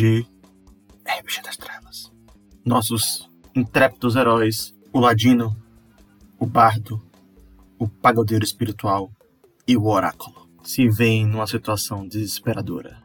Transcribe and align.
de 0.00 0.26
RPG 1.04 1.42
das 1.44 1.58
Trevas. 1.58 2.10
Nossos 2.64 3.28
intrépidos 3.54 4.16
heróis, 4.16 4.74
o 4.94 4.98
Ladino, 4.98 5.54
o 6.38 6.46
Bardo, 6.46 7.02
o 7.78 7.86
Pagodeiro 7.86 8.42
Espiritual 8.42 9.12
e 9.68 9.76
o 9.76 9.84
Oráculo, 9.84 10.48
se 10.64 10.88
veem 10.88 11.26
numa 11.26 11.46
situação 11.46 12.08
desesperadora. 12.08 13.02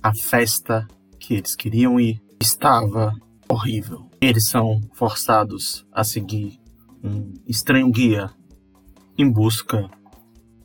A 0.00 0.14
festa 0.14 0.86
que 1.18 1.34
eles 1.34 1.56
queriam 1.56 1.98
ir 1.98 2.22
estava 2.40 3.12
horrível. 3.48 4.08
Eles 4.20 4.46
são 4.46 4.80
forçados 4.94 5.84
a 5.90 6.04
seguir 6.04 6.60
um 7.02 7.34
estranho 7.48 7.90
guia 7.90 8.30
em 9.18 9.28
busca 9.28 9.90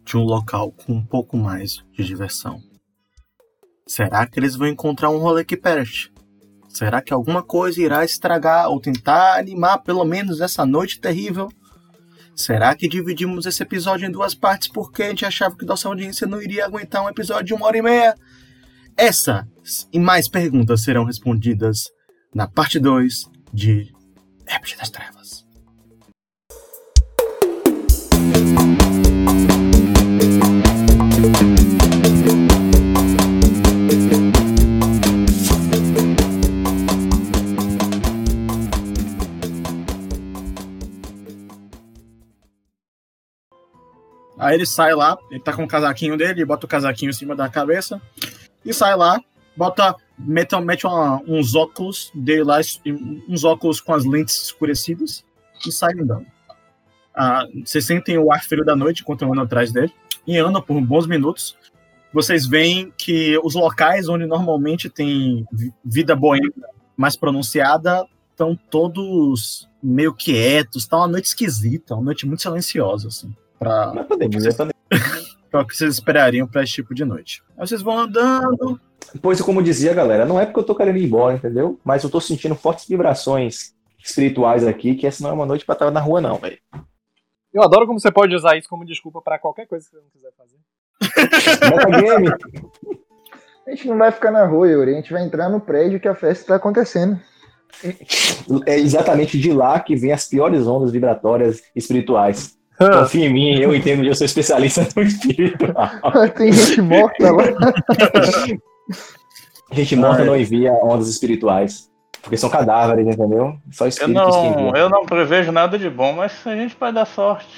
de 0.06 0.18
um 0.18 0.24
local 0.24 0.72
com 0.72 0.94
um 0.94 1.04
pouco 1.04 1.36
mais 1.36 1.84
de 1.94 2.04
diversão. 2.04 2.62
Será 3.88 4.26
que 4.26 4.40
eles 4.40 4.56
vão 4.56 4.68
encontrar 4.68 5.10
um 5.10 5.18
rolê 5.18 5.44
que? 5.44 5.60
Será 6.70 7.02
que 7.02 7.14
alguma 7.14 7.44
coisa 7.44 7.82
irá 7.82 8.04
estragar 8.04 8.70
ou 8.70 8.80
tentar 8.80 9.38
animar 9.38 9.80
pelo 9.80 10.04
menos 10.04 10.42
essa 10.42 10.66
noite 10.66 11.00
terrível? 11.00 11.52
Será 12.36 12.74
que 12.76 12.88
dividimos 12.88 13.46
esse 13.46 13.62
episódio 13.62 14.08
em 14.08 14.12
duas 14.12 14.34
partes 14.34 14.68
porque 14.68 15.04
a 15.04 15.10
gente 15.10 15.26
achava 15.26 15.56
que 15.56 15.66
nossa 15.66 15.88
audiência 15.88 16.26
não 16.26 16.42
iria 16.42 16.66
aguentar 16.66 17.04
um 17.04 17.10
episódio 17.10 17.46
de 17.46 17.54
uma 17.54 17.68
hora 17.68 17.78
e 17.78 17.82
meia? 17.82 18.16
Essas 18.98 19.88
e 19.92 20.00
mais 20.00 20.28
perguntas 20.28 20.82
serão 20.82 21.06
respondidas 21.06 21.84
na 22.34 22.48
parte 22.48 22.80
2 22.80 23.30
de 23.54 23.92
RPG 24.48 24.78
das 24.78 24.90
Trevas. 24.90 25.23
Aí 44.44 44.56
ele 44.56 44.66
sai 44.66 44.94
lá, 44.94 45.18
ele 45.32 45.40
tá 45.40 45.54
com 45.54 45.64
o 45.64 45.68
casaquinho 45.68 46.18
dele, 46.18 46.44
bota 46.44 46.66
o 46.66 46.70
casaquinho 46.70 47.12
em 47.12 47.14
cima 47.14 47.34
da 47.34 47.48
cabeça 47.48 48.02
e 48.66 48.74
sai 48.74 48.94
lá, 48.94 49.18
bota, 49.56 49.96
mete, 50.20 50.60
mete 50.60 50.86
uma, 50.86 51.22
uns 51.26 51.56
óculos 51.56 52.12
dele 52.14 52.44
lá, 52.44 52.60
uns 53.30 53.46
óculos 53.46 53.80
com 53.80 53.94
as 53.94 54.04
lentes 54.04 54.44
escurecidas 54.44 55.24
e 55.66 55.72
sai 55.72 55.94
andando. 55.94 56.26
Ah, 57.16 57.48
vocês 57.64 57.86
sentem 57.86 58.18
o 58.18 58.34
ar 58.34 58.44
frio 58.44 58.66
da 58.66 58.76
noite 58.76 59.06
andam 59.08 59.44
atrás 59.44 59.72
dele 59.72 59.94
e 60.28 60.38
andam 60.38 60.62
por 60.62 60.80
bons 60.82 61.08
minutos. 61.08 61.56
Vocês 62.12 62.46
veem 62.46 62.92
que 62.98 63.40
os 63.46 63.56
locais 63.56 64.10
onde 64.10 64.26
normalmente 64.26 64.90
tem 64.90 65.48
vida 65.86 66.18
boêmia 66.18 66.52
mais 66.98 67.16
pronunciada 67.16 68.06
estão 68.30 68.60
todos 68.70 69.70
meio 69.82 70.14
quietos, 70.14 70.86
tá 70.86 70.98
uma 70.98 71.08
noite 71.08 71.28
esquisita, 71.28 71.94
uma 71.94 72.04
noite 72.04 72.26
muito 72.26 72.42
silenciosa, 72.42 73.08
assim 73.08 73.34
para 73.64 75.62
o 75.62 75.66
que 75.66 75.78
vocês 75.78 75.94
esperariam 75.94 76.48
para 76.48 76.64
esse 76.64 76.74
tipo 76.74 76.94
de 76.94 77.06
noite. 77.06 77.44
Aí 77.58 77.68
vocês 77.68 77.82
vão 77.82 77.98
andando. 77.98 78.80
Pois, 79.22 79.40
como 79.42 79.62
dizia, 79.62 79.94
galera, 79.94 80.26
não 80.26 80.40
é 80.40 80.46
porque 80.46 80.60
eu 80.60 80.64
tô 80.64 80.76
querendo 80.76 80.98
ir 80.98 81.06
embora, 81.06 81.36
entendeu? 81.36 81.80
Mas 81.84 82.04
eu 82.04 82.10
tô 82.10 82.20
sentindo 82.20 82.56
fortes 82.56 82.88
vibrações 82.88 83.74
espirituais 84.04 84.66
aqui, 84.66 84.96
que 84.96 85.08
essa 85.08 85.24
não 85.24 85.30
é 85.30 85.34
uma 85.34 85.46
noite 85.46 85.66
para 85.66 85.74
estar 85.74 85.92
na 85.92 86.00
rua, 86.00 86.20
não, 86.20 86.38
velho. 86.38 86.58
Eu 87.54 87.62
adoro 87.62 87.86
como 87.86 88.00
você 88.00 88.12
pode 88.12 88.36
usar 88.36 88.58
isso 88.58 88.68
como 88.68 88.86
desculpa 88.86 89.22
para 89.22 89.38
qualquer 89.38 89.68
coisa 89.68 89.86
que 89.86 89.92
você 89.92 90.02
não 90.02 90.10
quiser 90.10 90.32
fazer. 90.36 90.58
Metagame. 91.70 92.30
A 93.66 93.70
gente 93.70 93.88
não 93.88 93.98
vai 93.98 94.12
ficar 94.12 94.32
na 94.32 94.46
rua, 94.46 94.68
Yuri. 94.68 94.92
A 94.92 94.96
gente 94.96 95.14
vai 95.14 95.24
entrar 95.24 95.50
no 95.50 95.62
prédio 95.62 96.00
que 96.00 96.08
a 96.08 96.16
festa 96.16 96.44
está 96.44 96.56
acontecendo. 96.56 97.20
É 98.66 98.78
exatamente 98.78 99.40
de 99.40 99.52
lá 99.54 99.80
que 99.80 99.96
vem 99.96 100.12
as 100.12 100.28
piores 100.28 100.66
ondas 100.68 100.92
vibratórias 100.92 101.62
espirituais. 101.76 102.58
Confia 102.92 103.26
em 103.26 103.34
mim, 103.34 103.60
eu 103.60 103.76
entendo, 103.76 104.04
eu 104.04 104.16
sou 104.16 104.26
especialista 104.26 104.88
no 104.96 105.04
espírito. 105.04 105.66
Tem 106.36 106.52
gente 106.52 106.82
morta 106.82 107.32
lá. 107.32 107.44
gente 109.72 109.96
morta 109.96 110.26
não 110.26 110.36
envia 110.36 110.74
ondas 110.74 111.08
espirituais. 111.08 111.92
Porque 112.22 112.38
são 112.38 112.50
cadáveres, 112.50 113.06
entendeu? 113.06 113.58
Só 113.72 113.86
espíritos 113.86 114.36
eu 114.36 114.42
não, 114.42 114.76
Eu 114.76 114.90
não 114.90 115.06
prevejo 115.06 115.52
nada 115.52 115.78
de 115.78 115.90
bom, 115.90 116.14
mas 116.14 116.32
a 116.48 116.56
gente 116.56 116.76
vai 116.80 116.92
dar 116.92 117.06
sorte. 117.06 117.58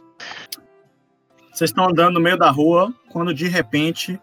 Vocês 1.54 1.70
estão 1.70 1.88
andando 1.88 2.16
no 2.16 2.20
meio 2.20 2.38
da 2.38 2.50
rua, 2.50 2.92
quando 3.12 3.34
de 3.34 3.48
repente 3.48 4.20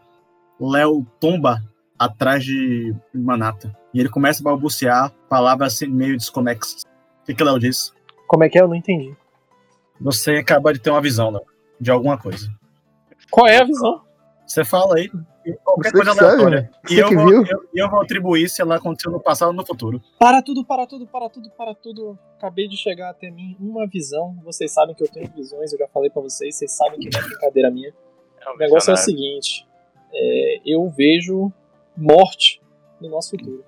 Léo 0.61 1.07
tomba 1.21 1.63
atrás 1.97 2.45
de 2.45 2.93
Manata. 3.15 3.73
E 3.95 4.01
ele 4.01 4.09
começa 4.09 4.43
a 4.43 4.45
balbuciar 4.45 5.13
palavras 5.29 5.75
assim, 5.75 5.87
meio 5.87 6.17
desconexas. 6.17 6.83
O 7.23 7.27
que, 7.27 7.35
que 7.35 7.45
Léo 7.45 7.61
diz? 7.61 7.93
Como 8.27 8.43
é 8.43 8.49
que 8.49 8.59
é? 8.59 8.63
Eu 8.63 8.69
não 8.69 8.75
entendi 8.75 9.15
você 10.01 10.33
acaba 10.33 10.73
de 10.73 10.81
ter 10.81 10.91
uma 10.91 11.01
visão 11.01 11.31
né, 11.31 11.41
de 11.81 11.91
alguma 11.91 12.19
coisa. 12.19 12.49
Qual 13.31 13.47
é 13.47 13.59
a 13.59 13.65
visão? 13.65 14.03
Você 14.47 14.65
fala 14.65 14.97
aí, 14.97 15.11
qualquer 15.65 15.91
você 15.91 15.97
coisa 15.97 16.11
aleatória. 16.11 16.71
E 16.91 16.99
eu 16.99 17.11
vou, 17.11 17.33
eu, 17.47 17.69
eu, 17.75 17.91
vou 17.91 18.03
atribuir 18.03 18.49
se 18.49 18.61
ela 18.61 18.77
aconteceu 18.77 19.11
no 19.11 19.21
passado 19.21 19.49
ou 19.49 19.55
no 19.55 19.65
futuro. 19.65 20.03
Para 20.19 20.43
tudo, 20.43 20.65
para 20.65 20.87
tudo, 20.87 21.07
para 21.07 21.29
tudo, 21.29 21.51
para 21.51 21.75
tudo. 21.75 22.19
Acabei 22.37 22.69
de 22.69 22.77
chegar 22.77 23.11
até 23.11 23.31
mim 23.31 23.57
uma 23.59 23.87
visão. 23.87 24.37
Vocês 24.45 24.73
sabem 24.73 24.95
que 24.95 25.03
eu 25.03 25.09
tenho 25.09 25.31
visões, 25.35 25.73
eu 25.73 25.79
já 25.79 25.89
falei 25.89 26.11
para 26.11 26.23
vocês, 26.23 26.57
vocês 26.57 26.73
sabem 26.73 27.01
que 27.01 27.09
não 27.11 27.21
é 27.21 27.29
brincadeira 27.29 27.71
minha. 27.71 27.95
É 28.41 28.51
um 28.51 28.55
o 28.55 28.59
negócio 28.59 28.91
é 28.91 28.95
o 28.95 28.97
seguinte: 28.97 29.67
é, 30.13 30.61
eu 30.67 30.89
vejo 30.91 31.53
morte 31.97 32.61
no 33.01 33.09
nosso 33.09 33.31
futuro. 33.31 33.65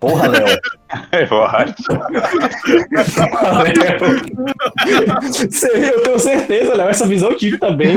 Porra, 0.00 0.28
Léo. 0.28 0.46
Eu 1.30 1.42
acho. 1.44 1.74
Eu 5.74 6.02
tenho 6.02 6.18
certeza, 6.18 6.74
Léo. 6.74 6.88
Essa 6.88 7.06
visão 7.06 7.30
eu 7.30 7.36
tive 7.36 7.58
também. 7.58 7.96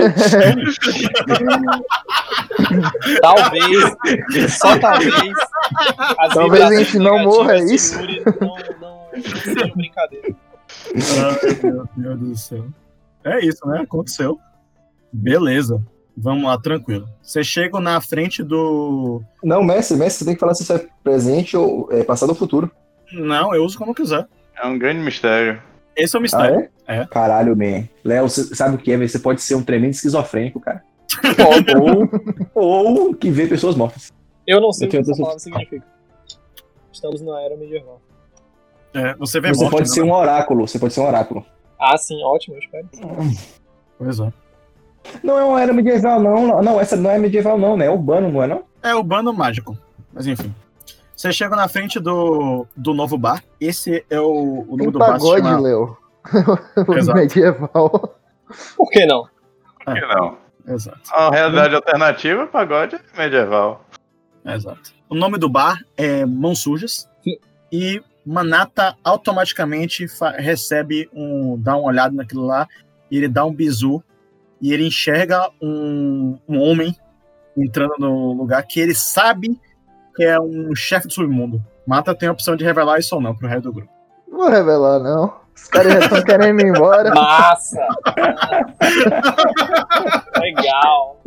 talvez, 3.22 3.95
só 4.57 4.77
talvez. 4.79 5.13
talvez 6.33 6.63
a 6.63 6.75
gente 6.75 6.97
não 7.00 7.19
morra, 7.19 7.57
é 7.57 7.63
isso? 7.66 8.00
Não, 8.01 8.56
não, 8.81 9.09
não 9.13 9.41
seja 9.44 9.71
brincadeira. 9.75 10.35
Ai, 10.95 11.59
meu 11.61 11.88
Deus 11.95 12.19
do 12.19 12.38
céu. 12.38 12.66
É 13.23 13.45
isso, 13.45 13.67
né? 13.67 13.81
Aconteceu. 13.81 14.39
Beleza. 15.11 15.81
Vamos 16.16 16.44
lá, 16.44 16.58
tranquilo. 16.58 17.08
Você 17.22 17.44
chega 17.44 17.80
na 17.80 18.02
frente 18.02 18.44
do. 18.44 19.22
Não, 19.44 19.64
mestre, 19.64 19.97
mestre, 19.97 20.20
você 20.20 20.25
tem 20.25 20.34
que 20.34 20.40
falar 20.40 20.53
se 20.53 20.64
isso 20.64 20.74
é 20.74 20.86
presente 21.03 21.56
ou 21.56 21.88
é 21.92 22.03
passado 22.03 22.30
ou 22.30 22.36
futuro. 22.36 22.70
Não, 23.12 23.56
eu 23.56 23.64
uso 23.64 23.78
como 23.78 23.96
quiser. 23.96 24.28
É 24.62 24.68
um 24.68 24.78
grande 24.78 25.00
mistério. 25.00 25.62
Esse 25.96 26.16
é 26.16 26.19
o 26.19 26.22
mistério. 26.22 26.69
Ah, 26.88 26.96
é? 26.96 27.00
é? 27.00 27.06
Caralho, 27.06 27.56
man. 27.56 27.88
Léo, 28.03 28.30
você 28.30 28.44
sabe 28.56 28.75
o 28.75 28.78
que 28.78 28.92
é? 28.92 28.98
Você 28.98 29.19
pode 29.19 29.42
ser 29.42 29.56
um 29.56 29.64
tremendo 29.64 29.92
esquizofrênico, 29.92 30.59
cara. 30.59 30.84
ou, 32.53 32.98
ou 33.08 33.14
que 33.14 33.31
vê 33.31 33.48
pessoas 33.48 33.75
mortas. 33.75 34.12
Eu 34.46 34.62
não 34.62 34.72
sei 34.72 34.86
eu 34.86 34.90
o 34.90 34.92
que 34.92 34.98
essa 34.98 35.16
palavra 35.16 35.40
significa. 35.40 35.86
Estamos 36.92 37.22
na 37.22 37.42
era 37.42 37.56
medieval. 37.56 38.02
É, 38.94 39.14
você 39.16 39.40
vê 39.40 39.50
Você 39.50 39.64
morte, 39.64 39.72
pode 39.72 39.94
ser 39.94 40.02
um 40.02 40.12
oráculo. 40.12 40.68
Você 40.68 40.80
pode 40.80 40.94
ser 40.94 41.02
um 41.02 41.08
oráculo. 41.08 41.46
Ah, 41.80 41.98
sim, 41.98 42.22
ótimo, 42.24 42.56
eu 42.56 42.59
espero. 42.59 42.90
Pois 43.98 44.19
é. 44.19 44.34
Não 45.24 45.38
é 45.38 45.44
uma 45.44 45.62
era 45.62 45.74
medieval, 45.74 46.22
não. 46.22 46.62
Não, 46.62 46.80
essa 46.80 46.96
não 46.96 47.10
é 47.10 47.18
medieval, 47.18 47.58
não, 47.58 47.76
né? 47.76 47.86
É 47.86 47.90
urbano, 47.90 48.32
não 48.32 48.44
é, 48.44 48.48
não? 48.48 48.64
É 48.84 48.96
urbano 48.96 49.34
mágico. 49.34 49.78
Mas 50.14 50.28
enfim. 50.28 50.54
Você 51.16 51.34
chega 51.34 51.56
na 51.56 51.68
frente 51.68 52.00
do, 52.00 52.66
do 52.75 52.94
novo 52.94 53.18
bar. 53.18 53.44
Esse 53.60 54.06
é 54.10 54.19
o, 54.19 54.66
o 54.68 54.78
nome 54.78 54.92
do 54.92 55.00
bar. 55.00 55.12
pagode, 55.13 55.44
chama... 55.44 55.60
Leo. 55.60 55.98
medieval. 57.13 58.18
Por 58.78 58.90
que 58.90 59.06
não? 59.06 59.28
Por 59.84 59.94
que 59.94 60.01
não? 60.01 60.38
Exato. 60.68 61.00
A 61.12 61.30
realidade 61.30 61.75
alternativa, 61.75 62.48
pagode 62.48 62.95
é 62.95 63.18
medieval. 63.18 63.84
Exato. 64.45 64.94
O 65.10 65.16
nome 65.16 65.38
do 65.38 65.50
bar 65.50 65.80
é 65.98 66.25
Mãos 66.25 66.60
Sujas. 66.60 67.10
E 67.72 68.02
Manata 68.25 68.95
automaticamente 69.04 70.06
recebe 70.38 71.10
um. 71.13 71.57
dá 71.60 71.75
uma 71.75 71.88
olhada 71.88 72.16
naquilo 72.16 72.45
lá 72.45 72.68
e 73.10 73.18
ele 73.18 73.28
dá 73.28 73.44
um 73.44 73.54
bizu 73.54 74.04
e 74.61 74.73
ele 74.73 74.88
enxerga 74.88 75.50
um, 75.61 76.38
um 76.47 76.59
homem 76.59 76.95
entrando 77.57 77.95
no 78.00 78.33
lugar 78.33 78.63
que 78.63 78.79
ele 78.79 78.95
sabe 78.95 79.59
que 80.15 80.23
é 80.23 80.39
um 80.39 80.75
chefe 80.75 81.07
do 81.07 81.13
submundo. 81.13 81.63
Mata 81.85 82.13
tem 82.13 82.29
a 82.29 82.31
opção 82.31 82.56
de 82.56 82.63
revelar 82.63 83.00
isso 83.00 83.15
ou 83.15 83.21
não 83.21 83.35
pro 83.35 83.47
resto 83.47 83.63
do 83.63 83.73
grupo. 83.73 83.91
Não 84.27 84.38
vou 84.38 84.50
revelar, 84.50 85.00
não. 85.00 85.33
Os 85.56 85.67
caras 85.67 85.94
já 85.94 86.00
estão 86.00 86.23
querendo 86.23 86.61
ir 86.61 86.67
embora. 86.67 87.13
Massa! 87.13 87.79
Legal! 90.39 91.21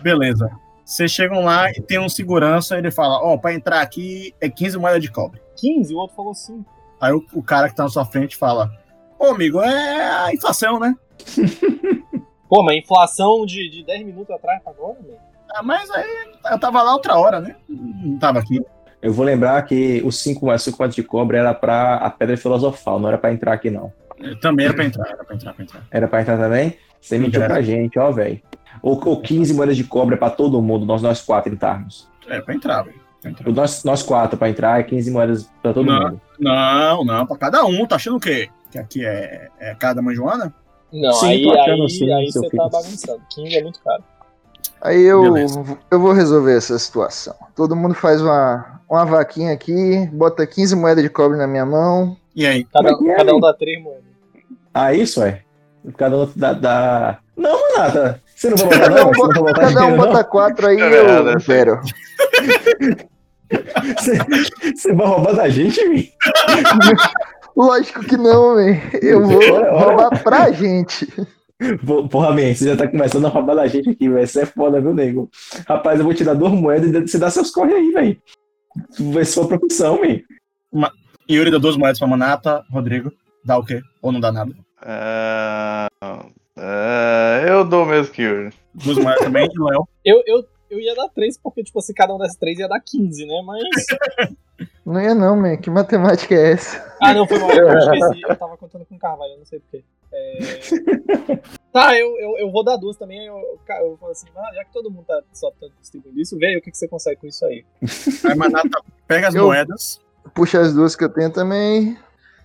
Beleza. 0.00 0.50
Vocês 0.84 1.10
chegam 1.10 1.44
lá 1.44 1.70
e 1.70 1.80
tem 1.80 1.98
um 1.98 2.08
segurança, 2.08 2.76
ele 2.76 2.90
fala, 2.90 3.22
ó, 3.22 3.34
oh, 3.34 3.38
pra 3.38 3.54
entrar 3.54 3.80
aqui 3.80 4.34
é 4.40 4.48
15 4.48 4.78
moedas 4.78 5.02
de 5.02 5.10
cobre. 5.10 5.40
15? 5.56 5.94
O 5.94 5.98
outro 5.98 6.16
falou 6.16 6.34
5. 6.34 6.64
Aí 7.00 7.12
o, 7.12 7.24
o 7.32 7.42
cara 7.42 7.68
que 7.68 7.74
tá 7.74 7.84
na 7.84 7.88
sua 7.88 8.04
frente 8.04 8.36
fala, 8.36 8.70
Pô, 9.18 9.26
amigo, 9.26 9.60
é 9.60 10.24
a 10.26 10.32
inflação, 10.34 10.78
né? 10.78 10.94
Pô, 12.48 12.62
mas 12.62 12.76
inflação 12.76 13.44
de, 13.46 13.68
de 13.68 13.84
10 13.84 14.06
minutos 14.06 14.30
atrás 14.34 14.62
pra 14.62 14.72
agora, 14.72 14.96
meu? 15.02 15.16
Ah, 15.54 15.62
mas 15.62 15.90
aí 15.90 16.04
eu 16.50 16.58
tava 16.58 16.82
lá 16.82 16.92
outra 16.92 17.16
hora, 17.18 17.40
né? 17.40 17.56
Não 17.68 18.18
tava 18.18 18.38
aqui. 18.40 18.60
Eu 19.00 19.12
vou 19.12 19.24
lembrar 19.24 19.60
que 19.62 20.02
os 20.04 20.18
5 20.20 20.46
mais 20.46 20.62
5 20.62 20.88
de 20.88 21.02
cobre 21.02 21.36
era 21.36 21.52
pra 21.54 21.96
a 21.96 22.10
pedra 22.10 22.36
filosofal, 22.36 22.98
não 22.98 23.08
era 23.08 23.18
pra 23.18 23.32
entrar 23.32 23.52
aqui, 23.52 23.70
não. 23.70 23.92
Eu 24.18 24.38
também 24.40 24.66
era 24.66 24.74
pra 24.74 24.84
entrar, 24.84 25.08
era 25.08 25.24
pra 25.24 25.34
entrar, 25.34 25.52
pra 25.54 25.64
entrar. 25.64 25.82
Era 25.90 26.08
pra 26.08 26.20
entrar 26.22 26.38
também? 26.38 26.76
Você 27.00 27.18
mentiu 27.18 27.44
pra 27.44 27.60
gente, 27.60 27.98
ó, 27.98 28.10
velho. 28.10 28.40
Ou, 28.82 29.00
ou 29.04 29.20
15 29.20 29.52
moedas 29.54 29.76
de 29.76 29.84
cobre 29.84 30.14
é 30.14 30.18
pra 30.18 30.30
todo 30.30 30.60
mundo, 30.62 30.86
nós, 30.86 31.02
nós 31.02 31.20
quatro 31.20 31.52
entrarmos. 31.52 32.08
É, 32.28 32.40
pra 32.40 32.54
entrar, 32.54 32.82
velho. 32.82 33.04
Nós, 33.54 33.84
nós 33.84 34.02
quatro 34.02 34.36
pra 34.38 34.48
entrar 34.50 34.80
é 34.80 34.82
15 34.82 35.10
moedas 35.10 35.50
pra 35.62 35.72
todo 35.72 35.86
Não. 35.86 36.00
mundo. 36.10 36.20
Não, 36.38 37.04
não, 37.04 37.26
pra 37.26 37.36
cada 37.38 37.64
um. 37.64 37.86
Tá 37.86 37.96
achando 37.96 38.16
o 38.16 38.20
quê? 38.20 38.50
Que 38.74 38.78
aqui 38.80 39.06
é, 39.06 39.48
é 39.60 39.72
cada 39.76 40.02
mãe 40.02 40.16
Joana? 40.16 40.52
Não, 40.92 41.12
Sim, 41.12 41.26
aí, 41.28 41.48
aí, 41.48 41.88
sim, 41.88 42.12
aí 42.12 42.26
você 42.32 42.50
filho. 42.50 42.62
tá 42.64 42.68
bagunçando. 42.68 43.20
15 43.32 43.56
é 43.56 43.62
muito 43.62 43.80
caro. 43.80 44.02
Aí 44.82 45.00
eu, 45.00 45.22
Beleza. 45.22 45.78
eu 45.92 46.00
vou 46.00 46.12
resolver 46.12 46.56
essa 46.56 46.76
situação. 46.76 47.36
Todo 47.54 47.76
mundo 47.76 47.94
faz 47.94 48.20
uma, 48.20 48.80
uma 48.90 49.04
vaquinha 49.04 49.52
aqui, 49.52 50.08
bota 50.12 50.44
15 50.44 50.74
moedas 50.74 51.04
de 51.04 51.08
cobre 51.08 51.38
na 51.38 51.46
minha 51.46 51.64
mão. 51.64 52.16
E 52.34 52.44
aí? 52.44 52.64
Cada, 52.64 52.88
é 52.88 52.92
é, 52.92 53.16
cada 53.16 53.30
um 53.32 53.36
hein? 53.36 53.40
dá 53.42 53.54
3 53.54 53.80
moedas. 53.80 54.04
Ah, 54.74 54.92
isso 54.92 55.22
é? 55.22 55.42
Cada 55.96 56.16
um 56.18 56.28
dá. 56.34 56.52
dá... 56.52 57.18
Não, 57.36 57.76
nada. 57.78 58.20
Você 58.34 58.50
não 58.50 58.56
vai 58.56 58.66
botar, 58.66 58.80
Cada 58.80 58.96
não? 59.04 59.08
um, 59.08 59.12
Você 59.14 59.20
não 59.20 59.28
vai 59.28 59.38
bota, 59.38 59.52
botar 59.52 59.74
cada 59.74 59.86
um 59.86 59.96
bota 59.96 60.24
4 60.24 60.66
aí, 60.66 60.80
É, 60.80 61.00
eu 61.00 61.24
né? 61.26 61.34
quero. 61.46 61.80
Você, 64.74 64.92
vai 64.94 65.06
roubar 65.06 65.36
da 65.36 65.48
gente? 65.48 65.78
Lógico 67.56 68.04
que 68.04 68.16
não, 68.16 68.56
velho. 68.56 68.80
Eu 69.00 69.26
vou 69.26 69.40
roubar 69.40 70.22
pra 70.22 70.50
gente. 70.50 71.06
Porra, 72.10 72.30
man, 72.30 72.54
você 72.54 72.66
já 72.66 72.76
tá 72.76 72.88
começando 72.88 73.26
a 73.26 73.28
roubar 73.28 73.54
da 73.54 73.66
gente 73.66 73.90
aqui, 73.90 74.08
velho. 74.08 74.26
Você 74.26 74.42
é 74.42 74.46
foda, 74.46 74.80
viu, 74.80 74.92
nego? 74.92 75.30
Rapaz, 75.66 75.98
eu 75.98 76.04
vou 76.04 76.14
te 76.14 76.24
dar 76.24 76.34
duas 76.34 76.52
moedas 76.52 76.90
e 76.90 77.08
você 77.08 77.18
dá 77.18 77.30
seus 77.30 77.50
corre 77.50 77.74
aí, 77.74 77.90
velho. 77.92 78.22
Vai 79.12 79.24
ser 79.24 79.32
sua 79.32 79.48
profissão, 79.48 80.00
man. 80.72 80.90
Yuri 81.30 81.50
dá 81.50 81.58
duas 81.58 81.76
moedas 81.76 81.98
pra 81.98 82.08
Manata. 82.08 82.64
Rodrigo, 82.70 83.12
dá 83.44 83.56
o 83.56 83.64
quê? 83.64 83.80
Ou 84.02 84.12
não 84.12 84.20
dá 84.20 84.32
nada? 84.32 84.52
É, 84.84 85.86
é, 86.58 87.46
eu 87.48 87.64
dou 87.64 87.86
mesmo 87.86 88.12
que 88.12 88.22
Yuri. 88.22 88.52
Duas 88.74 88.98
moedas 88.98 89.24
também. 89.24 89.46
E 89.46 89.48
Léo. 89.58 89.88
Eu, 90.04 90.22
eu, 90.26 90.44
eu 90.70 90.80
ia 90.80 90.94
dar 90.94 91.08
3, 91.08 91.38
porque, 91.38 91.62
tipo, 91.62 91.80
se 91.80 91.94
cada 91.94 92.14
um 92.14 92.18
desse 92.18 92.38
3 92.38 92.58
ia 92.58 92.68
dar 92.68 92.80
15, 92.80 93.26
né? 93.26 93.42
Mas. 93.46 93.62
Não 94.84 95.00
ia 95.00 95.14
não, 95.14 95.36
man. 95.36 95.56
Que 95.56 95.68
matemática 95.70 96.34
é 96.34 96.52
essa? 96.52 96.94
Ah, 97.02 97.12
não, 97.14 97.26
foi 97.26 97.38
mal. 97.38 97.50
Eu 97.50 97.68
esqueci. 97.78 98.22
Eu 98.28 98.36
tava 98.36 98.56
contando 98.56 98.84
com 98.84 98.94
o 98.94 98.98
Carvalho, 98.98 99.32
eu 99.32 99.38
não 99.38 99.44
sei 99.46 99.60
porquê. 99.60 99.84
É... 100.12 101.40
Tá, 101.72 101.98
eu, 101.98 102.08
eu, 102.20 102.38
eu 102.38 102.52
vou 102.52 102.62
dar 102.64 102.76
duas 102.76 102.96
também. 102.96 103.18
aí 103.20 103.26
Eu, 103.26 103.34
eu, 103.36 103.58
eu 103.86 103.96
falo 103.98 104.12
assim, 104.12 104.28
ah, 104.36 104.54
já 104.54 104.64
que 104.64 104.72
todo 104.72 104.90
mundo 104.90 105.04
tá 105.06 105.20
só 105.32 105.50
tá 105.50 105.66
distribuindo 105.80 106.20
isso, 106.20 106.38
vê 106.38 106.46
aí 106.46 106.56
o 106.56 106.62
que, 106.62 106.70
que 106.70 106.78
você 106.78 106.86
consegue 106.86 107.20
com 107.20 107.26
isso 107.26 107.44
aí. 107.44 107.64
Aí 108.24 108.34
Manata 108.36 108.80
pega 109.08 109.28
as 109.28 109.34
Eu- 109.34 109.46
moedas. 109.46 110.00
Puxa 110.34 110.60
as 110.60 110.72
duas 110.72 110.94
que 110.96 111.04
eu 111.04 111.08
tenho 111.08 111.30
também. 111.30 111.98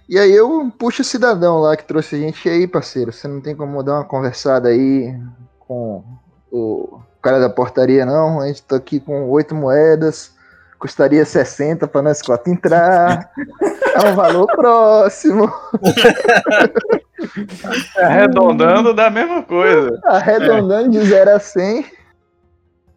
E 0.09 0.17
aí 0.17 0.31
eu 0.31 0.71
puxo 0.77 1.01
o 1.01 1.05
cidadão 1.05 1.59
lá 1.59 1.77
que 1.77 1.85
trouxe 1.85 2.15
a 2.15 2.19
gente 2.19 2.45
E 2.47 2.51
aí, 2.51 2.67
parceiro. 2.67 3.13
Você 3.13 3.27
não 3.27 3.39
tem 3.39 3.55
como 3.55 3.81
dar 3.83 3.93
uma 3.93 4.03
conversada 4.05 4.69
aí 4.69 5.15
com 5.59 6.03
o 6.51 6.99
cara 7.21 7.39
da 7.39 7.49
portaria, 7.49 8.05
não. 8.05 8.41
A 8.41 8.47
gente 8.47 8.63
tá 8.63 8.75
aqui 8.75 8.99
com 8.99 9.29
oito 9.29 9.53
moedas. 9.53 10.33
Custaria 10.79 11.25
60 11.25 11.87
pra 11.87 12.01
nós 12.01 12.21
quatro 12.21 12.51
entrar. 12.51 13.29
É 13.95 14.09
um 14.09 14.15
valor 14.15 14.47
próximo. 14.47 15.51
Arredondando 17.97 18.93
dá 18.93 19.07
a 19.07 19.09
mesma 19.09 19.43
coisa. 19.43 19.99
Arredondando 20.05 20.91
de 20.91 21.05
0 21.05 21.31
a 21.31 21.39
100. 21.39 21.85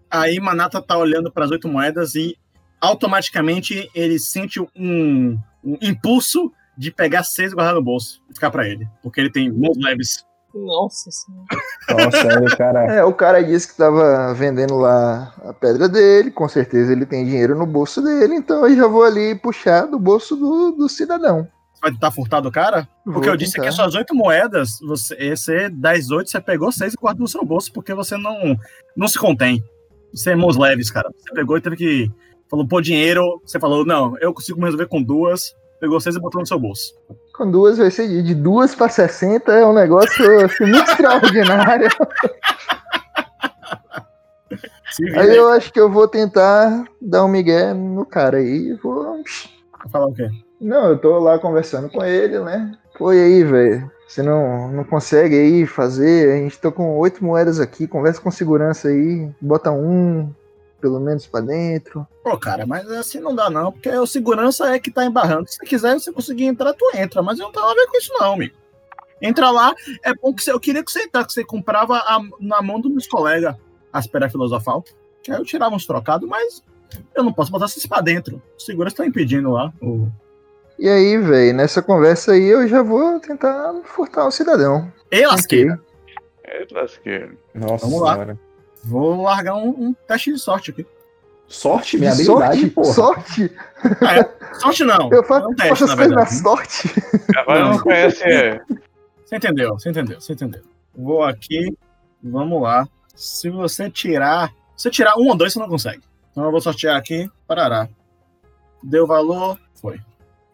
Aí 0.08 0.38
Manata 0.38 0.81
tá 0.81 0.96
olhando 0.96 1.32
para 1.32 1.44
as 1.44 1.50
oito 1.50 1.67
moedas 1.67 2.14
e 2.14 2.37
automaticamente 2.81 3.90
ele 3.94 4.19
sente 4.19 4.61
um, 4.61 5.38
um 5.64 5.76
impulso 5.81 6.52
de 6.76 6.90
pegar 6.90 7.25
seis 7.25 7.52
e 7.52 7.55
guardar 7.55 7.75
no 7.75 7.82
bolso 7.82 8.23
e 8.31 8.35
ficar 8.35 8.50
para 8.50 8.69
ele. 8.69 8.87
Porque 9.02 9.20
ele 9.20 9.31
tem 9.31 9.50
mãos 9.50 9.76
leves. 9.76 10.25
Nossa 10.54 11.10
senhora. 11.10 11.46
Nossa, 11.90 12.56
cara. 12.56 12.84
É, 12.94 13.04
o 13.04 13.12
cara 13.12 13.43
disse 13.43 13.69
que 13.69 13.76
tava 13.76 14.34
vendendo 14.34 14.76
lá 14.76 15.34
a 15.44 15.52
pedra 15.52 15.88
dele. 15.88 16.31
Com 16.31 16.49
certeza 16.49 16.93
ele 16.93 17.06
tem 17.06 17.25
dinheiro 17.25 17.56
no 17.56 17.66
bolso 17.66 18.02
dele. 18.02 18.34
Então 18.34 18.66
eu 18.66 18.76
já 18.76 18.87
vou 18.87 19.02
ali 19.02 19.34
puxar 19.34 19.87
do 19.87 19.99
bolso 19.99 20.37
do, 20.37 20.72
do 20.72 20.88
cidadão. 20.88 21.49
Você 21.72 21.81
vai 21.81 21.93
tentar 21.93 22.10
furtar 22.10 22.40
do 22.40 22.50
cara? 22.50 22.88
Porque 23.04 23.20
Vou 23.20 23.28
eu 23.31 23.37
disse 23.37 23.52
tentar. 23.52 23.62
que 23.62 23.69
as 23.69 23.75
suas 23.75 23.94
oito 23.94 24.14
moedas, 24.14 24.78
você, 24.81 25.34
você 25.34 25.69
das 25.69 26.10
oito, 26.10 26.31
você 26.31 26.40
pegou 26.40 26.70
seis 26.70 26.93
e 26.93 26.96
guarda 26.96 27.20
no 27.20 27.28
seu 27.28 27.44
bolso, 27.44 27.72
porque 27.72 27.94
você 27.94 28.16
não, 28.16 28.56
não 28.96 29.08
se 29.08 29.19
contém. 29.19 29.62
Você 30.14 30.31
é 30.32 30.37
mãos 30.37 30.56
leves, 30.56 30.90
cara. 30.90 31.10
Você 31.16 31.32
pegou 31.32 31.56
e 31.56 31.60
teve 31.60 31.76
que. 31.76 32.10
Falou, 32.49 32.69
pô, 32.69 32.81
dinheiro. 32.82 33.40
Você 33.44 33.58
falou, 33.58 33.84
não, 33.84 34.16
eu 34.19 34.34
consigo 34.34 34.58
me 34.58 34.66
resolver 34.66 34.87
com 34.87 35.02
duas. 35.02 35.54
Pegou 35.82 36.00
seis 36.00 36.14
e 36.14 36.20
botou 36.20 36.40
no 36.40 36.46
seu 36.46 36.61
bolso. 36.61 36.94
Com 37.34 37.50
duas 37.50 37.76
vai 37.76 37.90
ser 37.90 38.06
de, 38.23 38.37
duas 38.37 38.73
para 38.73 38.88
60 38.88 39.50
é 39.52 39.67
um 39.67 39.73
negócio 39.73 40.44
assim, 40.44 40.62
muito 40.64 40.88
extraordinário. 40.88 41.88
Vira 44.96 45.23
Aí 45.23 45.37
eu 45.37 45.49
acho 45.49 45.73
que 45.73 45.81
eu 45.81 45.90
vou 45.90 46.06
tentar 46.06 46.84
dar 47.00 47.25
um 47.25 47.29
migué 47.29 47.75
no 47.75 48.06
cara 48.06 48.37
aí. 48.37 48.75
Vou... 48.75 49.25
Falar 49.90 50.06
o 50.06 50.14
quê? 50.14 50.31
Não, 50.61 50.90
eu 50.90 50.99
tô 50.99 51.19
lá 51.19 51.37
conversando 51.40 51.90
com 51.90 52.05
ele, 52.05 52.38
né? 52.38 52.78
Pô, 52.96 53.08
aí, 53.08 53.43
velho? 53.43 53.90
Você 54.06 54.23
não, 54.23 54.70
não 54.70 54.85
consegue 54.85 55.35
aí 55.35 55.67
fazer? 55.67 56.32
A 56.32 56.37
gente 56.37 56.61
tá 56.61 56.70
com 56.70 56.96
oito 56.99 57.25
moedas 57.25 57.58
aqui, 57.58 57.88
conversa 57.88 58.20
com 58.20 58.31
segurança 58.31 58.87
aí, 58.87 59.28
bota 59.40 59.73
um, 59.73 60.32
pelo 60.82 61.00
menos 61.00 61.26
pra 61.26 61.40
dentro. 61.40 62.06
Pô, 62.23 62.37
cara, 62.37 62.67
mas 62.67 62.90
assim 62.90 63.20
não 63.20 63.34
dá 63.34 63.49
não, 63.49 63.73
porque 63.73 63.88
o 63.88 64.06
segurança 64.06 64.75
é 64.75 64.79
que 64.79 64.90
tá 64.90 65.05
embarrando. 65.06 65.49
Se 65.49 65.56
você 65.56 65.64
quiser, 65.64 65.94
você 65.94 66.12
conseguir 66.12 66.44
entrar, 66.44 66.75
tu 66.75 66.84
entra. 66.94 67.23
Mas 67.23 67.38
eu 67.38 67.46
não 67.46 67.52
tenho 67.52 67.64
nada 67.64 67.81
a 67.81 67.84
ver 67.84 67.90
com 67.90 67.96
isso 67.96 68.12
não, 68.19 68.32
amigo. 68.34 68.55
Entra 69.23 69.50
lá, 69.50 69.73
é 70.02 70.12
bom 70.12 70.34
que 70.34 70.43
você... 70.43 70.50
Eu 70.52 70.58
queria 70.58 70.84
que 70.84 70.90
você 70.90 71.05
entrasse, 71.05 71.29
que 71.29 71.34
você 71.34 71.44
comprava 71.44 71.96
a- 71.96 72.20
na 72.40 72.61
mão 72.61 72.81
dos 72.81 72.90
meus 72.90 73.06
colegas 73.06 73.55
as 73.93 74.06
pedras 74.06 74.32
filosofal. 74.32 74.84
Que 75.23 75.31
aí 75.31 75.38
eu 75.38 75.44
tirava 75.44 75.75
uns 75.76 75.87
trocados, 75.87 76.29
mas 76.29 76.61
eu 77.14 77.23
não 77.23 77.32
posso 77.32 77.52
botar 77.52 77.69
vocês 77.69 77.87
pra 77.87 78.00
dentro. 78.00 78.43
O 78.58 78.61
segurança 78.61 78.97
tá 78.97 79.07
impedindo 79.07 79.52
lá. 79.52 79.73
O... 79.80 80.09
E 80.78 80.88
aí, 80.88 81.16
velho, 81.18 81.54
nessa 81.57 81.80
conversa 81.80 82.33
aí 82.33 82.45
eu 82.49 82.66
já 82.66 82.83
vou 82.83 83.21
tentar 83.21 83.73
furtar 83.85 84.26
o 84.26 84.33
cidadão. 84.33 84.92
Ei, 85.11 85.25
lasqueira. 85.25 85.80
É 86.42 86.66
lasqueiro. 86.73 87.38
Nossa 87.54 87.87
Vamos 87.87 88.00
lá. 88.02 88.12
senhora. 88.14 88.38
Vou 88.85 89.23
largar 89.23 89.55
um, 89.55 89.69
um 89.69 89.93
teste 90.07 90.33
de 90.33 90.39
sorte 90.39 90.71
aqui. 90.71 90.87
Sorte, 91.49 91.99
minha 91.99 92.12
habilidade, 92.12 92.61
sorte? 92.61 92.71
porra. 92.71 92.93
Sorte? 92.95 93.53
Sorte 94.59 94.85
não. 94.85 95.11
Eu 95.12 95.23
faço, 95.25 95.45
é 95.47 95.49
um 95.49 95.55
teste, 95.55 95.69
faço 95.71 95.87
na 95.87 95.93
as 95.93 95.99
coisas 95.99 96.17
na 96.17 96.27
sorte. 96.27 96.89
Agora 97.37 97.61
não, 97.61 97.71
Não. 97.73 97.79
conhece. 97.79 98.23
é, 98.25 98.61
Você 99.25 99.37
entendeu, 99.37 99.75
você 99.75 99.91
entendeu, 99.91 100.21
você 100.21 100.33
entendeu. 100.33 100.62
Vou 100.95 101.23
aqui, 101.23 101.77
vamos 102.23 102.62
lá. 102.62 102.89
Se 103.15 103.51
você 103.51 103.91
tirar. 103.91 104.49
Se 104.77 104.85
você 104.85 104.91
tirar 104.91 105.17
um 105.19 105.29
ou 105.29 105.37
dois, 105.37 105.53
você 105.53 105.59
não 105.59 105.69
consegue. 105.69 106.03
Então 106.31 106.45
eu 106.45 106.51
vou 106.51 106.61
sortear 106.61 106.97
aqui, 106.97 107.31
parará. 107.47 107.89
Deu 108.83 109.07
valor, 109.07 109.59
foi. 109.75 110.01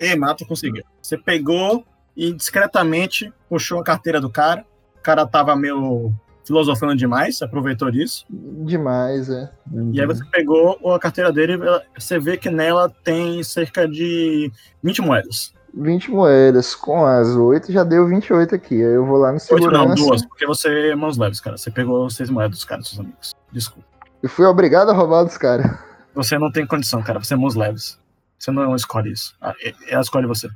E 0.01 0.15
Mato 0.17 0.45
conseguiu. 0.47 0.85
Você 1.01 1.17
pegou 1.17 1.85
e 2.17 2.33
discretamente 2.33 3.33
puxou 3.49 3.79
a 3.81 3.85
carteira 3.85 4.21
do 4.21 4.29
cara. 4.31 4.65
O 4.97 5.01
cara 5.01 5.25
tava 5.27 5.55
meio 5.57 6.13
filosofando 6.49 6.97
demais, 6.97 7.41
aproveitou 7.41 7.89
disso. 7.91 8.27
Demais, 8.31 9.31
é. 9.31 9.49
E 9.93 10.01
aí 10.01 10.07
você 10.07 10.25
pegou 10.33 10.93
a 10.93 10.99
carteira 10.99 11.31
dele 11.33 11.55
e 11.95 12.01
você 12.01 12.19
vê 12.19 12.37
que 12.37 12.51
nela 12.51 12.91
tem 13.05 13.41
cerca 13.45 13.87
de 13.87 14.51
20 14.83 15.01
moedas. 15.03 15.55
20 15.75 16.11
moedas. 16.11 16.75
Com 16.75 17.05
as 17.07 17.29
8 17.29 17.71
já 17.71 17.85
deu 17.85 18.09
28 18.09 18.55
aqui. 18.55 18.75
Aí 18.75 18.95
eu 18.95 19.05
vou 19.07 19.19
lá 19.19 19.29
no 19.29 19.35
Oito 19.35 19.43
segurança. 19.45 19.87
não, 19.87 19.95
duas, 19.95 20.25
porque 20.27 20.47
você 20.47 20.89
é 20.91 20.95
mãos 20.97 21.17
leves, 21.17 21.41
cara. 21.41 21.57
Você 21.57 21.71
pegou 21.71 22.09
seis 22.11 22.31
moedas 22.31 22.57
dos 22.57 22.65
caras, 22.65 22.89
seus 22.89 22.99
amigos. 23.01 23.33
Desculpa. 23.53 23.87
Eu 24.23 24.29
fui 24.29 24.47
obrigado 24.47 24.91
a 24.91 24.95
roubar 24.95 25.23
dos 25.25 25.37
caras. 25.37 25.79
Você 26.15 26.37
não 26.39 26.51
tem 26.51 26.67
condição, 26.67 27.01
cara. 27.03 27.23
Você 27.23 27.35
é 27.35 27.37
mãos 27.37 27.55
leves. 27.55 27.99
Você 28.39 28.51
não 28.51 28.75
escolhe 28.75 29.13
isso. 29.13 29.37
Ah, 29.41 29.55
e- 29.63 29.75
Ela 29.89 30.01
escolhe 30.01 30.27
você. 30.27 30.49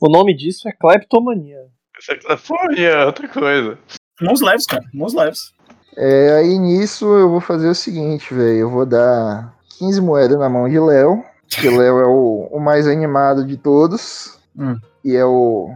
O 0.00 0.08
nome 0.08 0.34
disso 0.34 0.68
é 0.68 0.72
cleptomania. 0.72 1.58
Isso 1.98 2.38
fora, 2.38 2.78
é 2.80 3.04
outra 3.04 3.28
coisa. 3.28 3.78
Mãos 4.20 4.40
leves, 4.40 4.66
cara. 4.66 4.84
Mãos 4.92 5.14
leves. 5.14 5.52
É, 5.96 6.36
aí 6.36 6.58
nisso 6.58 7.06
eu 7.06 7.30
vou 7.30 7.40
fazer 7.40 7.68
o 7.68 7.74
seguinte, 7.74 8.32
velho. 8.32 8.58
Eu 8.58 8.70
vou 8.70 8.86
dar 8.86 9.54
15 9.78 10.00
moedas 10.00 10.38
na 10.38 10.48
mão 10.48 10.68
de 10.68 10.78
Léo. 10.78 11.24
Que 11.48 11.68
Léo 11.68 12.00
é 12.00 12.06
o, 12.06 12.48
o 12.50 12.60
mais 12.60 12.86
animado 12.86 13.44
de 13.44 13.56
todos. 13.56 14.38
Hum. 14.58 14.78
E 15.04 15.14
é 15.14 15.24
o 15.24 15.70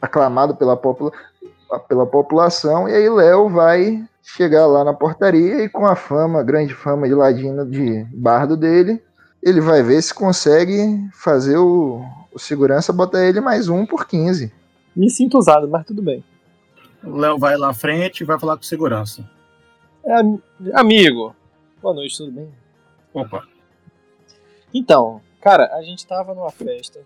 aclamado 0.00 0.54
pela, 0.54 0.76
popula 0.76 1.12
pela 1.88 2.06
população. 2.06 2.88
E 2.88 2.94
aí 2.94 3.08
Léo 3.08 3.48
vai 3.48 4.04
chegar 4.22 4.66
lá 4.66 4.82
na 4.82 4.92
portaria 4.92 5.62
e 5.62 5.68
com 5.68 5.86
a 5.86 5.94
fama, 5.94 6.42
grande 6.42 6.74
fama 6.74 7.06
de 7.06 7.14
ladino 7.14 7.64
de 7.64 8.04
bardo 8.12 8.56
dele, 8.56 9.00
ele 9.40 9.60
vai 9.60 9.82
ver 9.82 10.02
se 10.02 10.12
consegue 10.12 11.08
fazer 11.12 11.56
o, 11.56 12.02
o 12.34 12.38
segurança 12.38 12.92
botar 12.92 13.24
ele 13.24 13.40
mais 13.40 13.68
um 13.68 13.86
por 13.86 14.06
15. 14.06 14.52
Me 14.94 15.08
sinto 15.08 15.38
usado, 15.38 15.68
mas 15.68 15.86
tudo 15.86 16.02
bem. 16.02 16.24
O 17.06 17.16
Léo 17.16 17.38
vai 17.38 17.56
lá 17.56 17.70
à 17.70 17.74
frente 17.74 18.20
e 18.20 18.24
vai 18.24 18.38
falar 18.38 18.56
com 18.56 18.62
segurança. 18.62 19.28
É, 20.04 20.14
am- 20.20 20.40
amigo. 20.74 21.34
Boa 21.80 21.94
noite, 21.94 22.16
tudo 22.16 22.32
bem? 22.32 22.48
Opa. 23.14 23.46
Então, 24.74 25.20
cara, 25.40 25.74
a 25.76 25.82
gente 25.82 26.06
tava 26.06 26.34
numa 26.34 26.50
festa. 26.50 27.00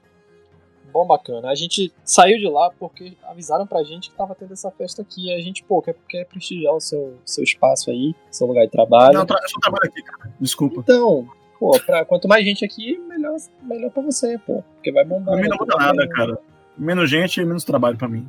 Bom, 0.93 1.07
bacana. 1.07 1.51
A 1.51 1.55
gente 1.55 1.93
saiu 2.05 2.39
de 2.39 2.49
lá 2.49 2.71
porque 2.79 3.13
avisaram 3.25 3.65
pra 3.67 3.85
gente 3.85 4.11
que 4.11 4.17
tava 4.17 4.35
tendo 4.35 4.53
essa 4.55 4.71
festa 4.73 5.03
aqui. 5.03 5.33
A 5.33 5.41
gente, 5.41 5.63
pô, 5.63 5.81
quer, 5.81 5.95
quer 6.09 6.25
prestigiar 6.27 6.75
o 6.75 6.81
seu, 6.81 7.17
seu 7.25 7.45
espaço 7.45 7.91
aí, 7.91 8.15
seu 8.31 8.47
lugar 8.47 8.65
de 8.65 8.73
trabalho. 8.73 9.15
Não, 9.15 9.21
eu, 9.23 9.49
só 9.49 9.61
trabalho 9.61 9.85
aqui, 9.89 10.03
cara. 10.03 10.35
Desculpa. 10.41 10.81
Então, 10.81 11.29
pô, 11.61 11.79
pra, 11.87 12.05
quanto 12.05 12.27
mais 12.27 12.45
gente 12.45 12.65
aqui, 12.65 12.99
melhor, 12.99 13.37
melhor 13.63 13.91
pra 13.93 14.03
você, 14.03 14.37
pô. 14.39 14.65
Porque 14.75 14.91
vai 14.91 15.05
bombar. 15.05 15.35
Pra 15.35 15.43
mim 15.43 15.49
não 15.49 15.59
vai 15.59 15.67
muda 15.67 15.77
nada, 15.77 16.09
cara. 16.09 16.39
Menos 16.77 17.09
gente 17.09 17.41
e 17.41 17.45
menos 17.45 17.63
trabalho 17.63 17.97
pra 17.97 18.09
mim. 18.09 18.29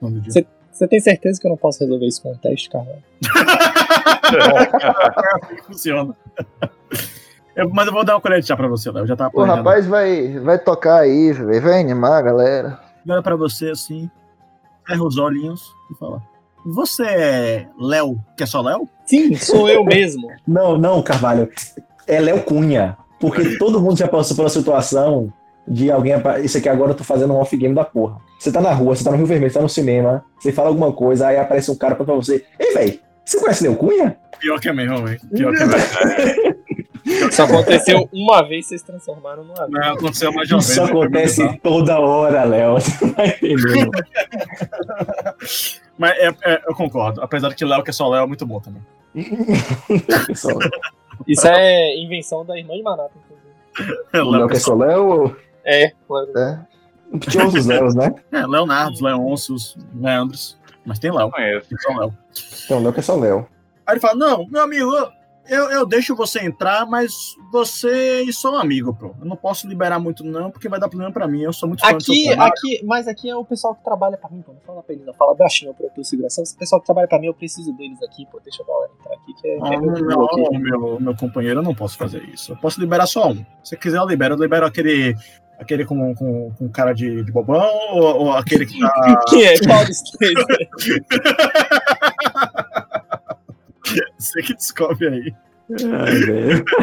Você- 0.00 0.46
Você 0.72 0.88
tem 0.88 0.98
certeza 1.00 1.38
que 1.40 1.46
eu 1.46 1.50
não 1.50 1.56
posso 1.56 1.80
resolver 1.80 2.06
isso 2.06 2.22
com 2.22 2.32
um 2.32 2.36
teste, 2.36 2.70
cara? 2.70 2.98
Que 5.56 5.62
funciona. 5.66 6.16
Eu- 7.54 7.68
mas 7.70 7.86
eu 7.86 7.92
vou 7.92 8.04
dar 8.04 8.14
uma 8.14 8.20
colher 8.20 8.40
de 8.40 8.46
chá 8.46 8.56
pra 8.56 8.68
você, 8.68 8.90
Léo. 8.90 9.02
Eu 9.02 9.06
já 9.06 9.16
tava 9.16 9.28
O 9.30 9.32
planejando. 9.32 9.58
rapaz 9.62 9.86
vai, 9.86 10.38
vai 10.40 10.58
tocar 10.58 11.00
aí. 11.00 11.32
Vai 11.32 11.80
animar 11.80 12.18
a 12.18 12.22
galera. 12.22 12.80
Olha 13.08 13.22
pra 13.22 13.36
você 13.36 13.70
assim, 13.70 14.10
ferra 14.86 15.04
os 15.04 15.18
olhinhos 15.18 15.70
e 15.90 15.94
fala: 15.98 16.22
Você 16.64 17.02
é 17.04 17.66
Léo, 17.78 18.18
que 18.36 18.42
é 18.44 18.46
só 18.46 18.62
Léo? 18.62 18.88
Sim, 19.04 19.34
sou 19.36 19.68
eu 19.68 19.84
mesmo. 19.84 20.28
Não, 20.46 20.78
não, 20.78 21.02
Carvalho. 21.02 21.50
É 22.06 22.18
Léo 22.20 22.42
Cunha. 22.42 22.96
Porque 23.20 23.56
todo 23.58 23.80
mundo 23.80 23.98
já 23.98 24.08
passou 24.08 24.34
pela 24.36 24.48
situação 24.48 25.32
de 25.72 25.90
alguém. 25.90 26.14
Isso 26.42 26.58
aqui 26.58 26.68
agora 26.68 26.92
eu 26.92 26.96
tô 26.96 27.04
fazendo 27.04 27.32
um 27.32 27.38
off-game 27.38 27.74
da 27.74 27.84
porra. 27.84 28.18
Você 28.38 28.52
tá 28.52 28.60
na 28.60 28.72
rua, 28.72 28.94
você 28.94 29.04
tá 29.04 29.10
no 29.10 29.16
Rio 29.16 29.26
Vermelho, 29.26 29.50
você 29.50 29.58
tá 29.58 29.62
no 29.62 29.68
cinema, 29.68 30.24
você 30.38 30.52
fala 30.52 30.68
alguma 30.68 30.92
coisa, 30.92 31.28
aí 31.28 31.38
aparece 31.38 31.70
um 31.70 31.76
cara 31.76 31.94
pra 31.94 32.04
você. 32.04 32.44
Ei, 32.58 32.74
velho, 32.74 32.98
você 33.24 33.40
conhece 33.40 33.62
Léo 33.62 33.76
Cunha? 33.76 34.16
Pior 34.38 34.60
que 34.60 34.68
é 34.68 34.72
mesmo, 34.72 35.02
velho. 35.04 35.20
Pior 35.34 35.54
que 35.54 35.62
é 35.62 35.66
mesmo. 35.66 36.62
Isso 37.04 37.42
aconteceu 37.42 38.08
uma 38.12 38.46
vez, 38.46 38.66
vocês 38.66 38.82
transformaram 38.82 39.44
numa 39.44 39.66
vez. 39.66 39.70
Não, 39.70 39.94
aconteceu 39.94 40.32
mais 40.32 40.48
de 40.48 40.54
uma 40.54 40.60
vez. 40.60 40.70
Isso 40.70 40.82
né? 40.82 40.90
acontece 40.90 41.60
toda 41.62 41.98
hora, 41.98 42.44
Léo. 42.44 42.74
Você 42.74 43.04
não 43.04 43.12
vai 43.14 43.28
entender. 43.28 43.90
Mas 45.98 46.18
é, 46.18 46.34
é, 46.44 46.62
eu 46.66 46.74
concordo. 46.74 47.20
Apesar 47.20 47.48
de 47.48 47.54
que 47.54 47.64
Léo, 47.64 47.82
que 47.82 47.90
é 47.90 47.92
só 47.92 48.08
Léo, 48.08 48.24
é 48.24 48.26
muito 48.26 48.46
bom 48.46 48.60
também. 48.60 48.82
Isso 51.26 51.46
é 51.46 51.96
invenção 51.96 52.44
da 52.44 52.58
irmã 52.58 52.74
de 52.74 52.82
Manata, 52.82 53.12
inclusive. 53.16 53.42
O 54.14 54.30
Léo 54.30 54.40
Léo, 54.40 54.48
que 54.48 54.56
é 54.56 54.60
só 54.60 54.74
Léo. 54.74 55.36
É, 55.64 55.92
claro. 56.06 56.38
É. 56.38 56.60
Tinha 57.28 57.44
outros 57.44 57.66
Léos, 57.66 57.94
né? 57.94 58.14
é, 58.32 58.46
Leonardo, 58.46 59.02
Leôncios, 59.04 59.76
Leandros. 59.94 60.58
Mas 60.84 60.98
tem 60.98 61.12
Léo, 61.12 61.30
é 61.36 61.60
só 61.80 61.96
Léo. 61.98 62.18
Tem 62.66 62.76
o 62.76 62.80
Léo 62.82 62.92
que 62.92 63.00
é 63.00 63.02
só 63.02 63.16
Léo. 63.16 63.46
Aí 63.86 63.94
ele 63.94 64.00
fala: 64.00 64.14
Não, 64.14 64.46
meu 64.48 64.62
amigo, 64.62 64.90
eu, 65.48 65.70
eu 65.70 65.86
deixo 65.86 66.16
você 66.16 66.40
entrar, 66.40 66.86
mas 66.86 67.12
você 67.52 68.22
e 68.22 68.32
sou 68.32 68.54
um 68.54 68.58
amigo, 68.58 68.94
pô. 68.94 69.14
Eu 69.20 69.26
não 69.26 69.36
posso 69.36 69.68
liberar 69.68 69.98
muito, 69.98 70.24
não, 70.24 70.50
porque 70.50 70.68
vai 70.68 70.80
dar 70.80 70.88
problema 70.88 71.12
pra 71.12 71.28
mim. 71.28 71.42
Eu 71.42 71.52
sou 71.52 71.68
muito 71.68 71.80
fã 71.84 71.92
do 71.92 72.02
seu 72.02 72.14
Aqui, 72.14 72.32
aqui, 72.32 72.80
mas 72.84 73.06
aqui 73.06 73.28
é 73.28 73.36
o 73.36 73.44
pessoal 73.44 73.74
que 73.74 73.84
trabalha 73.84 74.16
pra 74.16 74.30
mim, 74.30 74.40
pô. 74.40 74.52
Não 74.52 74.60
fala 74.60 74.82
pra 74.82 74.94
ele, 74.94 75.04
não. 75.04 75.12
Fala 75.14 75.34
baixinho 75.34 75.74
pro 75.74 75.88
teu 75.90 76.02
segurança. 76.04 76.42
O 76.42 76.58
pessoal 76.58 76.80
que 76.80 76.86
trabalha 76.86 77.06
pra 77.06 77.18
mim, 77.18 77.26
eu 77.26 77.34
preciso 77.34 77.72
deles 77.74 78.02
aqui, 78.02 78.26
pô. 78.26 78.40
Deixa 78.42 78.62
a 78.62 78.66
galera 78.66 78.92
entrar 78.98 79.14
aqui, 79.14 79.34
que 79.34 79.48
é, 79.48 79.56
que 79.58 79.74
é 79.74 79.76
Ah, 79.76 79.80
meu 79.80 80.02
não, 80.02 80.24
aqui. 80.24 80.58
meu, 80.58 81.00
meu 81.00 81.16
companheiro, 81.16 81.60
eu 81.60 81.64
não 81.64 81.74
posso 81.74 81.98
fazer 81.98 82.22
isso. 82.24 82.52
Eu 82.52 82.56
posso 82.56 82.80
liberar 82.80 83.06
só 83.06 83.30
um. 83.30 83.44
Se 83.62 83.76
quiser, 83.76 83.98
eu 83.98 84.06
libero. 84.06 84.34
Eu 84.34 84.38
libero 84.40 84.64
aquele, 84.66 85.14
aquele 85.62 85.84
com, 85.84 86.14
com, 86.14 86.50
com 86.58 86.68
cara 86.68 86.92
de, 86.92 87.22
de 87.24 87.32
bobão 87.32 87.62
ou, 87.92 88.02
ou 88.26 88.32
aquele 88.32 88.66
que 88.66 88.78
tá. 88.80 89.24
Quem 89.30 89.44
é? 89.44 89.58
Qual 89.60 89.84
dos 89.84 90.00
três? 90.02 90.34
Você 94.18 94.42
que 94.42 94.54
descobre 94.54 95.08
aí. 95.08 95.34
Ai, 95.70 96.14
velho. 96.14 96.64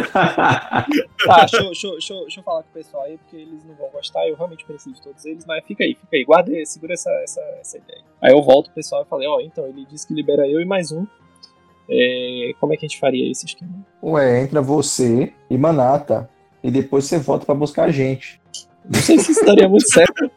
Tá, 1.26 1.40
deixa, 1.42 1.58
eu- 1.58 1.66
deixa, 1.66 1.92
deixa, 1.92 2.14
eu- 2.14 2.22
deixa 2.22 2.40
eu 2.40 2.44
falar 2.44 2.64
com 2.64 2.70
o 2.70 2.74
pessoal 2.74 3.04
aí, 3.04 3.18
porque 3.18 3.36
eles 3.36 3.64
não 3.66 3.76
vão 3.76 3.90
gostar, 3.90 4.28
eu 4.28 4.36
realmente 4.36 4.66
preciso 4.66 4.96
de 4.96 5.02
todos 5.02 5.26
eles, 5.26 5.46
mas 5.46 5.64
fica 5.66 5.84
aí, 5.84 5.94
fica 5.96 6.16
aí, 6.16 6.24
guarda 6.24 6.52
aí, 6.52 6.66
segura 6.66 6.94
essa, 6.94 7.12
essa, 7.24 7.42
essa 7.60 7.78
ideia. 7.78 8.02
Aí 8.22 8.32
eu 8.32 8.42
volto 8.42 8.68
pro 8.68 8.76
pessoal 8.76 9.04
e 9.04 9.06
falei, 9.06 9.28
ó, 9.28 9.40
então, 9.42 9.68
ele 9.68 9.86
disse 9.86 10.08
que 10.08 10.14
libera 10.14 10.48
eu 10.48 10.60
e 10.62 10.66
mais 10.66 10.92
um. 10.92 11.06
É, 11.90 12.52
como 12.60 12.74
é 12.74 12.78
que 12.78 12.86
a 12.86 12.88
gente 12.90 13.00
faria 13.00 13.30
esse 13.30 13.46
esquema? 13.46 13.86
Ué, 14.02 14.42
entra 14.42 14.62
você 14.62 15.34
e 15.50 15.58
Manata. 15.58 16.30
E 16.64 16.70
depois 16.72 17.06
você 17.06 17.18
volta 17.18 17.46
pra 17.46 17.56
buscar 17.56 17.86
a 17.86 17.92
gente. 17.92 18.39
Não 18.92 19.00
sei 19.00 19.20
se 19.20 19.32
isso 19.32 19.46
daria 19.46 19.70
muito 19.70 19.90
certo. 19.92 20.32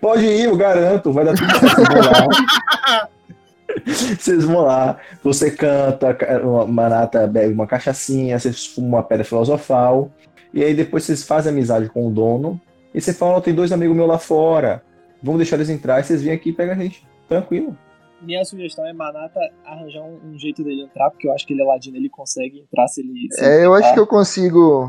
Pode 0.00 0.24
ir, 0.24 0.44
eu 0.44 0.56
garanto. 0.56 1.12
Vai 1.12 1.24
dar 1.24 1.34
tudo 1.34 1.50
certo. 1.58 1.76
Vocês 1.76 1.84
vão 1.88 2.00
lá. 2.10 2.26
Vocês 4.18 4.44
vão 4.44 4.60
lá. 4.62 4.98
Você 5.22 5.50
canta, 5.50 6.14
ca- 6.14 6.40
uma- 6.42 6.66
Manata 6.66 7.26
bebe 7.26 7.52
uma 7.54 7.66
cachaçinha, 7.66 8.38
vocês 8.38 8.66
fumam 8.66 8.90
uma 8.90 9.02
pedra 9.02 9.24
filosofal. 9.24 10.10
E 10.52 10.62
aí 10.62 10.74
depois 10.74 11.04
vocês 11.04 11.22
fazem 11.24 11.52
amizade 11.52 11.88
com 11.88 12.06
o 12.06 12.10
dono. 12.10 12.60
E 12.94 13.00
você 13.00 13.12
fala, 13.12 13.36
ó, 13.36 13.40
tem 13.40 13.54
dois 13.54 13.72
amigos 13.72 13.96
meus 13.96 14.08
lá 14.08 14.18
fora. 14.18 14.82
Vamos 15.22 15.38
deixar 15.38 15.56
eles 15.56 15.70
entrar 15.70 16.00
e 16.00 16.04
vocês 16.04 16.22
vêm 16.22 16.32
aqui 16.32 16.50
e 16.50 16.52
pegam 16.52 16.74
a 16.74 16.78
gente. 16.78 17.06
Tranquilo. 17.28 17.76
Minha 18.20 18.44
sugestão 18.44 18.86
é 18.86 18.92
Manata 18.92 19.40
arranjar 19.64 20.02
um, 20.02 20.18
um 20.32 20.38
jeito 20.38 20.62
dele 20.62 20.82
entrar, 20.82 21.10
porque 21.10 21.26
eu 21.26 21.32
acho 21.32 21.46
que 21.46 21.54
ele 21.54 21.62
é 21.62 21.64
ladino, 21.64 21.96
ele 21.96 22.08
consegue 22.08 22.60
entrar 22.60 22.86
se 22.88 23.00
ele. 23.00 23.26
Se 23.30 23.42
É, 23.44 23.56
ele 23.56 23.66
eu 23.66 23.74
acho 23.74 23.94
que 23.94 23.98
eu 24.00 24.06
consigo 24.06 24.88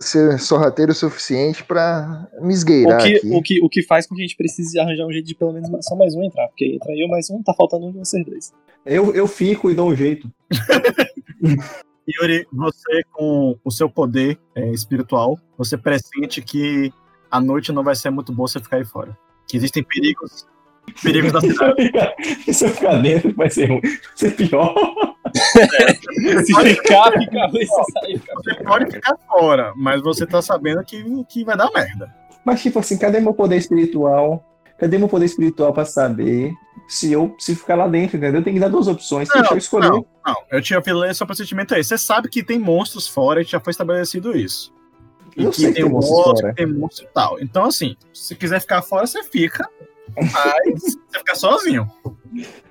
ser 0.00 0.38
sorrateiro 0.38 0.92
o 0.92 0.94
suficiente 0.94 1.64
pra 1.64 2.28
me 2.40 2.48
O 2.48 2.50
esgueirar 2.50 3.02
que, 3.02 3.16
aqui. 3.16 3.30
o, 3.30 3.42
que, 3.42 3.64
o 3.64 3.68
que 3.68 3.82
faz 3.82 4.06
com 4.06 4.14
que 4.14 4.22
a 4.22 4.24
gente 4.24 4.36
precise 4.36 4.78
arranjar 4.78 5.06
um 5.06 5.12
jeito 5.12 5.26
de 5.26 5.34
pelo 5.34 5.52
menos 5.52 5.68
só 5.84 5.96
mais 5.96 6.14
um 6.14 6.22
entrar, 6.22 6.46
porque 6.48 6.66
entra 6.66 6.92
eu 6.96 7.08
mais 7.08 7.28
um, 7.30 7.42
tá 7.42 7.52
faltando 7.54 7.86
um 7.86 7.92
de 7.92 7.98
vocês 7.98 8.24
dois. 8.24 8.52
Eu, 8.86 9.14
eu 9.14 9.26
fico 9.26 9.70
e 9.70 9.74
dou 9.74 9.90
um 9.90 9.96
jeito. 9.96 10.30
Yuri, 12.08 12.46
você 12.50 13.02
com 13.12 13.58
o 13.62 13.70
seu 13.70 13.90
poder 13.90 14.38
é, 14.54 14.70
espiritual, 14.70 15.38
você 15.58 15.76
pressente 15.76 16.40
que 16.40 16.92
a 17.30 17.40
noite 17.40 17.72
não 17.72 17.84
vai 17.84 17.94
ser 17.94 18.10
muito 18.10 18.32
boa 18.32 18.48
você 18.48 18.60
ficar 18.60 18.78
aí 18.78 18.84
fora. 18.84 19.16
Que 19.46 19.56
existem 19.56 19.82
perigos. 19.82 20.46
Perigos 21.02 21.32
da 21.32 21.40
cidade. 21.42 21.92
Se 22.52 22.64
eu 22.64 22.70
ficar 22.70 22.96
dentro, 23.02 23.34
vai 23.34 23.50
ser 23.50 23.66
ruim. 23.66 23.82
Vai 23.82 23.92
ser 24.14 24.36
pior. 24.36 24.74
Se 25.34 26.54
ficar, 26.54 27.12
fica 27.12 27.46
ruim, 27.46 27.66
se 27.66 27.92
sair, 27.92 28.18
fica 28.18 28.34
Você 28.36 28.54
pode 28.62 28.90
ficar 28.90 29.16
fora, 29.26 29.72
mas 29.76 30.02
você 30.02 30.26
tá 30.26 30.40
sabendo 30.42 30.82
que, 30.84 31.24
que 31.24 31.44
vai 31.44 31.56
dar 31.56 31.70
merda. 31.72 32.14
Mas, 32.44 32.62
tipo 32.62 32.78
assim, 32.78 32.96
cadê 32.98 33.20
meu 33.20 33.34
poder 33.34 33.56
espiritual? 33.56 34.44
Cadê 34.78 34.96
meu 34.96 35.08
poder 35.08 35.26
espiritual 35.26 35.72
pra 35.72 35.84
saber 35.84 36.52
se 36.88 37.12
eu 37.12 37.34
se 37.38 37.54
ficar 37.54 37.74
lá 37.74 37.86
dentro, 37.88 38.16
entendeu? 38.16 38.42
Tem 38.42 38.54
que 38.54 38.60
dar 38.60 38.68
duas 38.68 38.86
opções, 38.86 39.28
deixa 39.28 39.52
eu 39.52 39.58
escolher. 39.58 39.90
Não, 39.90 40.06
não, 40.24 40.36
eu 40.50 40.62
tinha 40.62 40.80
falei 40.82 41.12
seu 41.12 41.26
pressentimento 41.26 41.74
aí. 41.74 41.84
Você 41.84 41.98
sabe 41.98 42.28
que 42.28 42.42
tem 42.42 42.58
monstros 42.58 43.06
fora, 43.06 43.42
e 43.42 43.44
já 43.44 43.60
foi 43.60 43.72
estabelecido 43.72 44.36
isso. 44.36 44.72
E 45.36 45.44
Eu 45.44 45.50
que 45.50 45.60
sei 45.60 45.68
que 45.68 45.74
tem 45.74 45.84
tem 45.84 45.92
monstros 45.92 46.16
monstro, 46.16 46.40
fora. 46.40 46.54
tem 46.54 46.66
monstro 46.66 47.04
e 47.04 47.08
tal. 47.08 47.40
Então, 47.40 47.64
assim, 47.64 47.96
se 48.14 48.34
quiser 48.34 48.60
ficar 48.60 48.82
fora, 48.82 49.06
você 49.06 49.22
fica. 49.22 49.68
Mas 50.16 50.82
você 50.82 51.18
fica 51.18 51.34
sozinho. 51.34 51.86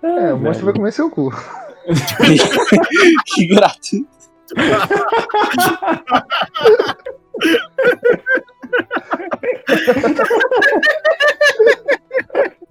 É, 0.03 0.31
o 0.31 0.37
monstro 0.37 0.65
vai 0.65 0.73
comer 0.73 0.93
seu 0.93 1.09
cu. 1.09 1.33
que 3.25 3.47
gratuito. 3.47 4.17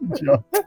Idiota. 0.02 0.66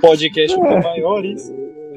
Podcast 0.00 0.56
com 0.56 0.80
maiores. 0.80 1.52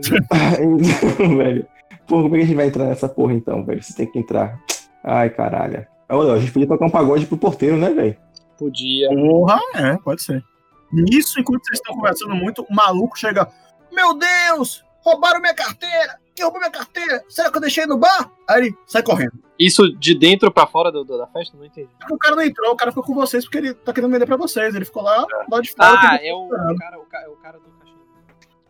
velho. 1.17 1.67
Pô, 2.07 2.21
como 2.21 2.35
é 2.35 2.39
que 2.39 2.43
a 2.43 2.47
gente 2.47 2.55
vai 2.55 2.67
entrar 2.67 2.85
nessa 2.85 3.09
porra 3.09 3.33
então, 3.33 3.65
velho? 3.65 3.81
Você 3.81 3.95
tem 3.95 4.11
que 4.11 4.19
entrar. 4.19 4.59
Ai, 5.03 5.29
caralho. 5.29 5.85
Olha, 6.09 6.33
a 6.33 6.39
gente 6.39 6.51
podia 6.51 6.67
tocar 6.67 6.85
um 6.85 6.89
pagode 6.89 7.25
pro 7.25 7.37
porteiro, 7.37 7.77
né, 7.77 7.89
velho? 7.91 8.15
Podia. 8.57 9.09
Porra, 9.09 9.59
é, 9.75 9.97
pode 9.97 10.21
ser. 10.21 10.43
Nisso, 10.91 11.39
enquanto 11.39 11.65
vocês 11.65 11.79
estão 11.79 11.95
conversando 11.95 12.35
muito, 12.35 12.62
o 12.69 12.74
maluco 12.74 13.17
chega. 13.17 13.47
Meu 13.91 14.13
Deus! 14.17 14.83
Roubaram 15.01 15.39
minha 15.41 15.53
carteira! 15.53 16.19
Quem 16.35 16.43
roubou 16.43 16.59
minha 16.59 16.71
carteira? 16.71 17.24
Será 17.29 17.50
que 17.50 17.57
eu 17.57 17.62
deixei 17.62 17.85
no 17.85 17.97
bar? 17.97 18.29
Aí 18.50 18.62
ele 18.65 18.77
sai 18.85 19.01
correndo. 19.01 19.33
Isso 19.57 19.89
de 19.97 20.13
dentro 20.17 20.51
pra 20.51 20.67
fora 20.67 20.91
do, 20.91 21.03
do- 21.05 21.17
da 21.17 21.27
festa? 21.27 21.55
Não 21.57 21.63
entendi. 21.65 21.88
O 22.12 22.17
cara 22.17 22.35
não 22.35 22.43
entrou, 22.43 22.74
o 22.74 22.75
cara 22.75 22.91
ficou 22.91 23.05
com 23.05 23.13
vocês 23.13 23.45
porque 23.45 23.57
ele 23.57 23.74
tá 23.74 23.93
querendo 23.93 24.12
vender 24.12 24.25
pra 24.25 24.35
vocês. 24.35 24.75
Ele 24.75 24.83
ficou 24.83 25.01
lá, 25.01 25.25
lá 25.50 25.62
de 25.62 25.71
fora. 25.71 25.97
Ah, 26.12 26.19
é 26.21 26.33
o, 26.33 26.45
o 26.47 26.50
cara, 26.77 27.00
o, 27.00 27.05
cara, 27.05 27.31
o 27.31 27.35
cara 27.38 27.57
do 27.57 27.69
cachorro. 27.79 28.00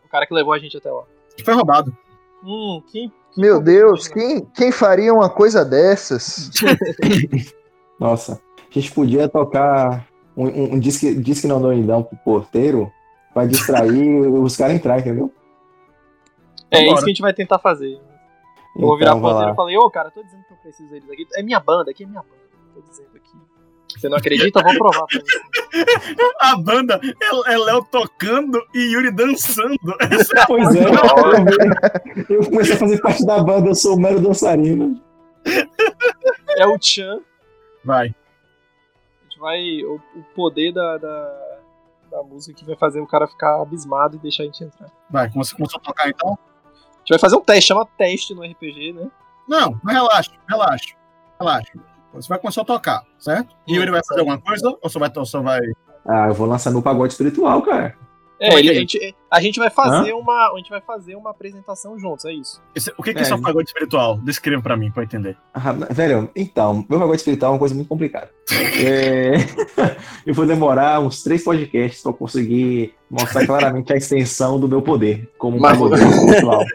O 0.04 0.08
cara 0.08 0.26
que 0.26 0.34
levou 0.34 0.52
a 0.52 0.58
gente 0.60 0.76
até 0.76 0.90
lá. 0.92 1.02
foi 1.44 1.54
roubado. 1.54 1.96
Hum, 2.44 2.80
quem. 2.92 3.12
Meu 3.36 3.60
Deus, 3.60 4.06
quem, 4.06 4.44
quem 4.54 4.70
faria 4.70 5.12
uma 5.12 5.28
coisa 5.28 5.64
dessas? 5.64 6.50
Nossa, 7.98 8.40
a 8.78 8.82
gente 8.82 8.92
podia 8.92 9.28
tocar 9.28 10.06
um, 10.36 10.46
um, 10.46 10.74
um 10.74 10.78
disque, 10.78 11.14
disque 11.14 11.46
não 11.46 11.60
doidão 11.60 12.02
pro 12.02 12.16
porteiro 12.18 12.92
pra 13.32 13.46
distrair 13.46 14.20
os 14.28 14.56
caras 14.56 14.76
entrar, 14.76 14.98
entendeu? 14.98 15.32
É 16.70 16.78
Vambora. 16.78 16.94
isso 16.94 17.04
que 17.04 17.10
a 17.10 17.14
gente 17.14 17.22
vai 17.22 17.32
tentar 17.32 17.58
fazer. 17.58 18.00
Eu 18.76 18.86
vou 18.86 18.98
virar 18.98 19.12
Então, 19.12 19.20
pro 19.20 19.28
vai 19.28 19.32
porteiro 19.32 19.52
e 19.52 19.56
falei, 19.56 19.76
ô 19.78 19.90
cara, 19.90 20.10
tô 20.10 20.22
dizendo 20.22 20.44
que 20.44 20.52
eu 20.52 20.56
preciso 20.58 20.90
deles 20.90 21.10
aqui. 21.10 21.26
É 21.34 21.42
minha 21.42 21.60
banda, 21.60 21.90
aqui 21.90 22.04
é 22.04 22.06
minha 22.06 22.22
banda. 22.22 22.34
Tô 22.74 22.80
dizendo 22.82 23.16
aqui. 23.16 23.36
Você 23.98 24.08
não 24.08 24.18
acredita? 24.18 24.62
Vou 24.62 24.74
provar 24.74 25.06
pra 25.06 25.20
você. 25.20 26.26
A 26.40 26.56
banda 26.56 27.00
é, 27.02 27.52
é 27.52 27.58
Léo 27.58 27.84
tocando 27.90 28.60
e 28.74 28.92
Yuri 28.92 29.10
dançando. 29.10 29.78
Pois 30.46 30.74
é, 30.74 30.80
eu, 32.28 32.36
eu 32.36 32.44
comecei 32.44 32.74
a 32.74 32.78
fazer 32.78 33.00
parte 33.00 33.24
da 33.24 33.38
banda, 33.42 33.68
eu 33.68 33.74
sou 33.74 33.96
o 33.96 34.00
mero 34.00 34.20
dançarino. 34.20 35.00
É 36.56 36.66
o 36.66 36.76
Chan. 36.80 37.20
Vai. 37.84 38.14
Vai. 39.46 39.84
O, 39.84 39.94
o 39.94 40.22
poder 40.34 40.72
da, 40.72 40.98
da, 40.98 41.58
da 42.10 42.22
música 42.24 42.58
que 42.58 42.64
vai 42.64 42.74
fazer 42.74 43.00
o 43.00 43.06
cara 43.06 43.28
ficar 43.28 43.62
abismado 43.62 44.16
e 44.16 44.18
deixar 44.18 44.42
a 44.42 44.46
gente 44.46 44.64
entrar. 44.64 44.90
Vai, 45.08 45.30
como 45.30 45.44
você 45.44 45.54
começou 45.54 45.78
a 45.78 45.84
tocar 45.84 46.08
então? 46.08 46.30
A 46.30 46.98
gente 46.98 47.10
vai 47.10 47.18
fazer 47.20 47.36
um 47.36 47.40
teste, 47.40 47.68
chama 47.68 47.86
teste 47.96 48.34
no 48.34 48.42
RPG, 48.42 48.92
né? 48.92 49.08
Não, 49.48 49.78
mas 49.84 49.94
relaxa, 49.94 50.32
relaxa. 50.48 50.96
Relaxa. 51.38 51.72
Você 52.12 52.28
vai 52.28 52.38
começar 52.40 52.62
a 52.62 52.64
tocar, 52.64 53.06
certo? 53.20 53.54
E 53.68 53.76
Yuri 53.76 53.92
vai 53.92 54.02
fazer 54.04 54.18
alguma 54.18 54.38
coisa 54.38 54.76
ou 54.82 54.90
só 54.90 54.98
vai. 54.98 55.12
Ou 55.14 55.24
só 55.24 55.40
vai... 55.40 55.60
Ah, 56.04 56.26
eu 56.26 56.34
vou 56.34 56.48
lançar 56.48 56.72
meu 56.72 56.82
pagode 56.82 57.12
espiritual, 57.12 57.62
cara. 57.62 57.96
É, 58.38 58.54
é 58.54 58.58
ele- 58.58 58.68
é? 58.68 58.72
a, 58.72 58.74
gente, 58.74 59.14
a 59.30 59.40
gente 59.40 59.58
vai 59.58 59.70
fazer 59.70 60.12
uma. 60.12 60.52
A 60.52 60.56
gente 60.58 60.68
vai 60.68 60.80
fazer 60.80 61.14
uma 61.16 61.30
apresentação 61.30 61.98
juntos, 61.98 62.24
é 62.26 62.32
isso. 62.32 62.60
Esse- 62.74 62.92
o 62.98 63.02
que, 63.02 63.12
que 63.12 63.18
é, 63.18 63.22
É. 63.22 63.24
isso 63.24 63.32
é 63.32 63.36
um 63.36 63.40
pagode 63.40 63.68
espiritual? 63.68 64.18
Descreva 64.18 64.62
pra 64.62 64.76
mim, 64.76 64.90
pra 64.90 65.02
eu 65.02 65.06
entender. 65.06 65.36
Ah, 65.54 65.72
velho, 65.90 66.30
então, 66.36 66.84
meu 66.88 66.98
pagode 66.98 67.16
espiritual 67.18 67.50
é 67.50 67.54
uma 67.54 67.58
coisa 67.58 67.74
muito 67.74 67.88
complicada. 67.88 68.30
É, 68.78 69.32
eu 70.26 70.34
vou 70.34 70.46
demorar 70.46 71.00
uns 71.00 71.22
três 71.22 71.42
podcasts 71.42 72.02
pra 72.02 72.12
conseguir 72.12 72.92
mostrar 73.10 73.46
claramente 73.46 73.92
a 73.92 73.96
extensão 73.96 74.60
do 74.60 74.68
meu 74.68 74.82
poder 74.82 75.30
como 75.38 75.56
um 75.56 75.60
Mas- 75.60 75.78
pagode 75.78 76.02
espiritual. 76.02 76.64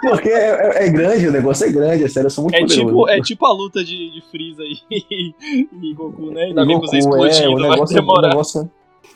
Porque 0.00 0.28
é, 0.30 0.78
é- 0.82 0.86
é 0.86 0.88
grande, 0.88 1.28
o 1.28 1.32
negócio 1.32 1.66
é 1.66 1.70
grande, 1.70 2.04
é 2.04 2.08
sério, 2.08 2.26
eu 2.28 2.30
sou 2.30 2.44
muito 2.44 2.56
É 2.56 2.60
poderoso. 2.60 2.86
tipo, 2.86 3.08
é 3.10 3.20
tipo 3.20 3.44
a 3.46 3.52
luta 3.52 3.84
de, 3.84 4.10
de 4.10 4.22
Freeza 4.30 4.62
e, 4.64 5.34
e 5.82 5.94
Goku, 5.94 6.30
né? 6.30 6.44
Ainda 6.44 6.64
bem 6.64 6.80
que 6.80 6.86
você 6.86 6.96
é, 6.96 6.98
explodindo, 7.00 7.50
o 7.52 7.58
vai 7.60 7.70
negócio, 7.70 7.96
o 7.96 8.00
demorar. 8.00 8.28
negócio, 8.28 8.70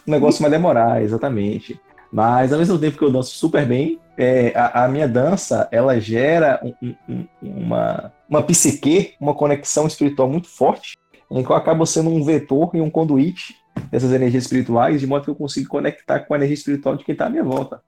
o 0.06 0.10
negócio 0.10 0.40
vai 0.42 0.50
demorar, 0.50 1.02
exatamente. 1.02 1.80
Mas 2.12 2.52
ao 2.52 2.58
mesmo 2.58 2.78
tempo 2.78 2.98
que 2.98 3.04
eu 3.04 3.10
danço 3.10 3.34
super 3.34 3.66
bem, 3.66 3.98
é, 4.18 4.52
a, 4.54 4.84
a 4.84 4.88
minha 4.88 5.08
dança 5.08 5.66
ela 5.72 5.98
gera 5.98 6.60
um- 6.62 6.74
um- 6.82 6.94
um- 7.08 7.26
uma, 7.42 8.12
uma 8.28 8.42
psique, 8.42 9.14
uma 9.18 9.34
conexão 9.34 9.86
espiritual 9.86 10.28
muito 10.28 10.48
forte, 10.48 10.96
em 11.30 11.42
que 11.42 11.50
eu 11.50 11.56
acabo 11.56 11.86
sendo 11.86 12.10
um 12.10 12.22
vetor 12.22 12.70
e 12.74 12.80
um 12.80 12.90
conduíte 12.90 13.56
dessas 13.90 14.12
energias 14.12 14.44
espirituais, 14.44 15.00
de 15.00 15.06
modo 15.06 15.24
que 15.24 15.30
eu 15.30 15.34
consigo 15.34 15.68
conectar 15.68 16.20
com 16.20 16.34
a 16.34 16.36
energia 16.36 16.54
espiritual 16.54 16.94
de 16.96 17.04
quem 17.04 17.14
está 17.14 17.26
à 17.26 17.30
minha 17.30 17.42
volta. 17.44 17.82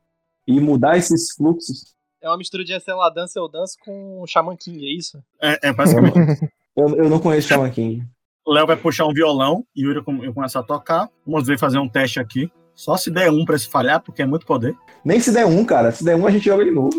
E 0.46 0.58
mudar 0.60 0.96
esses 0.96 1.32
fluxos. 1.34 1.94
É 2.22 2.28
uma 2.28 2.38
mistura 2.38 2.64
de 2.64 2.78
sei 2.80 2.94
lá, 2.94 3.10
dança 3.10 3.38
eu 3.38 3.46
danço 3.48 3.76
com 3.84 4.22
o 4.22 4.26
Shaman 4.26 4.56
King, 4.56 4.86
é 4.86 4.96
isso? 4.96 5.22
É, 5.42 5.68
é 5.68 5.72
basicamente. 5.72 6.16
Eu, 6.76 6.88
eu 6.96 7.08
não 7.08 7.20
conheço 7.20 7.46
Shaman 7.46 7.70
King. 7.70 8.04
Léo 8.46 8.66
vai 8.66 8.76
puxar 8.76 9.06
um 9.06 9.12
violão 9.12 9.64
e 9.74 9.82
Yuri 9.84 10.02
com- 10.02 10.22
eu 10.24 10.32
começar 10.34 10.60
a 10.60 10.62
tocar. 10.62 11.08
Vamos 11.26 11.46
ver 11.46 11.58
fazer 11.58 11.78
um 11.78 11.88
teste 11.88 12.20
aqui. 12.20 12.50
Só 12.74 12.96
se 12.96 13.10
der 13.10 13.30
um 13.30 13.44
pra 13.44 13.56
se 13.56 13.68
falhar, 13.68 14.00
porque 14.02 14.22
é 14.22 14.26
muito 14.26 14.44
poder. 14.44 14.74
Nem 15.04 15.20
se 15.20 15.32
der 15.32 15.46
um, 15.46 15.64
cara. 15.64 15.92
Se 15.92 16.04
der 16.04 16.16
um, 16.16 16.26
a 16.26 16.30
gente 16.30 16.44
joga 16.44 16.64
de 16.64 16.70
novo. 16.70 16.90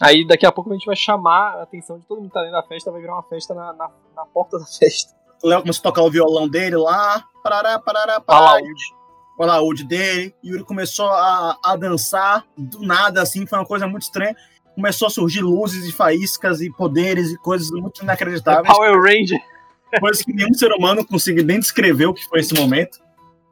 Aí 0.00 0.26
daqui 0.26 0.46
a 0.46 0.50
pouco 0.52 0.70
a 0.70 0.72
gente 0.72 0.86
vai 0.86 0.96
chamar 0.96 1.56
a 1.58 1.62
atenção 1.62 1.98
de 1.98 2.06
todo 2.06 2.18
mundo 2.18 2.28
que 2.28 2.34
tá 2.34 2.40
dentro 2.40 2.56
da 2.56 2.62
festa, 2.62 2.90
vai 2.90 3.00
virar 3.02 3.14
uma 3.14 3.22
festa 3.22 3.54
na, 3.54 3.72
na, 3.74 3.90
na 4.16 4.24
porta 4.24 4.58
da 4.58 4.64
festa. 4.64 5.14
Léo 5.44 5.60
começou 5.60 5.80
a 5.80 5.84
tocar 5.84 6.02
o 6.02 6.10
violão 6.10 6.48
dele 6.48 6.76
lá. 6.76 7.22
Parará, 7.42 7.78
parará, 7.78 8.20
parará. 8.20 8.50
Alaúde. 8.52 8.82
o 9.38 9.42
alaúde 9.42 9.84
dele. 9.84 10.34
Yuri 10.44 10.64
começou 10.64 11.06
a, 11.08 11.56
a 11.64 11.76
dançar 11.76 12.44
do 12.56 12.80
nada, 12.80 13.22
assim, 13.22 13.46
foi 13.46 13.58
uma 13.58 13.66
coisa 13.66 13.86
muito 13.86 14.02
estranha. 14.02 14.34
Começou 14.74 15.06
a 15.08 15.10
surgir 15.10 15.42
luzes 15.42 15.86
e 15.86 15.92
faíscas 15.92 16.60
e 16.62 16.70
poderes 16.70 17.30
e 17.30 17.36
coisas 17.36 17.70
muito 17.70 18.02
inacreditáveis. 18.02 18.74
Power 18.74 18.98
Ranger. 19.02 19.40
Coisas 19.98 20.22
que 20.22 20.32
nenhum 20.32 20.54
ser 20.54 20.70
humano 20.72 21.04
consegue 21.04 21.42
nem 21.42 21.58
descrever 21.58 22.06
o 22.06 22.14
que 22.14 22.24
foi 22.28 22.40
esse 22.40 22.54
momento. 22.54 22.98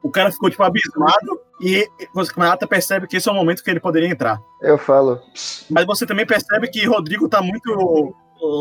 O 0.01 0.09
cara 0.09 0.31
ficou, 0.31 0.49
tipo, 0.49 0.63
abismado 0.63 1.41
e 1.59 1.85
você, 2.13 2.31
Renata 2.35 2.65
percebe 2.65 3.05
que 3.07 3.17
esse 3.17 3.27
é 3.27 3.31
o 3.31 3.35
momento 3.35 3.61
que 3.63 3.69
ele 3.69 3.81
poderia 3.81 4.07
entrar. 4.07 4.39
Eu 4.61 4.77
falo. 4.77 5.19
Mas 5.69 5.85
você 5.85 6.05
também 6.05 6.25
percebe 6.25 6.69
que 6.69 6.85
Rodrigo 6.85 7.27
tá 7.27 7.41
muito 7.41 8.15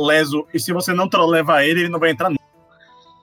leso 0.06 0.44
e 0.52 0.58
se 0.58 0.72
você 0.72 0.92
não 0.92 1.08
levar 1.26 1.62
ele, 1.64 1.80
ele 1.82 1.88
não 1.88 2.00
vai 2.00 2.10
entrar 2.10 2.30
nunca. 2.30 2.42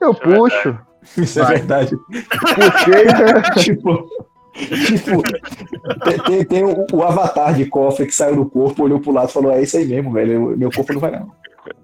Eu 0.00 0.14
puxo. 0.14 0.78
Isso 1.16 1.40
é 1.40 1.44
verdade. 1.44 1.96
Puxei. 1.96 3.04
né? 3.04 3.42
tipo, 3.62 4.08
tipo 4.86 5.22
tem, 6.04 6.18
tem- 6.18 6.44
tem 6.44 6.64
o, 6.64 6.86
o 6.92 7.02
avatar 7.02 7.54
de 7.54 7.66
cofre 7.66 8.06
que 8.06 8.14
saiu 8.14 8.36
do 8.36 8.46
corpo, 8.46 8.84
olhou 8.84 9.00
pro 9.00 9.12
lado 9.12 9.28
e 9.28 9.32
falou: 9.32 9.52
É 9.52 9.62
isso 9.62 9.76
aí 9.76 9.84
mesmo, 9.86 10.12
velho. 10.12 10.56
Meu 10.56 10.70
corpo 10.70 10.92
não 10.94 11.00
vai 11.00 11.10
não. 11.12 11.30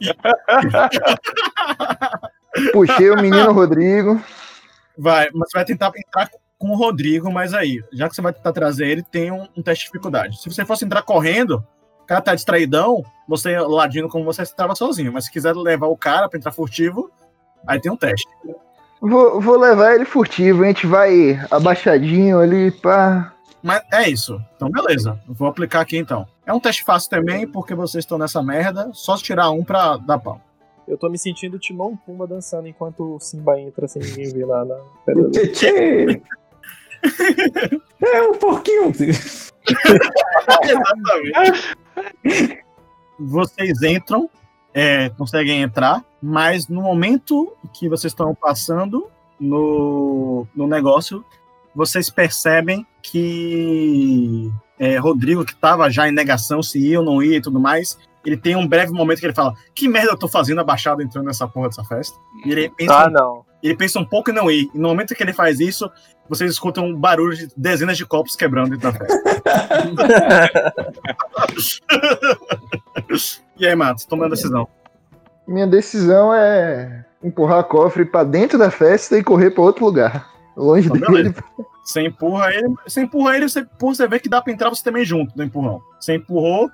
Puxei 2.73 3.11
o 3.11 3.17
menino 3.17 3.51
Rodrigo. 3.53 4.21
Vai, 4.97 5.29
mas 5.33 5.51
você 5.51 5.59
vai 5.59 5.65
tentar 5.65 5.93
entrar 5.97 6.31
com 6.59 6.71
o 6.71 6.77
Rodrigo, 6.77 7.33
mas 7.33 7.55
aí, 7.55 7.83
já 7.93 8.09
que 8.09 8.15
você 8.15 8.23
vai 8.23 8.33
tentar 8.33 8.53
trazer 8.53 8.87
ele, 8.87 9.03
tem 9.03 9.33
um, 9.33 9.49
um 9.57 9.63
teste 9.63 9.85
de 9.85 9.91
dificuldade. 9.91 10.41
Se 10.41 10.49
você 10.49 10.65
fosse 10.65 10.85
entrar 10.85 11.03
correndo, 11.03 11.65
o 12.03 12.07
cara 12.07 12.21
tá 12.21 12.35
distraidão, 12.35 13.03
você 13.29 13.59
ladino 13.59 14.09
como 14.09 14.25
você 14.25 14.43
estava 14.43 14.75
sozinho. 14.75 15.13
Mas 15.13 15.25
se 15.25 15.33
quiser 15.33 15.55
levar 15.57 15.87
o 15.87 15.97
cara 15.97 16.29
pra 16.29 16.39
entrar 16.39 16.53
furtivo, 16.53 17.11
aí 17.67 17.81
tem 17.81 17.91
um 17.91 17.97
teste. 17.97 18.29
Vou, 19.01 19.41
vou 19.41 19.59
levar 19.59 19.95
ele 19.95 20.05
furtivo. 20.05 20.63
A 20.63 20.67
gente 20.67 20.87
vai 20.87 21.41
abaixadinho 21.51 22.39
ali, 22.39 22.71
pá. 22.71 23.33
Mas 23.63 23.83
é 23.93 24.09
isso. 24.09 24.41
Então, 24.55 24.71
beleza. 24.71 25.19
Eu 25.29 25.35
vou 25.35 25.49
aplicar 25.49 25.81
aqui 25.81 25.97
então. 25.97 26.27
É 26.45 26.53
um 26.53 26.61
teste 26.61 26.85
fácil 26.85 27.11
também, 27.11 27.47
porque 27.47 27.75
vocês 27.75 28.05
estão 28.05 28.19
nessa 28.19 28.43
merda. 28.43 28.91
Só 28.93 29.17
se 29.17 29.23
tirar 29.23 29.51
um 29.51 29.65
pra 29.65 29.97
dar 29.97 30.19
pau. 30.19 30.41
Eu 30.87 30.99
tô 30.99 31.09
me 31.09 31.19
sentindo 31.19 31.59
Timão 31.59 31.93
e 31.93 31.97
Pumba 32.05 32.27
dançando 32.27 32.67
enquanto 32.69 33.17
o 33.17 33.21
Simba 33.21 33.61
entra 33.61 33.87
sem 33.87 34.03
ninguém 34.03 34.33
ver 34.33 34.45
lá 34.47 34.65
na 34.65 34.77
pedra. 35.07 35.31
É 38.01 38.23
um 38.23 38.35
pouquinho. 38.35 38.93
Exatamente. 40.63 41.83
Vocês 43.19 43.83
entram, 43.83 44.31
é, 44.73 45.09
conseguem 45.11 45.63
entrar, 45.63 46.05
mas 46.21 46.69
no 46.69 46.81
momento 46.83 47.57
que 47.75 47.89
vocês 47.89 48.13
estão 48.13 48.35
passando 48.35 49.09
no, 49.39 50.47
no 50.55 50.67
negócio, 50.67 51.25
vocês 51.75 52.11
percebem 52.11 52.87
que 53.03 54.51
é, 54.79 54.97
Rodrigo, 54.99 55.45
que 55.45 55.53
estava 55.53 55.91
já 55.91 56.09
em 56.09 56.13
negação 56.13 56.63
se 56.63 56.79
ia 56.79 56.99
ou 56.99 57.05
não 57.05 57.23
ia 57.23 57.37
e 57.37 57.43
tudo 57.43 57.61
mais, 57.61 57.99
ele 58.25 58.37
tem 58.37 58.55
um 58.57 58.67
breve 58.67 58.93
momento 58.93 59.21
que 59.21 59.27
ele 59.27 59.35
fala: 59.35 59.55
Que 59.75 59.89
merda 59.89 60.11
eu 60.13 60.19
tô 60.19 60.29
fazendo 60.29 60.61
abaixado 60.61 61.03
entrando 61.03 61.27
nessa 61.27 61.47
porra 61.49 61.69
dessa 61.69 61.85
festa? 61.85 62.17
E 62.45 62.53
ele 62.53 62.69
pensa, 62.71 62.95
Ah, 63.05 63.11
não. 63.11 63.45
ele 63.63 63.77
pensa 63.77 63.99
um 63.99 64.05
pouco 64.05 64.31
em 64.31 64.35
não 64.35 64.51
ir. 64.51 64.71
E 64.75 64.79
no 64.79 64.89
momento 64.89 65.15
que 65.15 65.23
ele 65.23 65.33
faz 65.33 65.61
isso, 65.61 65.91
vocês 66.29 66.51
escutam 66.51 66.85
um 66.87 66.95
barulho 66.97 67.37
de 67.37 67.49
dezenas 67.57 67.97
de 67.97 68.07
copos 68.07 68.37
quebrando 68.37 68.71
dentro 68.77 68.93
da 68.93 68.99
festa. 68.99 69.23
e 73.59 73.67
aí, 73.67 73.75
Matos, 73.75 74.05
tomando 74.05 74.33
a 74.33 74.37
decisão. 74.37 74.69
Minha 75.47 75.67
decisão 75.67 76.33
é 76.33 77.05
empurrar 77.23 77.65
cofre 77.65 78.05
pra 78.05 78.25
dentro 78.25 78.59
da 78.59 78.71
festa 78.71 79.19
e 79.19 79.23
correr 79.23 79.51
pra 79.51 79.63
outro 79.63 79.85
lugar. 79.85 80.31
Longe 80.57 80.89
Então, 80.93 81.13
dele. 81.13 81.35
Você 81.85 82.03
empurra 82.03 82.53
ele, 82.55 82.73
você 82.87 83.03
empurra 83.03 83.37
ele, 83.37 83.49
você, 83.49 83.67
você 83.81 84.07
vê 84.07 84.21
que 84.21 84.29
dá 84.29 84.41
pra 84.41 84.53
entrar 84.53 84.69
você 84.71 84.85
também 84.85 85.05
junto 85.05 85.37
no 85.37 85.43
empurrão. 85.43 85.81
Você 85.99 86.15
empurrou 86.15 86.71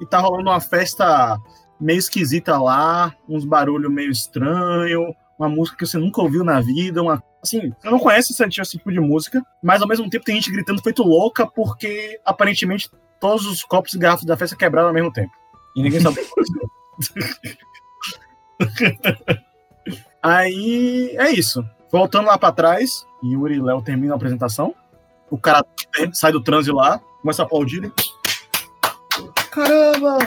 e 0.00 0.06
tá 0.06 0.18
rolando 0.18 0.50
uma 0.50 0.60
festa 0.60 1.38
meio 1.80 1.98
esquisita 1.98 2.58
lá, 2.58 3.14
uns 3.28 3.44
barulhos 3.44 3.92
meio 3.92 4.10
estranho, 4.10 5.14
uma 5.38 5.48
música 5.48 5.76
que 5.76 5.86
você 5.86 5.98
nunca 5.98 6.20
ouviu 6.20 6.42
na 6.42 6.60
vida, 6.60 7.02
uma 7.02 7.22
assim, 7.42 7.72
você 7.80 7.90
não 7.90 7.98
conhece 7.98 8.32
esse 8.32 8.78
tipo 8.78 8.90
de 8.90 9.00
música, 9.00 9.42
mas 9.62 9.80
ao 9.80 9.88
mesmo 9.88 10.08
tempo 10.10 10.24
tem 10.24 10.34
gente 10.34 10.50
gritando 10.50 10.82
feito 10.82 11.02
louca 11.02 11.46
porque 11.46 12.20
aparentemente 12.24 12.90
todos 13.20 13.46
os 13.46 13.62
copos 13.62 13.94
e 13.94 13.98
garrafas 13.98 14.24
da 14.24 14.36
festa 14.36 14.56
quebraram 14.56 14.88
ao 14.88 14.94
mesmo 14.94 15.12
tempo. 15.12 15.32
E 15.76 15.82
ninguém 15.82 16.00
sabe. 16.00 16.18
Aí 20.22 21.14
é 21.16 21.30
isso. 21.30 21.64
Voltando 21.90 22.26
lá 22.26 22.36
pra 22.36 22.52
trás, 22.52 23.06
Yuri 23.22 23.56
e 23.56 23.62
Léo 23.62 23.82
terminam 23.82 24.14
a 24.14 24.16
apresentação. 24.16 24.74
O 25.30 25.38
cara 25.38 25.64
sai 26.12 26.32
do 26.32 26.42
transe 26.42 26.70
lá, 26.70 26.98
começa 27.22 27.42
a 27.42 27.46
aplaudir. 27.46 27.92
Caramba! 29.58 30.18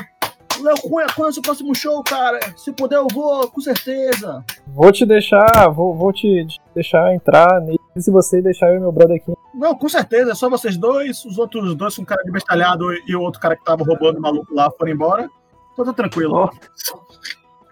Léo 0.61 0.75
Cunha, 0.81 1.07
quando 1.15 1.27
é 1.27 1.29
o 1.29 1.33
seu 1.33 1.41
próximo 1.41 1.73
show, 1.73 2.03
cara? 2.03 2.37
Se 2.57 2.71
puder, 2.73 2.97
eu 2.97 3.07
vou, 3.07 3.49
com 3.49 3.61
certeza. 3.61 4.43
Vou 4.67 4.91
te 4.91 5.05
deixar, 5.05 5.69
vou, 5.69 5.95
vou 5.95 6.11
te, 6.11 6.45
deixar 6.75 7.15
entrar 7.15 7.61
nele 7.61 7.79
se 7.97 8.11
você 8.11 8.41
deixar 8.41 8.69
eu 8.71 8.75
e 8.75 8.79
meu 8.79 8.91
brother 8.91 9.15
aqui. 9.17 9.33
Não, 9.55 9.73
com 9.73 9.87
certeza, 9.89 10.31
é 10.31 10.35
só 10.35 10.49
vocês 10.49 10.75
dois. 10.77 11.23
Os 11.25 11.37
outros 11.37 11.73
dois, 11.75 11.97
um 11.97 12.03
cara 12.05 12.21
de 12.23 12.31
bestalhado 12.31 12.85
e 13.07 13.15
o 13.15 13.21
outro 13.21 13.39
cara 13.39 13.55
que 13.55 13.63
tava 13.63 13.83
roubando 13.85 14.17
o 14.17 14.21
maluco 14.21 14.53
lá 14.53 14.69
foram 14.71 14.91
embora. 14.91 15.29
Então 15.73 15.85
tá 15.85 15.93
tranquilo. 15.93 16.35
Ó, 16.35 16.49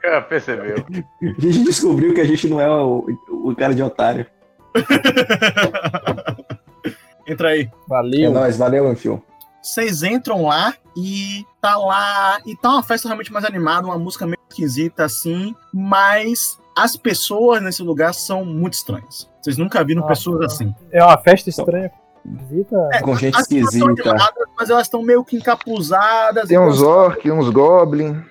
Cara, 0.01 0.21
percebeu. 0.23 0.77
a 1.21 1.41
gente 1.41 1.63
descobriu 1.63 2.13
que 2.13 2.21
a 2.21 2.25
gente 2.25 2.47
não 2.47 2.61
é 2.61 2.69
o, 2.69 3.05
o 3.29 3.53
cara 3.55 3.75
de 3.75 3.83
otário. 3.83 4.25
Entra 7.27 7.49
aí. 7.49 7.63
É 7.63 7.69
Valeu. 7.87 8.31
nóis, 8.31 8.57
valeu, 8.57 8.85
meu 8.85 8.95
filho. 8.95 9.21
Vocês 9.61 10.03
entram 10.03 10.43
lá 10.45 10.73
e 10.95 11.45
tá 11.61 11.75
lá. 11.77 12.39
E 12.45 12.55
tá 12.55 12.69
uma 12.69 12.83
festa 12.83 13.07
realmente 13.07 13.31
mais 13.31 13.45
animada, 13.45 13.87
uma 13.87 13.97
música 13.97 14.25
meio 14.25 14.37
esquisita 14.49 15.05
assim, 15.05 15.53
mas 15.73 16.57
as 16.77 16.95
pessoas 16.95 17.61
nesse 17.61 17.83
lugar 17.83 18.13
são 18.13 18.43
muito 18.45 18.73
estranhas. 18.73 19.29
Vocês 19.41 19.57
nunca 19.57 19.83
viram 19.83 20.03
Ah, 20.03 20.07
pessoas 20.07 20.41
assim. 20.53 20.73
É 20.91 21.03
uma 21.03 21.17
festa 21.17 21.49
estranha. 21.49 21.91
Visita. 22.25 22.75
É, 22.93 23.01
Com 23.01 23.15
gente 23.15 23.35
As 23.35 23.41
esquisita. 23.41 23.85
animadas, 23.85 24.47
mas 24.57 24.69
elas 24.69 24.83
estão 24.87 25.01
meio 25.01 25.23
que 25.23 25.35
encapuzadas. 25.37 26.47
Tem 26.47 26.59
uns 26.59 26.81
orc, 26.81 27.29
uns 27.31 27.49
goblin. 27.49 28.21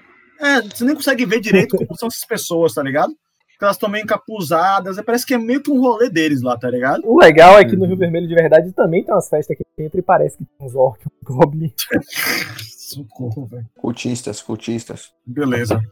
É, 0.41 0.63
você 0.63 0.85
nem 0.85 0.95
consegue 0.95 1.25
ver 1.27 1.41
direito 1.41 1.77
como 1.77 1.97
são 1.99 2.07
essas 2.09 2.25
pessoas, 2.25 2.75
tá 2.75 2.83
ligado? 2.83 3.13
Porque 3.59 3.65
elas 3.65 3.75
estão 3.75 3.89
meio 3.89 4.05
encapuzadas. 4.05 4.99
e 4.99 5.03
Parece 5.03 5.27
que 5.27 5.35
é 5.35 5.39
meio 5.39 5.61
que 5.61 5.69
um 5.69 5.81
rolê 5.81 6.09
deles 6.09 6.43
lá, 6.43 6.57
tá 6.57 6.71
ligado? 6.71 7.03
O 7.05 7.19
legal 7.19 7.59
é 7.59 7.65
que 7.65 7.75
no 7.75 7.87
Rio 7.87 7.97
Vermelho 7.97 8.29
de 8.29 8.35
verdade 8.35 8.71
também 8.73 9.03
tem 9.03 9.13
umas 9.13 9.29
festas 9.29 9.57
aqui 9.57 9.65
dentro 9.77 9.99
e 9.99 10.03
parece 10.03 10.39
que 10.39 10.45
tem 10.45 10.65
uns 10.65 10.77
orcs, 10.77 11.05
uns 11.07 11.13
goblins. 11.37 11.73
Socorro, 12.63 13.47
velho. 13.47 13.67
Cultistas, 13.77 14.41
cultistas. 14.41 15.11
Beleza. 15.27 15.83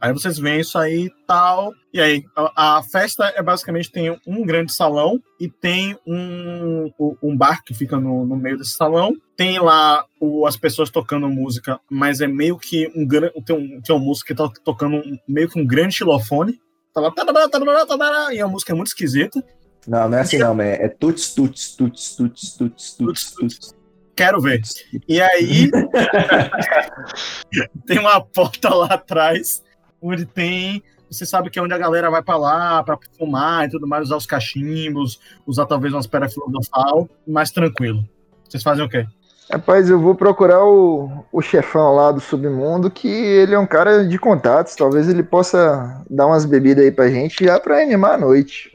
Aí 0.00 0.12
vocês 0.12 0.38
veem 0.38 0.60
isso 0.60 0.78
aí 0.78 1.04
e 1.04 1.12
tal. 1.26 1.72
E 1.92 2.00
aí, 2.00 2.24
a, 2.34 2.78
a 2.78 2.82
festa 2.82 3.26
é 3.36 3.42
basicamente 3.42 3.92
tem 3.92 4.18
um 4.26 4.42
grande 4.44 4.72
salão 4.72 5.20
e 5.38 5.48
tem 5.50 5.94
um, 6.06 6.90
um 7.22 7.36
bar 7.36 7.62
que 7.62 7.74
fica 7.74 8.00
no, 8.00 8.24
no 8.26 8.36
meio 8.36 8.56
desse 8.56 8.72
salão. 8.72 9.14
Tem 9.36 9.60
lá 9.60 10.04
o- 10.18 10.46
as 10.46 10.56
pessoas 10.56 10.88
tocando 10.90 11.28
música, 11.28 11.78
mas 11.90 12.20
é 12.22 12.26
meio 12.26 12.56
que 12.58 12.90
um 12.96 13.06
grande. 13.06 13.34
Tem 13.44 13.54
um, 13.54 13.80
tem 13.82 13.94
um 13.94 14.00
músico 14.00 14.28
que 14.28 14.34
tá 14.34 14.50
tocando 14.64 14.96
um- 14.96 15.18
meio 15.28 15.48
que 15.48 15.60
um 15.60 15.66
grande 15.66 15.94
xilofone. 15.96 16.58
Tarará, 16.92 18.34
e 18.34 18.40
a 18.40 18.46
música 18.46 18.72
é 18.72 18.74
muito 18.74 18.88
esquisita. 18.88 19.42
Não, 19.86 20.08
não 20.08 20.18
é 20.18 20.20
assim 20.20 20.38
não, 20.38 20.60
é, 20.60 20.84
é 20.84 20.88
tuts, 20.88 21.34
tuts, 21.34 21.74
tuts, 21.74 22.16
tuts, 22.16 22.56
tuts, 22.56 22.94
tuts, 22.94 23.32
tuts. 23.32 23.74
Quero 24.14 24.40
ver. 24.40 24.60
E 25.08 25.20
aí 25.20 25.70
tem 27.86 27.98
uma 27.98 28.20
porta 28.20 28.72
lá 28.74 28.86
atrás 28.86 29.62
onde 30.00 30.26
tem. 30.26 30.82
Você 31.10 31.26
sabe 31.26 31.50
que 31.50 31.58
é 31.58 31.62
onde 31.62 31.74
a 31.74 31.78
galera 31.78 32.10
vai 32.10 32.22
pra 32.22 32.36
lá 32.36 32.82
pra 32.82 32.98
fumar 33.18 33.66
e 33.66 33.70
tudo 33.70 33.86
mais, 33.86 34.04
usar 34.04 34.16
os 34.16 34.26
cachimbos, 34.26 35.20
usar 35.46 35.66
talvez 35.66 35.92
umas 35.92 36.06
pedras 36.06 36.32
filosofal, 36.32 37.08
mais 37.26 37.50
tranquilo. 37.50 38.08
Vocês 38.48 38.62
fazem 38.62 38.84
o 38.84 38.88
quê? 38.88 39.06
Rapaz, 39.50 39.90
eu 39.90 40.00
vou 40.00 40.14
procurar 40.14 40.64
o, 40.64 41.24
o 41.30 41.42
chefão 41.42 41.94
lá 41.94 42.10
do 42.10 42.20
submundo, 42.20 42.90
que 42.90 43.08
ele 43.08 43.54
é 43.54 43.58
um 43.58 43.66
cara 43.66 44.06
de 44.06 44.18
contatos. 44.18 44.74
Talvez 44.74 45.08
ele 45.08 45.22
possa 45.22 46.02
dar 46.08 46.26
umas 46.26 46.44
bebidas 46.44 46.84
aí 46.84 46.90
pra 46.90 47.10
gente 47.10 47.44
já 47.44 47.60
pra 47.60 47.82
animar 47.82 48.14
a 48.14 48.18
noite. 48.18 48.70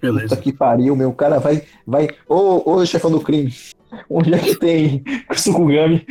Puta 0.00 0.12
Beleza. 0.12 0.36
que 0.36 0.52
pariu, 0.52 0.94
meu. 0.96 1.10
O 1.10 1.14
cara 1.14 1.38
vai. 1.38 1.62
vai... 1.86 2.08
Ô, 2.28 2.62
ô, 2.70 2.86
chefão 2.86 3.10
do 3.10 3.20
crime. 3.20 3.52
Onde 4.08 4.32
é 4.34 4.38
que 4.38 4.54
tem 4.54 5.02
Sukugami? 5.34 6.06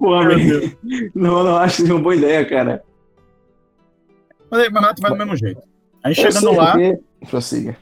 Pô, 0.00 0.14
amigo. 0.14 0.76
Não, 1.14 1.44
não 1.44 1.56
acho 1.58 1.84
isso 1.84 1.94
uma 1.94 2.02
boa 2.02 2.16
ideia, 2.16 2.44
cara. 2.44 2.82
Mas 4.50 4.60
aí, 4.62 4.70
mas 4.70 4.94
vai 5.00 5.10
do 5.12 5.16
mesmo 5.16 5.36
jeito. 5.36 5.71
Aí 6.02 6.14
chegando 6.14 6.48
sei 6.48 6.56
lá, 6.56 6.74
Prossiga. 7.28 7.76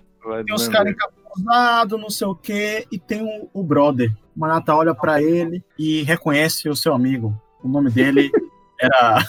Tem 0.45 0.55
os 0.55 0.67
do 0.67 0.71
caras 0.71 0.93
encapuzados, 0.93 2.01
não 2.01 2.11
sei 2.11 2.27
o 2.27 2.35
quê, 2.35 2.87
e 2.93 2.99
tem 2.99 3.23
o, 3.23 3.49
o 3.53 3.63
brother. 3.63 4.13
O 4.37 4.41
Manata 4.41 4.75
olha 4.75 4.95
pra 4.95 5.23
ele 5.23 5.65
e 5.79 6.03
reconhece 6.03 6.69
o 6.69 6.77
seu 6.77 6.93
amigo. 6.93 7.35
O 7.63 7.69
nome 7.69 7.91
dele 7.91 8.31
era. 8.81 9.25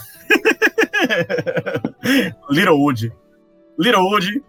Little 2.49 2.77
Wood. 2.77 3.13
Little 3.77 4.03
Wood. 4.03 4.43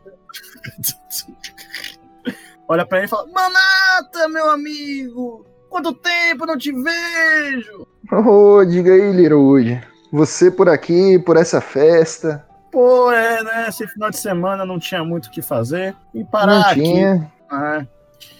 olha 2.69 2.85
pra 2.85 2.99
ele 2.99 3.07
e 3.07 3.11
fala: 3.11 3.29
Manata, 3.29 4.29
meu 4.29 4.51
amigo! 4.51 5.47
Quanto 5.69 5.95
tempo 5.95 6.45
não 6.45 6.59
te 6.59 6.71
vejo! 6.71 7.87
Ô, 8.13 8.63
diga 8.65 8.93
aí, 8.93 9.13
Liroud. 9.13 9.81
Você 10.13 10.51
por 10.51 10.69
aqui, 10.69 11.19
por 11.19 11.39
essa 11.39 11.63
festa. 11.63 12.47
Pô, 12.73 13.13
é, 13.13 13.43
né? 13.45 13.67
Esse 13.69 13.87
final 13.87 14.11
de 14.11 14.17
semana 14.17 14.65
não 14.65 14.79
tinha 14.79 15.05
muito 15.05 15.27
o 15.27 15.31
que 15.31 15.43
fazer. 15.43 15.95
E 16.15 16.25
parar 16.25 16.47
Não 16.55 16.63
aqui. 16.63 16.83
tinha. 16.83 17.31
né? 17.51 17.87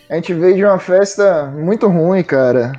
A 0.09 0.15
gente 0.17 0.33
veio 0.35 0.57
de 0.57 0.65
uma 0.65 0.79
festa 0.79 1.45
muito 1.55 1.87
ruim, 1.87 2.23
cara. 2.25 2.73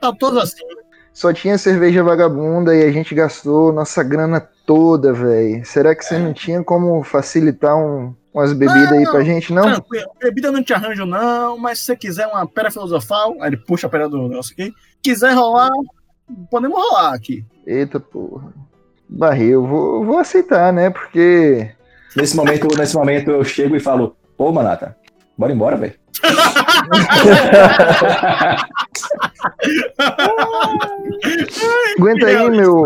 Tá 0.00 0.12
todos 0.12 0.40
assim. 0.42 0.64
Só 1.12 1.32
tinha 1.32 1.58
cerveja 1.58 2.02
vagabunda 2.02 2.74
e 2.74 2.84
a 2.84 2.92
gente 2.92 3.14
gastou 3.14 3.72
nossa 3.72 4.02
grana 4.02 4.40
toda, 4.64 5.12
velho. 5.12 5.64
Será 5.66 5.94
que 5.94 6.04
você 6.04 6.16
não 6.16 6.32
tinha 6.32 6.62
como 6.62 7.02
facilitar 7.02 7.76
um- 7.76 8.14
umas 8.32 8.52
bebidas 8.52 8.92
aí 8.92 9.04
pra 9.04 9.24
gente, 9.24 9.52
não? 9.52 9.62
Tranquilo, 9.64 10.10
bebida 10.20 10.48
eu 10.48 10.52
não 10.52 10.62
te 10.62 10.72
arranjo, 10.72 11.04
não, 11.04 11.58
mas 11.58 11.80
se 11.80 11.86
você 11.86 11.96
quiser 11.96 12.28
uma 12.28 12.46
pedra 12.46 12.70
filosofal, 12.70 13.34
aí 13.40 13.48
ele 13.48 13.56
puxa 13.56 13.88
a 13.88 13.90
pedra 13.90 14.08
do 14.08 14.28
negócio 14.28 14.52
aqui. 14.52 14.72
Quiser 15.02 15.32
rolar, 15.34 15.70
podemos 16.48 16.78
rolar 16.80 17.12
aqui. 17.14 17.44
Eita 17.66 17.98
porra. 17.98 18.52
Barril, 19.12 19.66
vou, 19.66 20.04
vou 20.04 20.18
aceitar, 20.18 20.72
né? 20.72 20.88
Porque. 20.88 21.68
Nesse 22.16 22.36
momento, 22.36 22.68
nesse 22.78 22.96
momento 22.96 23.30
eu 23.30 23.42
chego 23.44 23.74
e 23.74 23.80
falo: 23.80 24.16
Ô, 24.38 24.52
Manata, 24.52 24.96
bora 25.36 25.52
embora, 25.52 25.76
velho. 25.76 25.94
Aguenta 31.98 32.26
aí, 32.26 32.50
meu. 32.50 32.84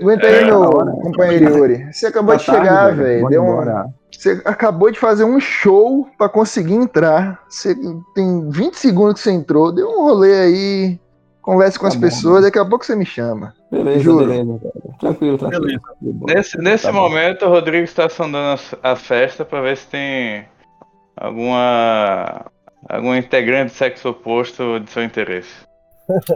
Aguenta 0.00 0.26
aí, 0.26 0.34
É, 0.34 0.44
meu 0.44 0.70
companheiro 0.70 1.56
Yuri. 1.56 1.92
Você 1.92 2.06
acabou 2.06 2.34
Tá 2.34 2.38
de 2.38 2.44
chegar, 2.44 2.64
tarde, 2.64 3.02
velho. 3.02 3.28
Deu 3.28 3.42
um. 3.42 3.92
Você 4.12 4.42
acabou 4.44 4.90
de 4.90 4.98
fazer 4.98 5.24
um 5.24 5.40
show 5.40 6.06
pra 6.18 6.28
conseguir 6.28 6.74
entrar. 6.74 7.40
Você 7.48 7.74
tem 8.14 8.50
20 8.50 8.74
segundos 8.74 9.14
que 9.14 9.20
você 9.20 9.30
entrou. 9.30 9.72
Deu 9.72 9.88
um 9.88 10.02
rolê 10.02 10.40
aí. 10.40 11.00
Converse 11.48 11.78
com 11.78 11.84
Tá 11.84 11.88
as 11.88 11.94
bom, 11.94 12.00
pessoas. 12.02 12.42
Daqui 12.44 12.58
a 12.58 12.64
pouco 12.66 12.84
você 12.84 12.94
me 12.94 13.06
chama. 13.06 13.54
Beleza, 13.70 14.00
Juro. 14.00 14.26
beleza. 14.26 14.58
cara. 14.58 14.98
Tranquilo, 15.00 15.38
tranquilo. 15.38 15.64
Beleza. 15.64 15.82
Boa. 16.02 16.34
Nesse, 16.34 16.58
nesse 16.58 16.84
Tá 16.84 16.92
bom. 16.92 17.08
momento, 17.08 17.46
o 17.46 17.48
Rodrigo 17.48 17.84
está 17.84 18.06
sondando 18.08 18.60
a, 18.82 18.92
a 18.92 18.96
festa 18.96 19.46
para 19.46 19.62
ver 19.62 19.78
se 19.78 19.86
tem 19.86 20.44
alguma 21.16 22.44
algum 22.86 23.14
integrante 23.14 23.72
do 23.72 23.76
sexo 23.76 24.10
oposto 24.10 24.78
de 24.80 24.90
seu 24.90 25.02
interesse. 25.02 25.48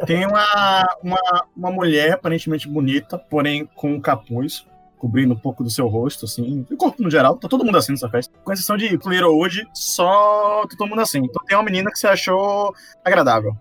Tem 0.06 0.26
uma, 0.26 0.86
uma, 1.02 1.18
uma 1.54 1.70
mulher 1.70 2.12
aparentemente 2.12 2.66
bonita, 2.66 3.18
porém 3.18 3.68
com 3.74 3.92
um 3.92 4.00
capuz, 4.00 4.66
cobrindo 4.98 5.34
um 5.34 5.38
pouco 5.38 5.62
do 5.62 5.68
seu 5.70 5.88
rosto, 5.88 6.24
assim. 6.24 6.66
E 6.70 6.74
o 6.74 6.76
corpo 6.78 7.02
no 7.02 7.10
geral, 7.10 7.36
tá 7.36 7.48
todo 7.48 7.64
mundo 7.66 7.76
assim 7.76 7.92
nessa 7.92 8.08
festa. 8.08 8.32
Com 8.42 8.52
exceção 8.52 8.78
de 8.78 8.88
Little 8.88 9.38
hoje, 9.38 9.66
só 9.74 10.62
tá 10.62 10.74
todo 10.78 10.88
mundo 10.88 11.02
assim. 11.02 11.18
Então 11.18 11.44
tem 11.46 11.56
uma 11.56 11.64
menina 11.64 11.90
que 11.90 11.98
você 11.98 12.06
achou 12.06 12.74
agradável. 13.04 13.54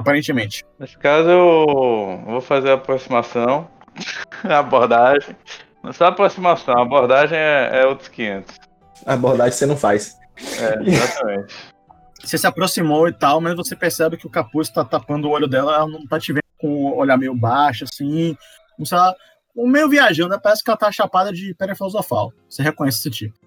Aparentemente. 0.00 0.64
Nesse 0.78 0.96
caso, 0.96 1.28
eu 1.28 2.22
vou 2.24 2.40
fazer 2.40 2.70
a 2.70 2.74
aproximação, 2.74 3.68
a 4.42 4.58
abordagem. 4.58 5.36
Não 5.84 5.92
só 5.92 6.06
a 6.06 6.08
aproximação, 6.08 6.74
a 6.78 6.82
abordagem 6.82 7.36
é, 7.36 7.82
é 7.82 7.86
outros 7.86 8.08
500. 8.08 8.56
A 9.04 9.12
abordagem 9.12 9.52
você 9.52 9.66
não 9.66 9.76
faz. 9.76 10.18
É, 10.58 10.88
exatamente. 10.88 11.54
Você 12.22 12.36
se 12.36 12.46
aproximou 12.46 13.08
e 13.08 13.14
tal, 13.14 13.40
mas 13.40 13.56
você 13.56 13.74
percebe 13.74 14.18
que 14.18 14.26
o 14.26 14.30
capuz 14.30 14.68
tá 14.68 14.84
tapando 14.84 15.26
o 15.26 15.30
olho 15.30 15.48
dela, 15.48 15.74
ela 15.74 15.88
não 15.88 16.06
tá 16.06 16.20
te 16.20 16.34
vendo 16.34 16.44
com 16.58 16.68
o 16.68 16.98
olhar 16.98 17.16
meio 17.16 17.34
baixo, 17.34 17.84
assim. 17.84 18.36
Como 18.76 18.84
se 18.84 18.92
ela, 18.92 19.16
um 19.56 19.66
meio 19.66 19.88
viajando, 19.88 20.38
parece 20.38 20.62
que 20.62 20.68
ela 20.68 20.76
tá 20.76 20.92
chapada 20.92 21.32
de 21.32 21.54
pedra 21.54 21.74
filosofal. 21.74 22.30
Você 22.46 22.62
reconhece 22.62 22.98
esse 22.98 23.10
tipo. 23.10 23.39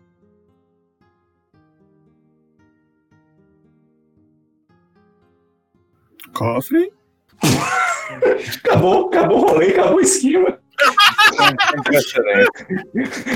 Cofre? 6.33 6.91
Acabou, 8.63 9.07
acabou 9.07 9.37
o 9.39 9.47
rolê, 9.49 9.67
acabou 9.71 9.97
o 9.97 10.01
esquema. 10.01 10.57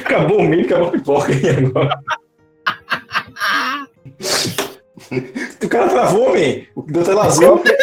Acabou 0.05 0.39
o 0.39 0.43
milho, 0.43 0.65
acabou 0.65 0.87
a 0.87 0.91
pipoca 0.91 1.31
aí 1.31 1.65
agora. 1.65 1.99
o 5.63 5.69
cara 5.69 5.89
travou, 5.89 6.29
man. 6.33 6.63
O 6.75 6.81
Doutor 6.83 7.19
Azul. 7.19 7.57
Cofre, 7.57 7.75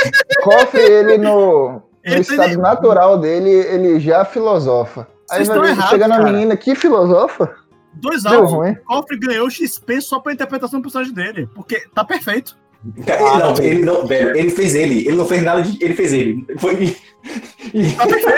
cofre 0.43 0.81
ele 0.83 1.19
no, 1.19 1.73
no 1.73 1.83
Ele- 2.03 2.21
estado 2.21 2.59
natural 2.59 3.19
dele, 3.19 3.51
ele 3.51 4.01
já 4.01 4.25
filosofa. 4.25 5.07
Aí 5.31 5.45
vai 5.45 5.75
chega 5.89 6.07
na 6.07 6.19
menina 6.23 6.57
que 6.57 6.75
filosofa. 6.75 7.55
Dois 7.95 8.25
Deu 8.25 8.41
alvos. 8.41 8.53
ruim. 8.53 8.73
O 8.73 8.85
Cofre 8.85 9.19
ganhou 9.19 9.49
XP 9.49 10.01
só 10.01 10.19
pra 10.19 10.33
interpretação 10.33 10.81
do 10.81 10.83
personagem 10.83 11.15
dele. 11.15 11.49
Porque 11.55 11.83
tá 11.95 12.05
perfeito. 12.05 12.57
Ele 12.97 13.39
não, 13.39 13.57
ele 13.57 13.85
não, 13.85 14.07
velho, 14.07 14.37
ele 14.37 14.51
fez 14.51 14.75
ele. 14.75 15.07
Ele 15.07 15.17
não 15.17 15.27
fez 15.27 15.43
nada 15.43 15.63
de. 15.63 15.83
Ele 15.83 15.95
fez 15.95 16.13
ele. 16.13 16.47
Foi. 16.59 16.97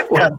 Tá. 0.07 0.31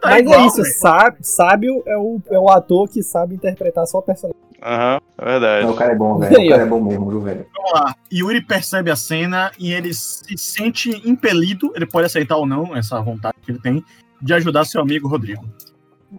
Tá 0.00 0.10
Mas 0.10 0.26
é 0.26 0.46
isso, 0.46 0.62
velho. 0.62 1.16
sábio, 1.22 1.82
é, 1.86 1.96
o, 1.96 2.20
é 2.30 2.38
o 2.38 2.48
ator 2.48 2.88
que 2.88 3.02
sabe 3.02 3.34
interpretar 3.34 3.86
só 3.86 3.98
o 3.98 4.02
personagem. 4.02 4.40
Aham, 4.62 5.00
é 5.18 5.24
verdade. 5.24 5.66
Não, 5.66 5.72
o 5.72 5.76
cara 5.76 5.92
é 5.92 5.94
bom, 5.96 6.18
velho. 6.18 6.46
O 6.46 6.48
cara 6.50 6.62
é 6.62 6.66
bom 6.66 6.80
mesmo, 6.80 7.10
viu, 7.10 7.20
velho? 7.20 7.46
Vamos 7.56 7.72
lá. 7.72 7.94
Yuri 8.12 8.42
percebe 8.42 8.90
a 8.90 8.96
cena 8.96 9.50
e 9.58 9.72
ele 9.72 9.92
se 9.94 10.36
sente 10.36 10.90
impelido, 11.08 11.72
ele 11.74 11.86
pode 11.86 12.06
aceitar 12.06 12.36
ou 12.36 12.46
não 12.46 12.76
essa 12.76 13.00
vontade 13.00 13.36
que 13.42 13.50
ele 13.50 13.60
tem, 13.60 13.82
de 14.20 14.34
ajudar 14.34 14.64
seu 14.64 14.80
amigo 14.80 15.08
Rodrigo. 15.08 15.44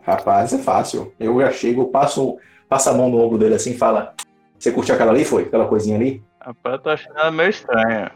Rapaz, 0.03 0.53
é 0.53 0.57
fácil. 0.57 1.13
Eu 1.19 1.39
já 1.39 1.51
chego, 1.51 1.85
passo, 1.85 2.37
passo 2.67 2.89
a 2.89 2.93
mão 2.93 3.09
no 3.09 3.19
ombro 3.19 3.37
dele 3.37 3.55
assim 3.55 3.71
e 3.71 3.77
fala: 3.77 4.13
Você 4.61 4.71
curtiu 4.71 4.93
aquela 4.93 5.11
ali? 5.11 5.25
Foi? 5.25 5.41
Aquela 5.41 5.65
coisinha 5.65 5.95
ali? 5.95 6.23
Rapaz, 6.39 6.75
eu 6.75 6.81
tô 6.81 6.89
achando 6.91 7.17
ela 7.17 7.31
meio 7.31 7.49
estranha. 7.49 8.11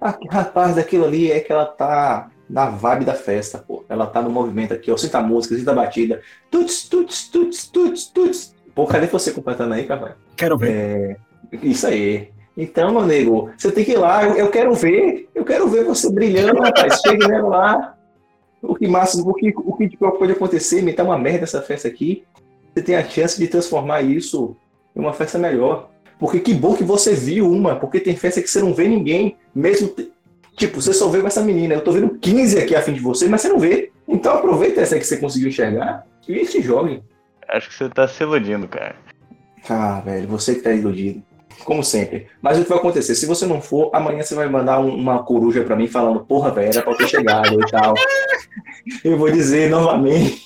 Ah, 0.00 0.18
rapaz, 0.28 0.74
daquilo 0.74 1.04
ali 1.04 1.30
é 1.30 1.38
que 1.38 1.52
ela 1.52 1.64
tá 1.64 2.28
na 2.50 2.66
vibe 2.66 3.04
da 3.04 3.14
festa, 3.14 3.58
pô. 3.58 3.84
Ela 3.88 4.08
tá 4.08 4.20
no 4.20 4.28
movimento 4.28 4.74
aqui, 4.74 4.90
ó. 4.90 4.96
Sinta 4.96 5.18
a 5.18 5.22
música, 5.22 5.56
sinta 5.56 5.70
a 5.70 5.74
batida. 5.76 6.20
Tuts, 6.50 6.88
tuts, 6.88 7.28
tuts, 7.28 7.68
tuts, 7.68 8.06
tuts. 8.06 8.54
Pô, 8.74 8.84
cadê 8.84 9.06
você 9.06 9.30
completando 9.30 9.74
aí, 9.74 9.86
cara? 9.86 10.16
Quero 10.36 10.58
ver. 10.58 10.70
É, 10.72 11.16
isso 11.62 11.86
aí. 11.86 12.32
Então, 12.56 12.90
meu 12.90 13.06
nego, 13.06 13.52
você 13.56 13.70
tem 13.70 13.84
que 13.84 13.92
ir 13.92 13.98
lá. 13.98 14.24
Eu, 14.24 14.34
eu 14.34 14.50
quero 14.50 14.74
ver. 14.74 15.28
Eu 15.32 15.44
quero 15.44 15.68
ver 15.68 15.84
você 15.84 16.10
brilhando, 16.10 16.60
rapaz. 16.60 17.00
Chegue 17.00 17.28
nela 17.28 17.48
lá. 17.48 17.96
O 18.60 18.74
que 18.74 18.88
máximo, 18.88 19.30
o 19.30 19.34
que, 19.34 19.54
o 19.56 19.76
que 19.76 19.96
pode 19.96 20.32
acontecer, 20.32 20.82
me 20.82 20.92
tá 20.92 21.04
uma 21.04 21.16
merda 21.16 21.44
essa 21.44 21.62
festa 21.62 21.86
aqui. 21.86 22.24
Você 22.74 22.82
tem 22.82 22.96
a 22.96 23.04
chance 23.04 23.38
de 23.38 23.46
transformar 23.46 24.02
isso 24.02 24.56
uma 25.00 25.12
festa 25.12 25.38
melhor. 25.38 25.90
Porque 26.18 26.40
que 26.40 26.54
bom 26.54 26.74
que 26.74 26.82
você 26.84 27.14
viu 27.14 27.50
uma, 27.50 27.76
porque 27.76 28.00
tem 28.00 28.16
festa 28.16 28.40
que 28.40 28.48
você 28.48 28.60
não 28.60 28.72
vê 28.72 28.88
ninguém, 28.88 29.36
mesmo. 29.54 29.88
te- 29.88 30.10
Tipo, 30.56 30.80
você 30.80 30.94
só 30.94 31.08
vê 31.10 31.20
com 31.20 31.26
essa 31.26 31.42
menina. 31.42 31.74
Eu 31.74 31.82
tô 31.84 31.92
vendo 31.92 32.16
15 32.18 32.58
aqui 32.58 32.74
a 32.74 32.80
fim 32.80 32.94
de 32.94 33.00
você, 33.00 33.28
mas 33.28 33.42
você 33.42 33.48
não 33.50 33.58
vê. 33.58 33.90
Então 34.08 34.32
aproveita 34.32 34.80
essa 34.80 34.98
que 34.98 35.04
você 35.04 35.18
conseguiu 35.18 35.48
enxergar 35.48 36.06
e 36.26 36.46
se 36.46 36.62
jogue. 36.62 37.02
Acho 37.46 37.68
que 37.68 37.74
você 37.74 37.88
tá 37.90 38.08
se 38.08 38.22
iludindo, 38.22 38.66
cara. 38.66 38.96
Ah, 39.68 40.00
velho, 40.02 40.26
você 40.26 40.54
que 40.54 40.62
tá 40.62 40.72
iludido. 40.72 41.22
Como 41.64 41.82
sempre. 41.82 42.26
Mas 42.40 42.58
o 42.58 42.62
que 42.62 42.68
vai 42.68 42.78
acontecer? 42.78 43.14
Se 43.14 43.26
você 43.26 43.44
não 43.46 43.60
for, 43.60 43.90
amanhã 43.92 44.22
você 44.22 44.34
vai 44.34 44.48
mandar 44.48 44.78
um- 44.80 44.94
uma 44.94 45.22
coruja 45.24 45.64
pra 45.64 45.74
mim 45.76 45.86
falando, 45.88 46.20
porra, 46.20 46.50
velho, 46.50 46.68
era 46.68 46.82
pra 46.82 46.92
eu 46.92 46.96
ter 46.96 47.08
chegado 47.08 47.60
e 47.60 47.70
tal. 47.70 47.94
Eu 49.02 49.16
vou 49.18 49.30
dizer 49.30 49.68
novamente, 49.70 50.40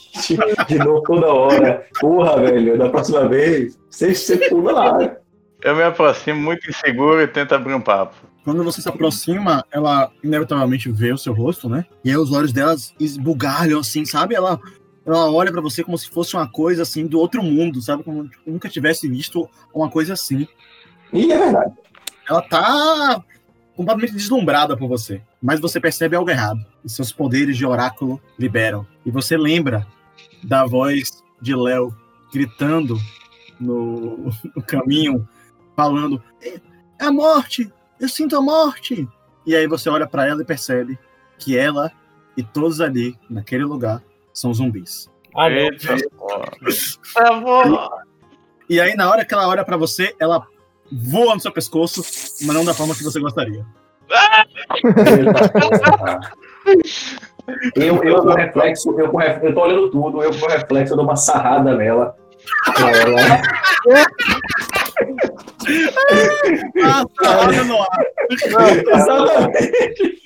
de 0.68 0.78
novo 0.78 1.02
toda 1.02 1.26
hora, 1.26 1.86
porra, 2.00 2.40
velho, 2.40 2.78
da 2.78 2.88
próxima 2.88 3.28
vez, 3.28 3.78
você, 3.90 4.14
você 4.14 4.36
pula 4.48 4.72
lá. 4.72 5.16
Eu 5.62 5.76
me 5.76 5.82
aproximo 5.82 6.40
muito 6.40 6.68
inseguro 6.70 7.20
e 7.20 7.28
tento 7.28 7.54
abrir 7.54 7.74
um 7.74 7.80
papo. 7.80 8.14
Quando 8.42 8.64
você 8.64 8.80
se 8.80 8.88
aproxima, 8.88 9.62
ela 9.70 10.10
inevitavelmente 10.24 10.90
vê 10.90 11.12
o 11.12 11.18
seu 11.18 11.34
rosto, 11.34 11.68
né? 11.68 11.84
E 12.02 12.08
aí 12.10 12.16
os 12.16 12.32
olhos 12.32 12.50
delas 12.52 12.94
esbugalham, 12.98 13.80
assim, 13.80 14.06
sabe? 14.06 14.34
Ela, 14.34 14.58
ela 15.04 15.30
olha 15.30 15.52
pra 15.52 15.60
você 15.60 15.84
como 15.84 15.98
se 15.98 16.08
fosse 16.08 16.34
uma 16.34 16.50
coisa, 16.50 16.82
assim, 16.82 17.06
do 17.06 17.18
outro 17.18 17.42
mundo, 17.42 17.82
sabe? 17.82 18.02
Como 18.02 18.26
nunca 18.46 18.70
tivesse 18.70 19.06
visto 19.06 19.46
uma 19.74 19.90
coisa 19.90 20.14
assim. 20.14 20.48
E 21.12 21.32
é 21.32 21.38
verdade. 21.38 21.74
Ela 22.28 22.42
tá 22.42 23.22
completamente 23.76 24.14
deslumbrada 24.14 24.76
por 24.76 24.88
você. 24.88 25.22
Mas 25.42 25.60
você 25.60 25.80
percebe 25.80 26.16
algo 26.16 26.30
errado. 26.30 26.64
E 26.84 26.88
seus 26.88 27.12
poderes 27.12 27.56
de 27.56 27.66
oráculo 27.66 28.20
liberam. 28.38 28.86
E 29.04 29.10
você 29.10 29.36
lembra 29.36 29.86
da 30.42 30.64
voz 30.64 31.22
de 31.40 31.54
Léo 31.54 31.94
gritando 32.32 32.98
no, 33.58 34.30
no 34.54 34.62
caminho, 34.62 35.28
falando: 35.76 36.22
"É 36.42 36.60
a 36.98 37.10
morte! 37.10 37.72
Eu 37.98 38.08
sinto 38.08 38.36
a 38.36 38.40
morte! 38.40 39.08
E 39.46 39.56
aí 39.56 39.66
você 39.66 39.88
olha 39.88 40.06
pra 40.06 40.26
ela 40.26 40.42
e 40.42 40.44
percebe 40.44 40.98
que 41.38 41.56
ela 41.56 41.90
e 42.36 42.42
todos 42.42 42.80
ali, 42.80 43.18
naquele 43.28 43.64
lugar, 43.64 44.02
são 44.32 44.52
zumbis. 44.54 45.10
Ah, 45.34 45.48
não. 45.48 45.56
Eita. 45.56 45.96
Tá 47.14 47.40
bom. 47.40 47.88
E 48.68 48.80
aí, 48.80 48.94
na 48.94 49.10
hora 49.10 49.24
que 49.24 49.34
ela 49.34 49.48
olha 49.48 49.64
pra 49.64 49.76
você, 49.76 50.14
ela 50.18 50.46
voa 50.92 51.34
no 51.34 51.40
seu 51.40 51.52
pescoço, 51.52 52.02
mas 52.44 52.54
não 52.54 52.64
da 52.64 52.74
forma 52.74 52.94
que 52.94 53.02
você 53.04 53.18
gostaria. 53.20 53.64
Eu, 57.74 58.02
eu 58.04 58.22
com 58.22 58.32
reflexo, 58.34 59.00
eu, 59.00 59.08
com 59.08 59.20
eu 59.20 59.52
tô 59.54 59.60
olhando 59.62 59.90
tudo, 59.90 60.22
eu 60.22 60.30
com 60.38 60.46
reflexo, 60.46 60.92
eu 60.92 60.96
dou 60.96 61.04
uma 61.04 61.16
sarrada 61.16 61.74
nela. 61.76 62.14
Ela- 62.78 63.42
Ah, 66.84 67.04
tá 67.20 67.64
no 67.64 67.82
ar. 67.82 67.88
Exatamente. 68.94 70.20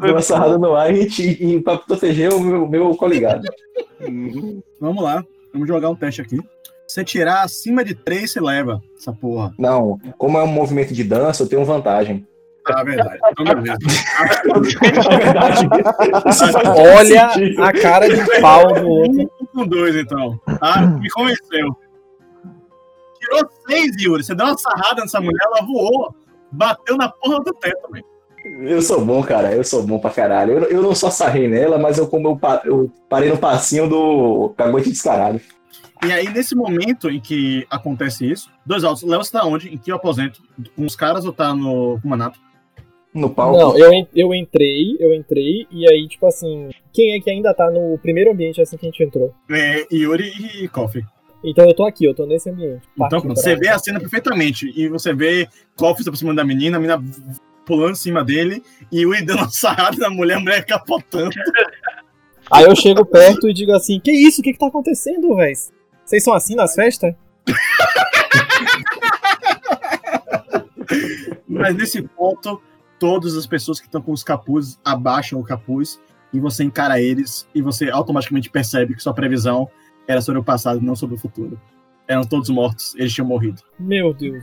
Dou 0.00 0.10
uma 0.10 0.22
sarrada 0.22 0.58
no 0.58 0.74
ar 0.74 0.92
e, 0.94 1.06
e, 1.06 1.54
e 1.56 1.60
pra 1.60 1.78
proteger 1.78 2.32
o 2.32 2.40
meu, 2.40 2.66
meu 2.68 2.94
coligado. 2.96 3.42
Vamos 4.80 5.02
lá, 5.02 5.24
vamos 5.52 5.68
jogar 5.68 5.90
um 5.90 5.94
teste 5.96 6.20
aqui. 6.20 6.38
Se 6.90 6.94
você 6.94 7.04
tirar 7.04 7.44
acima 7.44 7.84
de 7.84 7.94
3, 7.94 8.32
você 8.32 8.40
leva 8.40 8.82
essa 8.98 9.12
porra. 9.12 9.54
Não, 9.56 10.00
como 10.18 10.36
é 10.36 10.42
um 10.42 10.48
movimento 10.48 10.92
de 10.92 11.04
dança, 11.04 11.44
eu 11.44 11.48
tenho 11.48 11.64
vantagem. 11.64 12.26
Ah, 12.66 12.82
verdade. 12.82 13.20
Então, 13.30 13.44
beleza. 13.44 13.78
Na 15.08 15.16
verdade, 15.16 15.68
faz 16.24 16.40
Olha 16.66 17.30
a 17.64 17.72
cara 17.72 18.08
de 18.08 18.40
pau 18.40 18.74
do 18.74 18.88
outro. 18.88 19.30
Um 19.40 19.46
com 19.46 19.66
dois, 19.68 19.94
então. 19.94 20.40
Ah, 20.60 20.84
me 20.84 21.08
convenceu. 21.10 21.68
Tirou 23.20 23.48
seis, 23.68 24.02
Yuri. 24.02 24.24
Você 24.24 24.34
deu 24.34 24.46
uma 24.46 24.58
sarrada 24.58 25.02
nessa 25.02 25.20
mulher, 25.20 25.44
ela 25.44 25.64
voou. 25.64 26.12
Bateu 26.50 26.96
na 26.96 27.08
porra 27.08 27.38
do 27.38 27.52
teto, 27.54 27.88
velho. 27.92 28.04
Eu 28.68 28.82
sou 28.82 29.04
bom, 29.04 29.22
cara. 29.22 29.54
Eu 29.54 29.62
sou 29.62 29.84
bom 29.84 30.00
pra 30.00 30.10
caralho. 30.10 30.54
Eu, 30.54 30.64
eu 30.64 30.82
não 30.82 30.96
só 30.96 31.08
sarrei 31.08 31.46
nela, 31.46 31.78
mas 31.78 31.98
eu, 31.98 32.08
como 32.08 32.26
eu, 32.26 32.40
eu 32.64 32.90
parei 33.08 33.30
no 33.30 33.38
passinho 33.38 33.88
do 33.88 34.52
cagote 34.56 34.90
descarado. 34.90 35.40
E 36.02 36.12
aí, 36.12 36.28
nesse 36.32 36.54
momento 36.54 37.10
em 37.10 37.20
que 37.20 37.66
acontece 37.68 38.30
isso, 38.30 38.50
dois 38.64 38.84
altos. 38.84 39.02
Léo, 39.02 39.22
você 39.22 39.32
tá 39.32 39.44
onde? 39.44 39.68
Em 39.68 39.76
que 39.76 39.92
aposento? 39.92 40.42
Com 40.74 40.86
os 40.86 40.96
caras 40.96 41.24
ou 41.24 41.32
tá 41.32 41.54
no 41.54 41.98
com 42.00 42.06
o 42.06 42.10
Manato? 42.10 42.38
No 43.12 43.28
palco. 43.28 43.58
Não, 43.58 43.76
eu, 43.76 44.06
eu 44.14 44.34
entrei, 44.34 44.96
eu 45.00 45.12
entrei, 45.12 45.66
e 45.70 45.86
aí, 45.90 46.06
tipo 46.08 46.26
assim, 46.26 46.70
quem 46.92 47.12
é 47.12 47.20
que 47.20 47.28
ainda 47.28 47.52
tá 47.52 47.70
no 47.70 47.98
primeiro 47.98 48.30
ambiente 48.30 48.62
assim 48.62 48.76
que 48.76 48.86
a 48.86 48.90
gente 48.90 49.02
entrou? 49.02 49.34
É, 49.50 49.84
Yuri 49.92 50.32
e 50.62 50.68
Kofi. 50.68 51.04
Então 51.42 51.66
eu 51.66 51.74
tô 51.74 51.84
aqui, 51.84 52.04
eu 52.04 52.14
tô 52.14 52.24
nesse 52.24 52.48
ambiente. 52.48 52.82
Então, 52.94 53.20
pronto, 53.20 53.34
você 53.34 53.56
vê 53.56 53.68
a 53.68 53.78
cena 53.78 53.98
perfeitamente. 53.98 54.72
E 54.76 54.88
você 54.88 55.12
vê 55.12 55.48
Kofi 55.74 56.02
se 56.02 56.08
aproximando 56.08 56.36
da 56.36 56.44
menina, 56.44 56.76
a 56.76 56.80
menina 56.80 57.02
pulando 57.66 57.92
em 57.92 57.96
cima 57.96 58.24
dele, 58.24 58.62
e 58.92 59.04
o 59.04 59.12
Yuri 59.12 59.24
dando 59.24 59.38
uma 59.40 59.50
sarrada 59.50 59.96
na 59.96 60.10
mulher, 60.10 60.36
a 60.36 60.40
mulher 60.40 60.64
capotando. 60.64 61.30
Aí 62.50 62.64
eu 62.64 62.74
chego 62.74 63.04
perto 63.04 63.48
e 63.48 63.54
digo 63.54 63.72
assim: 63.72 64.00
Que 64.00 64.12
isso? 64.12 64.40
O 64.40 64.44
que 64.44 64.52
que 64.52 64.58
tá 64.58 64.66
acontecendo, 64.66 65.34
véi? 65.36 65.52
Vocês 66.10 66.24
são 66.24 66.34
assim 66.34 66.56
nas 66.56 66.74
festas? 66.74 67.14
Mas 71.46 71.76
nesse 71.76 72.02
ponto, 72.02 72.60
todas 72.98 73.36
as 73.36 73.46
pessoas 73.46 73.78
que 73.78 73.86
estão 73.86 74.02
com 74.02 74.10
os 74.10 74.24
capuzes 74.24 74.76
abaixam 74.84 75.38
o 75.38 75.44
capuz 75.44 76.00
e 76.32 76.40
você 76.40 76.64
encara 76.64 77.00
eles 77.00 77.46
e 77.54 77.62
você 77.62 77.90
automaticamente 77.90 78.50
percebe 78.50 78.96
que 78.96 79.02
sua 79.04 79.14
previsão 79.14 79.70
era 80.08 80.20
sobre 80.20 80.40
o 80.40 80.44
passado 80.44 80.80
e 80.80 80.84
não 80.84 80.96
sobre 80.96 81.14
o 81.14 81.18
futuro. 81.18 81.60
Eram 82.08 82.24
todos 82.24 82.50
mortos, 82.50 82.92
eles 82.96 83.12
tinham 83.14 83.28
morrido. 83.28 83.62
Meu 83.78 84.12
Deus. 84.12 84.42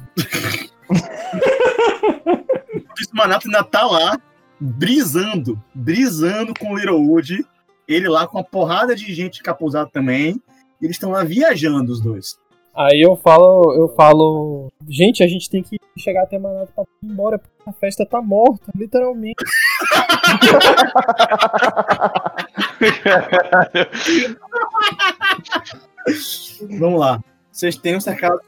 O 3.14 3.18
Manato 3.18 3.46
ainda 3.46 3.62
tá 3.66 3.86
lá, 3.86 4.18
brisando, 4.58 5.62
brisando 5.76 6.54
com 6.58 6.72
o 6.72 6.78
Littlewood, 6.78 7.46
ele 7.86 8.08
lá 8.08 8.26
com 8.26 8.38
uma 8.38 8.44
porrada 8.44 8.96
de 8.96 9.14
gente 9.14 9.44
capuzada 9.44 9.90
também, 9.92 10.42
e 10.82 10.86
eles 10.86 10.96
estão 10.96 11.12
lá 11.12 11.24
viajando 11.24 11.92
os 11.92 12.02
dois. 12.02 12.38
Aí 12.78 13.02
eu 13.02 13.16
falo, 13.16 13.74
eu 13.74 13.90
falo, 13.96 14.72
gente, 14.88 15.24
a 15.24 15.28
gente 15.28 15.50
tem 15.50 15.63
que 15.63 15.80
chegar 15.98 16.22
até 16.22 16.38
Manaus 16.38 16.70
pra 16.70 16.84
ir 16.84 17.08
embora, 17.08 17.40
porque 17.40 17.56
a 17.66 17.74
festa 17.74 18.06
tá 18.06 18.22
morta, 18.22 18.72
literalmente. 18.76 19.44
Vamos 26.80 27.00
lá. 27.00 27.20
Vocês 27.52 27.76
têm 27.76 27.96
um 27.96 28.00
cercado. 28.00 28.40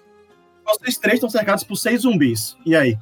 Vocês 0.63 1.00
três 1.00 1.15
estão 1.15 1.30
cercados 1.30 1.63
por 1.63 1.76
seis 1.76 2.02
zumbis. 2.02 2.56
E 2.63 2.76
aí? 2.76 2.96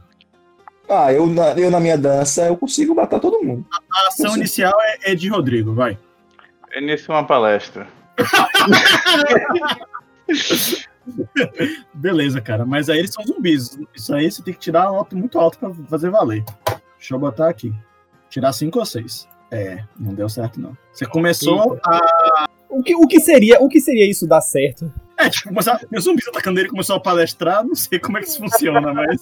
Ah, 0.88 1.12
eu 1.12 1.28
na, 1.28 1.52
eu 1.60 1.70
na 1.70 1.82
minha 1.82 1.98
dança, 1.98 2.48
eu 2.48 2.56
consigo 2.56 2.96
matar 2.96 3.20
todo 3.20 3.44
mundo. 3.44 3.66
A 3.92 4.08
ação 4.08 4.32
Sim. 4.32 4.38
inicial 4.38 4.74
é, 4.82 5.12
é 5.12 5.16
de 5.16 5.28
Rodrigo, 5.28 5.74
vai. 5.74 6.00
Inicia 6.74 7.14
uma 7.14 7.28
palestra. 7.28 7.97
Beleza, 11.94 12.42
cara. 12.42 12.66
Mas 12.66 12.90
aí 12.90 13.00
eles 13.00 13.14
são 13.14 13.24
zumbis. 13.26 13.80
Isso 13.96 14.14
aí 14.14 14.30
você 14.30 14.44
tem 14.44 14.54
que 14.54 14.60
tirar 14.60 14.92
nota 14.92 15.16
muito 15.16 15.40
alta 15.40 15.58
pra 15.58 15.74
fazer 15.90 16.10
valer. 16.10 16.44
Deixa 16.98 17.16
eu 17.16 17.20
botar 17.20 17.50
aqui. 17.50 17.74
Tirar 18.30 18.52
cinco 18.54 18.80
ou 18.80 18.86
seis. 18.86 19.28
É, 19.50 19.82
não 19.98 20.14
deu 20.14 20.28
certo, 20.28 20.60
não. 20.60 20.78
Você 20.92 21.06
começou 21.06 21.76
Eita. 21.76 21.90
a. 21.90 22.48
O 22.70 22.84
que, 22.84 22.94
o 22.96 23.08
que 23.08 23.20
seria, 23.22 23.62
o 23.64 23.70
que 23.70 23.80
seria 23.80 24.06
isso 24.10 24.28
dar 24.28 24.42
certo? 24.42 24.92
É, 25.18 25.30
tipo, 25.30 25.48
começar. 25.50 25.80
Meus 25.90 26.04
zumbis 26.04 26.28
atacando 26.28 26.60
ele 26.60 26.68
começou 26.68 26.98
a 26.98 27.00
palestrar, 27.00 27.64
não 27.64 27.74
sei 27.74 27.98
como 27.98 28.18
é 28.18 28.22
que 28.22 28.28
isso 28.28 28.40
funciona, 28.40 28.94
mas. 28.94 29.22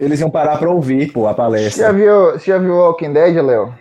Eles 0.00 0.18
iam 0.20 0.30
parar 0.30 0.58
pra 0.58 0.68
ouvir, 0.68 1.12
pô, 1.12 1.28
a 1.28 1.30
Você 1.30 1.30
já 1.30 1.34
palestra. 1.36 1.92
viu, 1.92 2.32
você 2.32 2.50
já 2.50 2.58
viu 2.58 2.74
Walking 2.74 3.12
Dead, 3.12 3.36
Léo? 3.36 3.72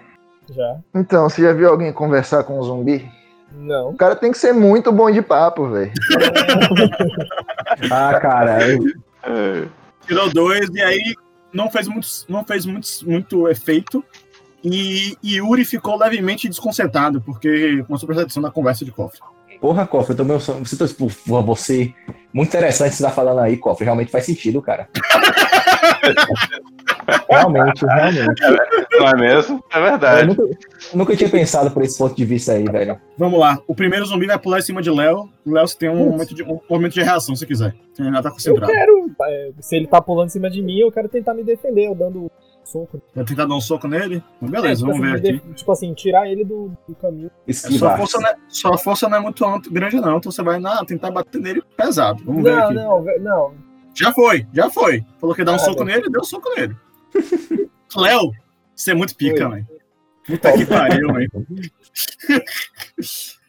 Já? 0.52 0.78
Então, 0.94 1.28
você 1.28 1.42
já 1.42 1.52
viu 1.52 1.68
alguém 1.70 1.92
conversar 1.92 2.44
com 2.44 2.60
um 2.60 2.64
zumbi? 2.64 3.10
Não. 3.52 3.90
O 3.90 3.96
cara 3.98 4.16
tem 4.16 4.32
que 4.32 4.38
ser 4.38 4.54
muito 4.54 4.92
bom 4.92 5.10
de 5.12 5.22
papo, 5.22 5.70
velho. 5.70 5.92
Ah, 7.92 8.20
cara, 8.20 8.68
eu- 8.68 8.84
É, 9.24 9.66
Tirou 10.08 10.30
dois 10.34 10.70
e 10.74 10.82
aí 10.82 11.16
não 11.54 11.70
fez 11.70 11.88
muito, 11.88 12.08
não 12.28 12.44
fez 12.44 12.66
muito, 12.66 12.88
muito 13.06 13.48
efeito. 13.48 14.04
E, 14.64 15.16
e 15.24 15.38
Yuri 15.38 15.64
ficou 15.64 15.98
levemente 15.98 16.50
desconcertado, 16.50 17.22
porque 17.22 17.84
começou 17.88 18.06
a 18.06 18.08
prestar 18.08 18.24
atenção 18.24 18.44
na 18.44 18.52
conversa 18.52 18.84
de 18.84 18.92
cofre. 18.92 19.20
porra, 19.62 19.86
Cofre, 19.88 20.14
eu 20.14 20.18
também. 20.18 20.38
Você, 20.38 20.76
tá, 20.78 20.88
tipo, 20.88 21.08
porra, 21.28 21.42
você. 21.42 21.94
Muito 22.34 22.50
interessante 22.50 22.96
você 22.96 23.04
tá 23.04 23.10
falando 23.10 23.40
aí, 23.40 23.56
Cofre. 23.58 23.86
Realmente 23.86 24.12
faz 24.12 24.26
sentido, 24.26 24.62
cara. 24.62 24.90
Realmente, 27.30 27.86
realmente. 27.86 28.42
Não 29.00 29.08
é 29.08 29.16
mesmo? 29.16 29.64
É 29.74 29.78
Eu 29.78 29.84
verdade. 29.84 30.28
nunca, 30.28 30.58
nunca 30.94 31.16
tinha 31.16 31.30
pensado 31.30 31.72
por 31.72 31.84
esse 31.84 31.98
ponto 31.98 32.16
de 32.16 32.26
vista 32.26 32.54
aí, 32.54 32.64
velho. 32.66 33.00
Vamos 33.18 33.40
lá. 33.40 33.60
O 33.68 33.76
primeiro 33.76 34.06
zumbi 34.06 34.26
vai 34.28 34.40
pular 34.40 34.60
em 34.60 34.62
cima 34.64 34.82
de 34.82 34.90
Léo. 34.90 35.30
O 35.46 35.52
Léo 35.54 35.68
você 35.68 35.78
tem 35.78 35.90
um 35.90 36.10
momento, 36.10 36.34
de, 36.34 36.44
um 36.44 36.60
momento 36.70 36.94
de 36.94 37.02
reação, 37.02 37.36
se 37.36 37.46
quiser. 37.46 37.76
Você 37.94 38.04
já 38.04 38.22
tá 38.22 38.30
Eu 38.30 38.34
concentrado. 38.34 38.72
quero. 38.72 39.12
é, 39.24 39.52
se 39.60 39.76
ele 39.76 39.88
tá 39.88 40.02
pulando 40.02 40.28
em 40.28 40.32
cima 40.32 40.50
de 40.50 40.62
mim, 40.62 40.78
eu 40.80 40.92
quero 40.92 41.08
tentar 41.10 41.34
me 41.34 41.44
defender, 41.44 41.88
eu 41.88 41.96
dando 41.96 42.32
soco. 42.64 43.02
Vai 43.16 43.26
tentar 43.26 43.46
dar 43.46 43.56
um 43.56 43.62
soco 43.62 43.88
nele? 43.88 44.24
Beleza, 44.42 44.68
É, 44.68 44.76
tipo 44.76 44.88
vamos 44.88 45.02
assim, 45.04 45.12
ver 45.12 45.18
aqui. 45.18 45.32
def- 45.48 45.56
Tipo 45.56 45.72
assim, 45.72 45.94
tirar 45.94 46.28
ele 46.30 46.46
do, 46.46 46.72
do 46.88 46.96
caminho. 46.96 47.32
É, 47.48 47.54
Sua 47.54 47.98
força, 47.98 48.20
não 48.20 48.30
é, 48.30 48.36
sua 48.48 48.78
força 48.78 49.10
não 49.10 49.18
é 49.18 49.20
muito 49.20 49.44
grande, 49.72 49.96
não. 50.00 50.18
Então 50.18 50.32
você 50.32 50.44
vai 50.44 50.60
na- 50.60 50.84
tentar 50.86 51.10
bater 51.12 51.42
nele 51.42 51.64
pesado. 51.76 52.24
Vamos 52.24 52.44
ver 52.44 52.56
Não, 52.56 52.64
aqui. 52.66 52.74
não, 52.76 53.04
ve- 53.04 53.20
não. 53.20 53.54
Já 53.96 54.14
foi, 54.14 54.46
já 54.54 54.70
foi. 54.70 55.04
Falou 55.20 55.36
que 55.36 55.42
ia 55.42 55.46
dar 55.46 55.54
um 55.54 55.56
Ah, 55.56 55.60
soco 55.60 55.84
nele, 55.84 56.10
deu 56.10 56.22
um 56.22 56.24
soco 56.24 56.48
nele. 56.56 56.76
Léo, 57.96 58.32
você 58.76 58.92
é 58.92 58.94
muito 58.94 59.16
pica, 59.16 59.50
velho. 59.50 59.68
Puta 60.26 60.54
que 60.54 60.66
pariu, 60.66 61.14
velho. 61.14 61.32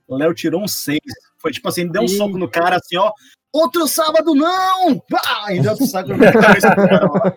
Léo 0.09 0.35
tirou 0.35 0.63
um 0.63 0.69
6. 0.69 0.99
Foi 1.39 1.53
tipo 1.53 1.69
assim, 1.69 1.87
deu 1.89 2.03
um 2.03 2.07
Ih. 2.07 2.09
soco 2.09 2.37
no 2.39 2.49
cara 2.49 2.77
assim, 2.77 2.97
ó. 2.97 3.13
Outro 3.53 3.87
sábado 3.87 4.35
não! 4.35 4.99
Pá! 5.09 5.53
E 5.53 5.61
deu 5.61 5.73
outro 5.73 5.87
saco 5.87 6.11
na 6.11 6.33
cabeça 6.33 6.69
do 6.71 6.77
cara 6.77 7.11
lá. 7.13 7.37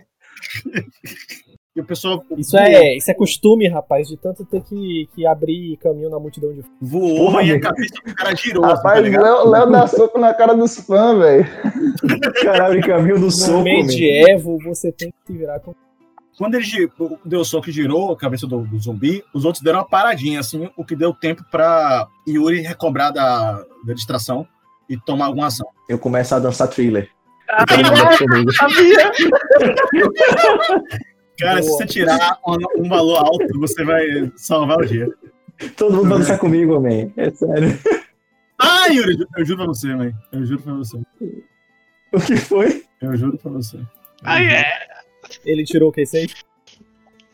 E 1.76 1.82
o 1.82 1.86
pessoal 1.86 2.24
Isso 2.38 2.56
é, 2.56 2.98
isso 2.98 3.10
é 3.10 3.16
costume, 3.16 3.68
rapaz, 3.68 4.08
de 4.08 4.16
tanto 4.16 4.46
ter 4.46 4.62
que, 4.62 5.10
que 5.16 5.26
abrir 5.26 5.76
caminho 5.78 6.08
na 6.10 6.20
multidão 6.20 6.54
de 6.54 6.64
voou 6.80 7.32
Porra, 7.32 7.42
e 7.42 7.52
a 7.54 7.60
cabeça 7.60 7.96
do 8.06 8.14
cara 8.14 8.36
girou. 8.36 8.64
assim, 8.66 8.74
tá 8.76 8.78
Rapaz, 8.78 9.04
ligado? 9.04 9.24
Léo, 9.24 9.50
Léo 9.50 9.72
dá 9.72 9.88
soco 9.88 10.20
na 10.20 10.34
cara 10.36 10.54
dos 10.54 10.78
fãs, 10.78 11.18
velho. 11.18 11.46
Caralho, 12.44 12.82
caminho 12.82 13.16
do 13.16 13.22
No 13.26 13.32
soco, 13.32 13.58
man. 13.58 13.64
medievo, 13.64 14.60
você 14.64 14.92
tem 14.92 15.10
que 15.10 15.16
se 15.26 15.34
virar 15.38 15.60
com. 15.62 15.74
Quando 16.38 16.56
ele 16.56 16.66
deu 17.24 17.42
o 17.42 17.46
soco 17.46 17.70
e 17.70 17.74
girou 17.74 18.12
a 18.12 18.18
cabeça 18.18 18.48
do, 18.48 18.62
do 18.62 18.80
zumbi, 18.80 19.24
os 19.34 19.46
outros 19.46 19.64
deram 19.64 19.80
uma 19.80 19.88
paradinha, 19.88 20.40
assim, 20.40 20.70
o 20.76 20.84
que 20.84 20.96
deu 20.96 21.14
tempo 21.14 21.44
pra 21.52 22.08
Yuri 22.28 22.62
recobrar 22.62 23.14
da, 23.14 23.64
da 23.86 23.94
distração 23.94 24.48
e 24.90 24.98
tomar 24.98 25.26
alguma 25.26 25.48
ação. 25.48 25.68
Eu 25.88 26.00
começo 26.00 26.34
a 26.34 26.40
dançar 26.40 26.68
thriller. 26.68 27.10
Comigo. 27.68 28.52
Cara, 31.38 31.62
se 31.62 31.70
Boa. 31.70 31.80
você 31.80 31.86
tirar 31.88 32.40
um, 32.48 32.84
um 32.84 32.90
valor 32.90 33.18
alto, 33.18 33.60
você 33.60 33.84
vai 33.84 34.32
salvar 34.36 34.78
o 34.78 34.86
dia. 34.86 35.10
Todo 35.76 35.98
mundo 35.98 36.10
vai 36.10 36.20
dançar 36.20 36.40
comigo, 36.40 36.80
man. 36.80 37.12
É 37.18 37.30
sério. 37.32 37.78
Ah, 38.60 38.88
Yuri, 38.88 39.18
eu 39.38 39.46
juro 39.46 39.58
pra 39.58 39.68
você, 39.68 39.96
mãe. 39.96 40.14
Eu 40.32 40.46
juro 40.46 40.62
pra 40.62 40.74
você. 40.74 40.98
O 42.12 42.20
que 42.20 42.38
foi? 42.38 42.84
Eu 43.02 43.16
juro 43.18 43.38
pra 43.38 43.52
você. 43.52 43.80
Ai, 44.24 44.48
é. 44.48 44.66
Ele 45.46 45.64
tirou 45.64 45.90
o 45.90 45.92
que? 45.92 46.06
6? 46.06 46.34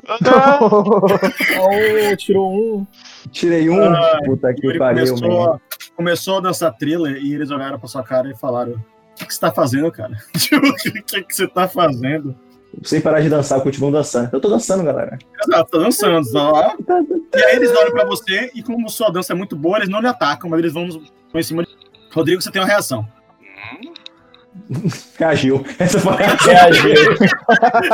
Ah, 0.08 0.60
Oh, 0.62 2.16
tirou 2.18 2.52
um. 2.52 2.88
Tirei 3.32 3.70
um. 3.70 3.94
Ai, 3.94 4.24
Puta 4.26 4.54
que 4.54 4.78
pariu, 4.78 5.06
começou, 5.16 5.30
man. 5.46 5.54
a- 5.56 5.60
começou 5.96 6.38
a 6.38 6.42
dançar 6.42 6.74
thriller 6.78 7.18
e 7.24 7.34
eles 7.34 7.52
olharam 7.52 7.78
pra 7.80 7.88
sua 7.88 8.04
cara 8.04 8.30
e 8.30 8.36
falaram: 8.36 8.74
O 8.74 9.16
que, 9.16 9.26
que 9.26 9.34
você 9.34 9.40
tá 9.40 9.52
fazendo, 9.52 9.92
cara? 9.92 10.18
Tipo, 10.38 10.66
O 10.68 10.76
que, 10.76 10.92
que, 11.04 11.24
que 11.24 11.36
você 11.36 11.48
tá 11.48 11.68
fazendo? 11.68 12.36
Sem 12.84 13.02
parar 13.02 13.20
de 13.20 13.30
dançar, 13.30 13.58
eu 13.60 13.64
continuo 13.64 13.92
dançando. 13.92 14.30
Eu 14.32 14.40
tô 14.40 14.48
dançando, 14.48 14.84
galera. 14.84 15.18
Exato, 15.44 15.72
tá 15.72 15.78
dançando, 15.80 16.32
tá 16.32 16.52
lá. 16.52 16.76
E 17.36 17.44
aí 17.44 17.56
eles 17.58 17.70
olham 17.76 17.92
pra 17.92 18.06
você 18.06 18.50
e 18.56 18.64
como 18.64 18.90
sua 18.90 19.12
dança 19.12 19.34
é 19.34 19.36
muito 19.36 19.56
boa, 19.56 19.78
eles 19.78 19.90
não 19.90 20.02
lhe 20.02 20.08
atacam, 20.08 20.50
mas 20.50 20.60
eles 20.60 20.74
vão 20.74 20.88
vão 20.90 21.02
em 21.36 21.44
cima 21.44 21.64
de. 21.64 21.70
Rodrigo, 22.12 22.42
você 22.42 22.50
tem 22.52 22.60
uma 22.62 22.68
reação. 22.68 23.08
Reagiu. 25.18 25.64
Essa 25.80 26.00
foi 26.00 26.14
a. 26.14 26.36
Reagiu. 26.36 26.94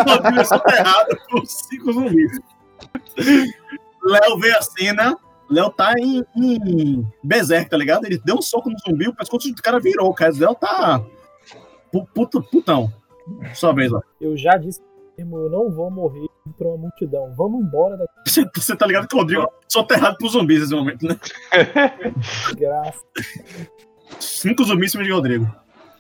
Rodrigo 0.08 0.39
é 0.39 0.44
soterrado 0.44 1.18
por 1.30 1.46
cinco 1.46 1.94
zumbis. 1.94 2.39
Léo 4.04 4.39
vê 4.39 4.52
a 4.56 4.62
cena. 4.62 5.18
Léo 5.50 5.70
tá 5.70 5.94
em, 6.00 6.24
em 6.36 7.08
berserk, 7.24 7.70
tá 7.70 7.78
ligado? 7.78 8.06
Ele 8.06 8.20
deu 8.26 8.36
um 8.38 8.41
soco 8.41 8.70
no 8.70 8.76
zumbi, 8.80 9.08
o 9.08 9.15
pescoço 9.15 9.48
do 9.54 9.62
cara 9.62 9.80
virou. 9.80 10.10
O 10.10 10.13
cara 10.13 10.34
Léo 10.36 10.56
tá. 10.56 11.04
pu- 11.91 12.08
Puto, 12.13 12.41
putão. 12.44 12.91
Sua 13.54 13.72
vez 13.74 13.91
lá. 13.91 14.02
Eu 14.20 14.36
já 14.38 14.58
disse 14.58 14.82
mesmo, 15.18 15.38
eu 15.38 15.50
não 15.50 15.72
vou 15.72 15.89
morrer 15.91 16.26
pra 16.58 16.68
uma 16.68 16.78
multidão. 16.78 17.34
Vamos 17.36 17.63
embora 17.65 17.96
daqui, 17.98 18.13
Você, 18.28 18.46
você 18.56 18.76
tá 18.76 18.86
ligado 18.88 19.08
que 19.08 19.15
o 19.15 19.20
Rodrigo 19.20 19.44
é 19.44 19.48
soterrado 19.68 20.18
por 20.18 20.30
zumbis 20.30 20.62
nesse 20.62 20.74
momento, 20.74 21.06
né? 21.08 21.15
graça. 22.58 23.00
Cinco 24.20 24.63
zumbis 24.63 24.89
em 24.89 24.91
cima 24.94 25.04
de 25.04 25.12
Rodrigo. 25.12 25.48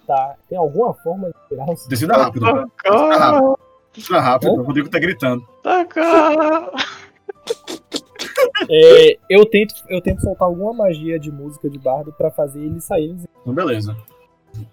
Tá. 0.05 0.35
Tem 0.47 0.57
alguma 0.57 0.93
forma 0.93 1.29
de 1.29 1.33
tirar 1.49 1.69
os. 1.69 1.87
Decida 1.87 2.15
rápido. 2.15 2.45
Decida 2.45 3.17
rápido. 3.17 3.59
Decida 3.93 4.19
rápido. 4.19 4.51
O 4.51 4.63
Rodrigo 4.63 4.89
tá 4.89 4.99
gritando. 4.99 5.47
socorro. 5.63 6.71
É, 8.69 9.17
eu, 9.29 9.45
tento, 9.45 9.73
eu 9.89 10.01
tento 10.01 10.21
soltar 10.21 10.47
alguma 10.47 10.73
magia 10.73 11.19
de 11.19 11.31
música 11.31 11.69
de 11.69 11.77
bardo 11.77 12.11
pra 12.11 12.31
fazer 12.31 12.61
eles 12.61 12.83
saírem. 12.83 13.17
Então, 13.41 13.53
beleza. 13.53 13.95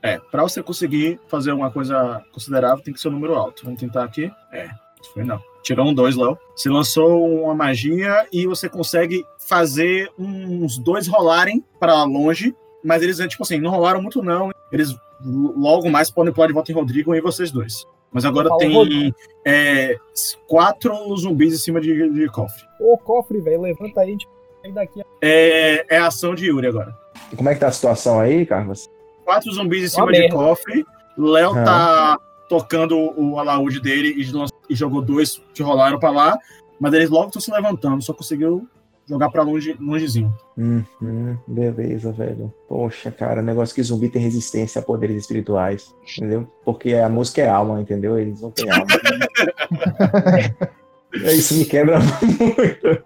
É, 0.03 0.19
pra 0.19 0.43
você 0.43 0.63
conseguir 0.63 1.21
fazer 1.29 1.53
uma 1.53 1.71
coisa 1.71 2.25
considerável, 2.33 2.83
tem 2.83 2.95
que 2.95 3.01
ser 3.01 3.09
um 3.09 3.13
número 3.13 3.35
alto. 3.35 3.65
Vamos 3.65 3.81
tentar 3.81 4.05
aqui. 4.05 4.31
É, 4.53 4.69
foi 5.13 5.25
não. 5.25 5.41
Tirou 5.63 5.87
um 5.87 5.95
dois, 5.95 6.17
Léo. 6.17 6.39
Você 6.57 6.69
lançou 6.69 7.43
uma 7.45 7.55
magia 7.55 8.27
e 8.33 8.47
você 8.47 8.69
consegue 8.69 9.25
fazer 9.39 10.11
uns 10.19 10.79
dois 10.79 11.07
rolarem 11.07 11.65
pra 11.79 12.03
longe, 12.05 12.55
mas 12.85 13.03
eles, 13.03 13.19
tipo 13.19 13.43
assim, 13.43 13.61
não 13.61 13.71
rolaram 13.71 14.03
muito 14.03 14.23
não. 14.23 14.51
Eles 14.73 14.97
logo 15.25 15.91
mais 15.91 16.11
podem 16.11 16.33
pular 16.33 16.47
de 16.47 16.53
volta 16.53 16.71
em 16.73 16.75
Rodrigo 16.75 17.15
e 17.15 17.21
vocês 17.21 17.51
dois. 17.51 17.87
Mas 18.13 18.25
agora 18.25 18.51
tem 18.59 19.15
é, 19.47 19.97
quatro 20.47 20.95
zumbis 21.17 21.55
em 21.55 21.59
cima 21.59 21.81
de, 21.81 22.11
de 22.11 22.29
cofre. 22.29 22.63
Ô, 22.79 22.99
cofre, 22.99 23.41
velho, 23.41 23.63
levanta 23.63 24.01
aí, 24.03 24.09
a 24.09 24.11
gente 24.11 24.29
sai 24.63 24.73
daqui. 24.73 25.03
É, 25.23 25.87
é 25.97 25.99
a 25.99 26.09
ação 26.09 26.35
de 26.35 26.47
Yuri 26.47 26.67
agora. 26.67 26.95
E 27.33 27.37
Como 27.37 27.49
é 27.49 27.55
que 27.55 27.61
tá 27.61 27.69
a 27.69 27.73
situação 27.73 28.21
aí, 28.21 28.45
Carlos? 28.45 28.91
quatro 29.25 29.51
zumbis 29.53 29.81
em 29.81 29.85
Uma 29.85 29.89
cima 29.91 30.13
de 30.13 30.19
merda. 30.21 30.35
cofre. 30.37 30.85
Léo 31.17 31.53
Ah. 31.59 31.65
tá 31.65 32.19
tocando 32.49 32.99
o 33.17 33.39
alaúde 33.39 33.81
dele 33.81 34.15
e, 34.17 34.31
e 34.69 34.75
jogou 34.75 35.01
dois 35.01 35.41
que 35.55 35.63
rolaram 35.63 35.99
pra 35.99 36.11
lá. 36.11 36.39
Mas 36.79 36.93
eles 36.93 37.09
logo 37.09 37.27
estão 37.29 37.41
se 37.41 37.51
levantando, 37.51 38.03
só 38.03 38.13
conseguiu 38.13 38.67
jogar 39.09 39.31
pra 39.31 39.43
longe, 39.43 39.77
longezinho. 39.81 40.33
Hum, 40.57 40.83
hum, 41.03 41.37
beleza, 41.47 42.13
velho. 42.13 42.53
Poxa, 42.69 43.11
cara, 43.11 43.43
negócio 43.43 43.75
que 43.75 43.83
zumbi 43.83 44.09
tem 44.09 44.23
resistência 44.23 44.81
a 44.81 44.85
poderes 44.85 45.17
espirituais, 45.17 45.95
entendeu? 46.17 46.47
Porque 46.65 46.95
a 46.95 47.09
música 47.09 47.43
é 47.43 47.49
alma, 47.49 47.81
entendeu? 47.81 48.19
Eles 48.19 48.41
não 48.41 48.51
têm 48.51 48.71
alma. 48.71 48.87
É, 51.15 51.35
Isso 51.35 51.55
me 51.55 51.65
quebra 51.67 51.99
muito. 52.41 53.05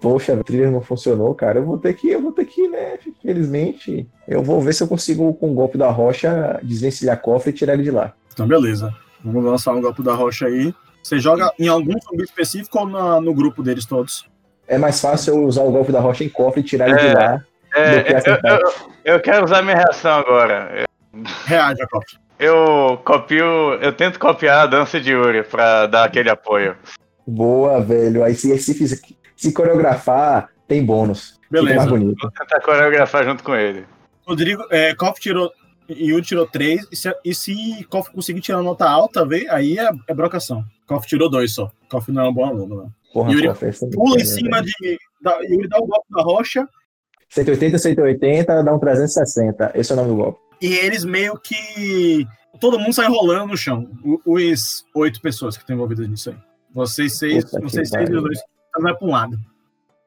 Poxa, 0.00 0.34
a 0.34 0.42
trilha 0.42 0.70
não 0.72 0.80
funcionou, 0.80 1.32
cara. 1.36 1.60
Eu 1.60 1.64
vou 1.64 1.78
ter 1.78 1.94
que, 1.94 2.08
eu 2.10 2.20
vou 2.20 2.32
ter 2.32 2.44
que, 2.44 2.66
né? 2.68 2.98
Infelizmente, 3.06 4.08
eu 4.26 4.42
vou 4.42 4.60
ver 4.60 4.74
se 4.74 4.82
eu 4.82 4.88
consigo, 4.88 5.32
com 5.34 5.52
o 5.52 5.54
golpe 5.54 5.78
da 5.78 5.88
rocha, 5.88 6.58
desvencilhar 6.64 7.20
cofre 7.22 7.50
e 7.50 7.52
tirar 7.52 7.74
ele 7.74 7.84
de 7.84 7.90
lá. 7.92 8.12
Então, 8.32 8.46
beleza. 8.46 8.92
Vamos 9.24 9.44
lançar 9.44 9.72
um 9.72 9.80
golpe 9.80 10.02
da 10.02 10.14
rocha 10.14 10.46
aí. 10.46 10.74
Você 11.02 11.18
joga 11.20 11.52
em 11.58 11.68
algum 11.68 11.94
zumbi 12.10 12.24
específico 12.24 12.76
ou 12.80 12.88
na- 12.88 13.20
no 13.20 13.32
grupo 13.32 13.62
deles 13.62 13.86
todos? 13.86 14.28
É 14.68 14.76
mais 14.78 15.00
fácil 15.00 15.34
eu 15.34 15.44
usar 15.44 15.62
o 15.62 15.70
golpe 15.72 15.90
da 15.90 15.98
rocha 16.00 16.22
em 16.24 16.28
cofre 16.28 16.60
e 16.60 16.64
tirar 16.64 16.88
ele 16.90 17.00
É. 17.00 17.08
de 17.08 17.14
lá. 17.14 17.44
É, 17.74 17.96
do 17.98 18.04
que 18.22 18.30
eu, 18.30 18.36
eu- 18.58 18.72
eu 19.14 19.20
quero 19.20 19.44
usar 19.44 19.62
minha 19.62 19.76
reação 19.76 20.12
agora. 20.12 20.84
Reage, 21.46 21.86
cofre. 21.88 22.18
Eu 22.38 23.00
copio. 23.04 23.44
Eu 23.80 23.92
tento 23.92 24.18
copiar 24.20 24.60
a 24.60 24.66
dança 24.66 25.00
de 25.00 25.10
Yuri 25.12 25.42
pra 25.42 25.86
dar 25.86 26.04
aquele 26.04 26.30
apoio. 26.30 26.76
Boa, 27.26 27.80
velho. 27.80 28.22
Aí 28.22 28.34
se, 28.34 28.56
se, 28.58 29.00
se 29.36 29.52
coreografar, 29.52 30.48
tem 30.68 30.84
bônus. 30.84 31.38
Fica 31.48 31.62
mais 31.62 31.74
Beleza. 31.76 31.90
bonito. 31.90 32.16
Vou 32.22 32.30
tentar 32.30 32.60
coreografar 32.60 33.24
junto 33.24 33.42
com 33.42 33.54
ele. 33.54 33.84
Rodrigo, 34.26 34.62
é, 34.70 34.94
Koff 34.94 35.20
tirou. 35.20 35.50
Yuri 35.90 36.22
tirou 36.22 36.46
três. 36.46 36.86
E 36.92 36.96
se, 36.96 37.14
e 37.24 37.34
se 37.34 37.84
Koff 37.90 38.10
conseguir 38.12 38.40
tirar 38.42 38.62
nota 38.62 38.88
alta, 38.88 39.26
vê, 39.26 39.46
aí 39.50 39.78
é, 39.78 39.90
é 40.06 40.14
brocação. 40.14 40.62
Koff 40.86 41.06
tirou 41.08 41.28
dois 41.30 41.54
só. 41.54 41.70
Koff 41.90 42.12
não 42.12 42.26
é 42.26 42.28
um 42.28 42.32
bom 42.32 42.44
aluno, 42.46 42.76
não. 42.76 42.92
Porra, 43.12 43.32
Yuri 43.32 43.48
é 43.48 43.52
Pula 43.94 44.20
em 44.20 44.24
cima 44.24 44.62
de. 44.62 44.98
Da, 45.22 45.38
Yuri 45.42 45.68
dá 45.68 45.78
o 45.78 45.86
golpe 45.86 46.06
da 46.10 46.22
rocha. 46.22 46.68
180, 47.30 47.78
180, 47.78 48.62
dá 48.62 48.74
um 48.74 48.78
360. 48.78 49.72
Esse 49.74 49.92
é 49.92 49.94
o 49.94 49.96
nome 49.96 50.10
do 50.10 50.16
golpe. 50.16 50.40
E 50.60 50.74
eles 50.74 51.04
meio 51.04 51.38
que. 51.38 52.26
Todo 52.60 52.78
mundo 52.78 52.92
sai 52.92 53.08
rolando 53.08 53.48
no 53.48 53.56
chão. 53.56 53.88
Os 54.24 54.84
oito 54.94 55.20
pessoas 55.20 55.56
que 55.56 55.62
estão 55.62 55.76
envolvidas 55.76 56.08
nisso 56.08 56.30
aí. 56.30 56.36
Vocês 56.72 57.18
seis, 57.18 57.44
Puta 57.44 57.60
vocês 57.60 57.88
seis 57.88 58.08
e 58.08 58.14
os 58.14 58.22
dois. 58.22 58.38
Cada 58.72 58.84
vai 58.84 58.96
pra 58.96 59.06
um 59.06 59.10
lado. 59.10 59.38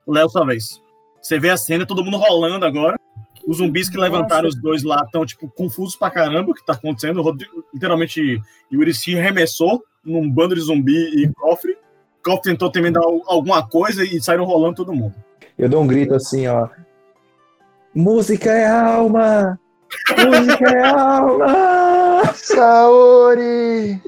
Léo, 0.08 0.30
sua 0.30 0.46
vez. 0.46 0.82
Você 1.22 1.40
vê 1.40 1.50
a 1.50 1.58
cena, 1.58 1.86
todo 1.86 2.04
mundo 2.04 2.18
rolando 2.18 2.66
agora. 2.66 2.98
Os 3.48 3.58
zumbis 3.58 3.90
que 3.90 3.98
Nossa. 3.98 4.10
levantaram 4.10 4.48
os 4.48 4.60
dois 4.60 4.84
lá 4.84 5.02
estão, 5.06 5.26
tipo, 5.26 5.50
confusos 5.50 5.96
pra 5.96 6.12
caramba 6.12 6.52
o 6.52 6.54
que 6.54 6.66
tá 6.66 6.74
acontecendo. 6.74 7.20
O 7.20 7.24
Rodrigo, 7.24 7.64
literalmente, 7.74 8.42
Yuri 8.72 8.94
se 8.94 9.18
arremessou 9.18 9.82
num 10.04 10.30
bando 10.30 10.56
de 10.56 10.62
zumbi 10.62 11.24
e 11.24 11.32
cofre. 11.34 11.78
Cofre 12.24 12.52
tentou 12.52 12.72
também 12.72 12.92
dar 12.92 13.02
al- 13.02 13.22
alguma 13.28 13.68
coisa 13.68 14.04
e 14.04 14.22
saíram 14.22 14.46
rolando 14.46 14.76
todo 14.76 14.94
mundo. 14.94 15.16
Eu 15.58 15.68
dou 15.70 15.82
um 15.82 15.88
grito 15.88 16.14
assim, 16.14 16.48
ó. 16.48 16.68
Música 17.94 18.52
é 18.52 18.68
alma! 18.68 19.60
Música 20.18 20.70
é 20.70 20.88
alma! 20.88 22.34
Saori! 22.34 24.02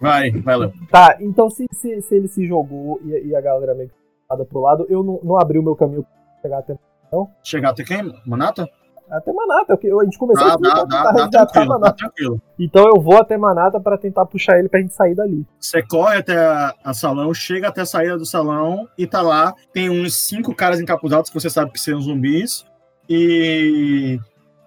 Vai, 0.00 0.30
vai, 0.30 0.56
Léo. 0.56 0.72
Tá, 0.90 1.16
então 1.20 1.50
se, 1.50 1.66
se, 1.72 2.00
se 2.02 2.14
ele 2.14 2.28
se 2.28 2.46
jogou 2.46 3.00
e, 3.04 3.28
e 3.28 3.36
a 3.36 3.40
galera 3.40 3.74
meio 3.74 3.88
que 3.90 3.94
nada 4.28 4.44
pro 4.44 4.60
lado, 4.60 4.86
eu 4.88 5.02
não, 5.02 5.20
não 5.22 5.38
abri 5.38 5.58
o 5.58 5.62
meu 5.62 5.76
caminho 5.76 6.02
pra 6.02 6.42
chegar 6.42 6.58
até, 6.58 6.76
Chegar 7.42 7.70
até 7.70 7.84
quem? 7.84 8.12
Manata? 8.26 8.68
Até 9.10 9.32
Manata. 9.32 9.78
Eu, 9.82 10.00
a 10.00 10.04
gente 10.04 10.18
começou 10.18 10.46
Dá, 10.46 10.54
a 10.54 10.56
dá, 10.56 10.68
dá, 10.68 10.82
tentar 10.84 11.02
dá 11.02 11.10
resgatar 11.10 11.46
tranquilo, 11.46 11.68
dá 11.68 11.78
Manata. 11.78 11.96
tranquilo. 11.96 12.42
Então 12.58 12.86
eu 12.88 13.00
vou 13.00 13.16
até 13.16 13.36
Manata 13.36 13.80
pra 13.80 13.98
tentar 13.98 14.26
puxar 14.26 14.58
ele 14.58 14.68
pra 14.68 14.80
gente 14.80 14.94
sair 14.94 15.14
dali. 15.14 15.46
Você 15.58 15.82
corre 15.82 16.18
até 16.18 16.36
a, 16.38 16.74
a 16.84 16.94
salão, 16.94 17.32
chega 17.34 17.68
até 17.68 17.80
a 17.82 17.86
saída 17.86 18.16
do 18.16 18.26
salão 18.26 18.88
e 18.96 19.06
tá 19.06 19.20
lá. 19.20 19.54
Tem 19.72 19.90
uns 19.90 20.16
cinco 20.16 20.54
caras 20.54 20.80
encapuzados 20.80 21.30
que 21.30 21.40
você 21.40 21.50
sabe 21.50 21.70
que 21.72 21.80
são 21.80 22.00
zumbis. 22.00 22.64
E 23.08 24.18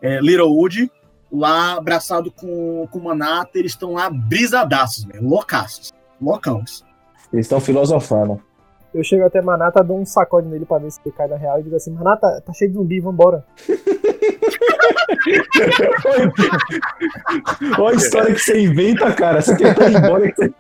é, 0.01 0.19
Littlewood 0.19 0.91
lá 1.31 1.73
abraçado 1.77 2.31
com, 2.31 2.87
com 2.91 2.99
Manata. 2.99 3.57
Eles 3.57 3.71
estão 3.71 3.93
lá 3.93 4.09
brisadaços. 4.09 5.05
Loucaços. 5.21 5.91
Loucões. 6.21 6.83
Eles 7.31 7.45
estão 7.45 7.59
filosofando. 7.59 8.41
Eu 8.93 9.03
chego 9.03 9.25
até 9.25 9.41
Manata, 9.41 9.83
dou 9.83 9.99
um 9.99 10.05
sacode 10.05 10.47
nele 10.47 10.65
pra 10.65 10.77
ver 10.77 10.91
se 10.91 10.99
ele 11.03 11.15
cai 11.15 11.27
na 11.27 11.35
real 11.35 11.59
e 11.59 11.63
digo 11.63 11.75
assim: 11.75 11.91
Manata, 11.91 12.41
tá 12.45 12.53
cheio 12.53 12.69
de 12.69 12.77
zumbi, 12.77 12.99
vambora. 12.99 13.43
Olha 17.79 17.95
a 17.95 17.97
história 17.97 18.33
que 18.33 18.39
você 18.39 18.61
inventa, 18.61 19.11
cara. 19.13 19.41
Você 19.41 19.55
quer 19.55 19.75
ir 19.91 19.95
embora. 19.95 20.31
que 20.31 20.35
você-. 20.35 20.53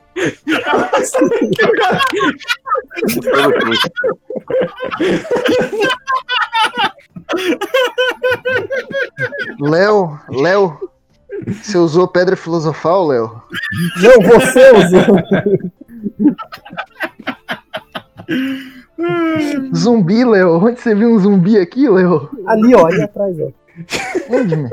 Léo, 9.59 10.19
Léo, 10.29 10.77
você 11.61 11.77
usou 11.77 12.07
pedra 12.07 12.35
filosofal, 12.35 13.05
Léo? 13.07 13.41
Não, 14.01 14.19
você 14.27 14.71
usou. 14.71 15.05
Zumbi, 19.75 20.23
Léo. 20.23 20.63
Onde 20.65 20.79
você 20.79 20.93
viu 20.95 21.09
um 21.09 21.19
zumbi 21.19 21.57
aqui, 21.57 21.89
Léo? 21.89 22.29
Ali, 22.47 22.75
ó, 22.75 22.85
ali 22.87 23.01
atrás, 23.01 23.35
ó. 23.39 23.49
Onde? 24.29 24.55
meu? 24.55 24.69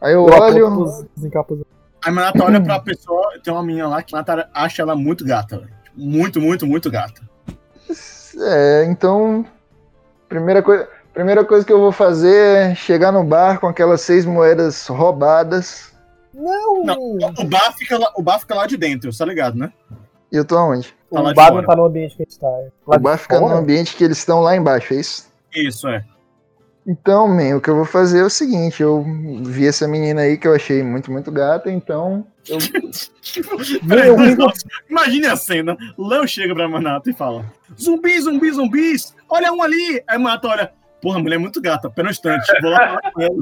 Aí 0.00 0.12
eu 0.12 0.26
Eu 0.28 0.34
olho. 0.42 0.66
aponto 0.66 0.82
pros 0.82 1.06
desencapuzados. 1.16 1.72
A 2.04 2.10
Manata 2.10 2.44
olha 2.44 2.62
pra 2.62 2.80
pessoa, 2.80 3.32
tem 3.42 3.52
uma 3.52 3.62
menina 3.62 3.88
lá 3.88 4.02
que 4.02 4.14
a 4.14 4.18
Manata 4.18 4.50
acha 4.52 4.82
ela 4.82 4.94
muito 4.94 5.24
gata, 5.24 5.58
velho. 5.58 5.70
Muito, 5.96 6.40
muito, 6.40 6.66
muito 6.66 6.90
gata. 6.90 7.22
É, 8.38 8.84
então. 8.86 9.46
Primeira 10.28 10.62
coisa, 10.62 10.88
primeira 11.12 11.44
coisa 11.44 11.64
que 11.64 11.72
eu 11.72 11.78
vou 11.78 11.92
fazer 11.92 12.34
é 12.70 12.74
chegar 12.74 13.12
no 13.12 13.22
bar 13.22 13.60
com 13.60 13.68
aquelas 13.68 14.00
seis 14.00 14.26
moedas 14.26 14.86
roubadas. 14.88 15.92
Não! 16.34 16.82
O 17.38 17.44
bar 17.44 17.72
fica 17.78 17.96
lá, 17.96 18.10
o 18.16 18.22
bar 18.22 18.40
fica 18.40 18.54
lá 18.56 18.66
de 18.66 18.76
dentro, 18.76 19.16
tá 19.16 19.24
ligado, 19.24 19.56
né? 19.56 19.72
E 20.32 20.36
eu 20.36 20.44
tô 20.44 20.56
aonde? 20.56 20.94
Tá 21.12 21.20
O 21.20 21.34
bar 21.34 21.48
fora. 21.48 21.54
não 21.54 21.64
tá 21.64 21.76
no 21.76 21.84
ambiente 21.84 22.16
que 22.16 22.22
a 22.22 22.24
gente 22.24 22.38
tá. 22.38 22.48
Lá 22.86 22.96
o 22.96 23.00
bar 23.00 23.18
fica 23.18 23.38
fora? 23.38 23.54
no 23.54 23.60
ambiente 23.60 23.94
que 23.96 24.04
eles 24.04 24.18
estão 24.18 24.40
lá 24.40 24.56
embaixo, 24.56 24.94
é 24.94 24.96
isso? 24.96 25.32
Isso, 25.54 25.88
é. 25.88 26.04
Então, 26.86 27.26
man, 27.26 27.56
o 27.56 27.60
que 27.60 27.70
eu 27.70 27.76
vou 27.76 27.84
fazer 27.86 28.20
é 28.20 28.24
o 28.24 28.30
seguinte: 28.30 28.82
eu 28.82 29.04
vi 29.42 29.66
essa 29.66 29.88
menina 29.88 30.22
aí 30.22 30.36
que 30.36 30.46
eu 30.46 30.54
achei 30.54 30.82
muito, 30.82 31.10
muito 31.10 31.30
gata, 31.32 31.70
então. 31.70 32.26
Peraí, 33.88 34.14
mas, 34.14 34.36
nossa, 34.36 34.66
Imagine 34.90 35.26
a 35.28 35.36
cena. 35.36 35.76
Léo 35.96 36.28
chega 36.28 36.54
pra 36.54 36.68
Manata 36.68 37.08
e 37.08 37.14
fala: 37.14 37.46
Zumbis, 37.80 38.24
zumbis, 38.24 38.56
zumbis! 38.56 39.14
Olha 39.30 39.50
um 39.52 39.62
ali! 39.62 40.02
Aí 40.06 40.18
Manata 40.18 40.48
olha: 40.48 40.72
Porra, 41.00 41.18
a 41.18 41.22
mulher 41.22 41.36
é 41.36 41.38
muito 41.38 41.60
gata, 41.60 41.88
pera 41.88 42.08
um 42.08 42.10
instante, 42.10 42.46
vou 42.60 42.70
lá 42.70 42.78
falar 42.88 43.12
com 43.12 43.22
ela. 43.22 43.36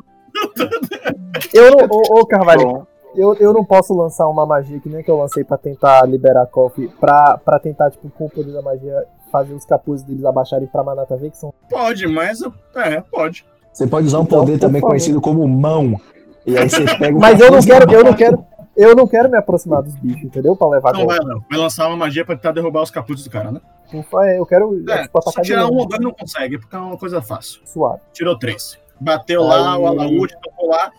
Eu 1.52 1.70
não. 1.70 1.86
Ô, 1.90 2.20
ô 2.20 2.26
Carvalho, 2.26 2.62
Bom, 2.62 2.86
eu, 3.14 3.34
eu 3.36 3.52
não 3.52 3.64
posso 3.64 3.94
lançar 3.96 4.26
uma 4.28 4.44
magia 4.46 4.78
que 4.80 4.88
nem 4.88 5.02
que 5.02 5.10
eu 5.10 5.18
lancei 5.18 5.44
pra 5.44 5.56
tentar 5.58 6.06
liberar 6.06 6.46
Coffee, 6.46 6.88
pra, 7.00 7.38
pra 7.38 7.58
tentar, 7.58 7.90
tipo, 7.90 8.08
com 8.10 8.26
o 8.26 8.30
poder 8.30 8.52
da 8.52 8.62
magia, 8.62 9.04
fazer 9.30 9.54
os 9.54 9.64
capuzes 9.64 10.04
deles 10.04 10.24
abaixarem 10.24 10.66
pra 10.66 10.82
Manata 10.82 11.16
ver 11.16 11.30
que 11.30 11.36
são. 11.38 11.52
Pode, 11.70 12.06
mas. 12.06 12.40
É, 12.74 13.00
pode. 13.00 13.44
Você 13.72 13.86
pode 13.86 14.06
usar 14.06 14.18
um 14.18 14.22
Então, 14.22 14.40
poder 14.40 14.58
também 14.58 14.80
favor. 14.80 14.90
conhecido 14.92 15.20
como 15.20 15.46
mão. 15.48 15.98
E 16.44 16.56
aí 16.58 16.68
você 16.68 16.84
pega 16.98 17.16
o 17.16 17.20
Mas 17.20 17.40
eu 17.40 17.50
não 17.50 17.60
quero, 17.62 17.92
eu 17.92 18.04
não 18.04 18.14
quero. 18.14 18.44
Eu 18.74 18.96
não 18.96 19.06
quero 19.06 19.30
me 19.30 19.36
aproximar 19.36 19.82
dos 19.82 19.94
bichos, 19.96 20.24
entendeu? 20.24 20.56
Pra 20.56 20.66
levar 20.68 20.90
Então 20.94 21.06
vai. 21.06 21.18
Léo. 21.18 21.44
Vai 21.50 21.58
lançar 21.58 21.86
uma 21.88 21.96
magia 21.96 22.24
pra 22.24 22.34
tentar 22.34 22.52
derrubar 22.52 22.82
os 22.82 22.90
capuzes 22.90 23.22
do 23.24 23.30
cara, 23.30 23.52
né? 23.52 23.60
Ufa, 23.92 24.26
é, 24.26 24.38
Eu 24.38 24.46
quero 24.46 24.82
É, 24.88 25.02
tipo, 25.02 25.20
se 25.30 25.42
tirar 25.42 25.66
um 25.66 25.86
dois 25.86 26.00
não 26.00 26.10
consegue, 26.10 26.58
porque 26.58 26.74
é 26.74 26.78
uma 26.78 26.96
coisa 26.96 27.20
fácil. 27.20 27.60
suave. 27.66 28.00
Tirou 28.14 28.38
três. 28.38 28.78
Bateu 28.98 29.42
lá, 29.42 29.74
Aí. 29.74 29.80
o 29.80 29.86
alaúde, 29.86 30.34
tocou 30.42 30.68
lá 30.70 30.90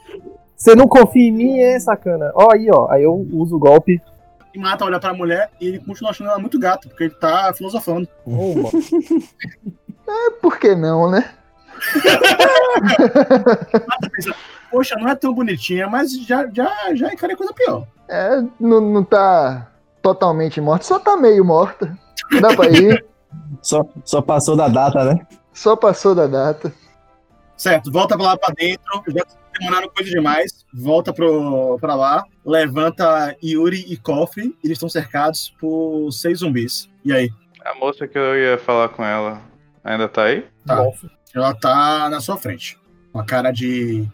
Você 0.63 0.75
não 0.75 0.87
confia 0.87 1.27
em 1.27 1.31
mim, 1.31 1.59
é 1.59 1.77
sacana. 1.77 2.31
Ó, 2.33 2.53
aí, 2.53 2.69
ó. 2.71 2.89
Aí 2.89 3.03
eu 3.03 3.27
uso 3.33 3.57
o 3.57 3.59
golpe. 3.59 4.01
e 4.55 4.57
mata, 4.57 4.85
olha 4.85 4.97
pra 4.97 5.13
mulher 5.13 5.49
e 5.59 5.67
ele 5.67 5.79
continua 5.79 6.11
achando 6.11 6.29
ela 6.29 6.39
muito 6.39 6.57
gata, 6.57 6.87
porque 6.87 7.03
ele 7.03 7.13
tá 7.15 7.53
filosofando. 7.53 8.07
Ô, 8.25 8.55
mano. 8.55 8.71
Por 10.41 10.57
que 10.57 10.73
não, 10.73 11.11
né? 11.11 11.31
Poxa, 14.71 14.95
não 14.95 15.09
é 15.09 15.15
tão 15.15 15.33
bonitinha, 15.33 15.85
mas 15.85 16.13
já, 16.25 16.47
já, 16.47 16.71
já 16.95 17.11
encarei 17.11 17.35
coisa 17.35 17.51
pior. 17.51 17.85
É, 18.07 18.41
não, 18.57 18.79
não 18.79 19.03
tá 19.03 19.67
totalmente 20.01 20.61
morta, 20.61 20.85
só 20.85 20.97
tá 20.97 21.17
meio 21.17 21.43
morta. 21.43 21.93
Dá 22.39 22.55
pra 22.55 22.69
ir, 22.69 23.05
Só, 23.61 23.85
só 24.05 24.21
passou 24.21 24.55
da 24.55 24.69
data, 24.69 25.03
né? 25.03 25.27
só 25.53 25.75
passou 25.75 26.15
da 26.15 26.25
data. 26.25 26.73
Certo, 27.57 27.91
volta 27.91 28.15
pra 28.15 28.27
lá 28.27 28.37
pra 28.37 28.53
dentro. 28.53 29.03
Já 29.07 29.23
demoraram 29.59 29.89
coisa 29.89 30.09
demais. 30.09 30.65
Volta 30.73 31.13
pro, 31.13 31.77
pra 31.79 31.95
lá. 31.95 32.23
Levanta 32.45 33.35
Yuri 33.43 33.85
e 33.87 33.97
Kofi. 33.97 34.55
Eles 34.63 34.75
estão 34.77 34.89
cercados 34.89 35.53
por 35.59 36.11
seis 36.11 36.39
zumbis. 36.39 36.89
E 37.05 37.13
aí? 37.13 37.29
A 37.63 37.75
moça 37.75 38.07
que 38.07 38.17
eu 38.17 38.37
ia 38.37 38.57
falar 38.57 38.89
com 38.89 39.03
ela 39.03 39.41
ainda 39.83 40.07
tá 40.07 40.23
aí? 40.23 40.45
Tá. 40.65 40.83
Ela 41.33 41.53
tá 41.53 42.09
na 42.09 42.19
sua 42.21 42.37
frente. 42.37 42.79
Com 43.11 43.19
a 43.19 43.25
cara 43.25 43.51
de. 43.51 44.07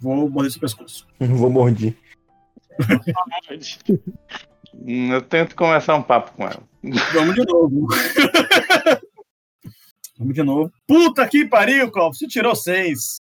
Vou 0.00 0.28
morder 0.28 0.50
seu 0.50 0.60
pescoço. 0.60 1.06
Vou 1.18 1.50
morder. 1.50 1.96
Eu 4.86 5.22
tento 5.22 5.56
começar 5.56 5.94
um 5.94 6.02
papo 6.02 6.32
com 6.32 6.44
ela. 6.44 6.62
Vamos 7.14 7.34
de 7.34 7.44
novo. 7.46 7.88
Vamos 10.18 10.34
de 10.34 10.42
novo. 10.42 10.70
Puta 10.86 11.26
que 11.26 11.46
pariu, 11.46 11.90
Kofi. 11.90 12.18
Você 12.18 12.26
tirou 12.26 12.54
seis. 12.54 13.16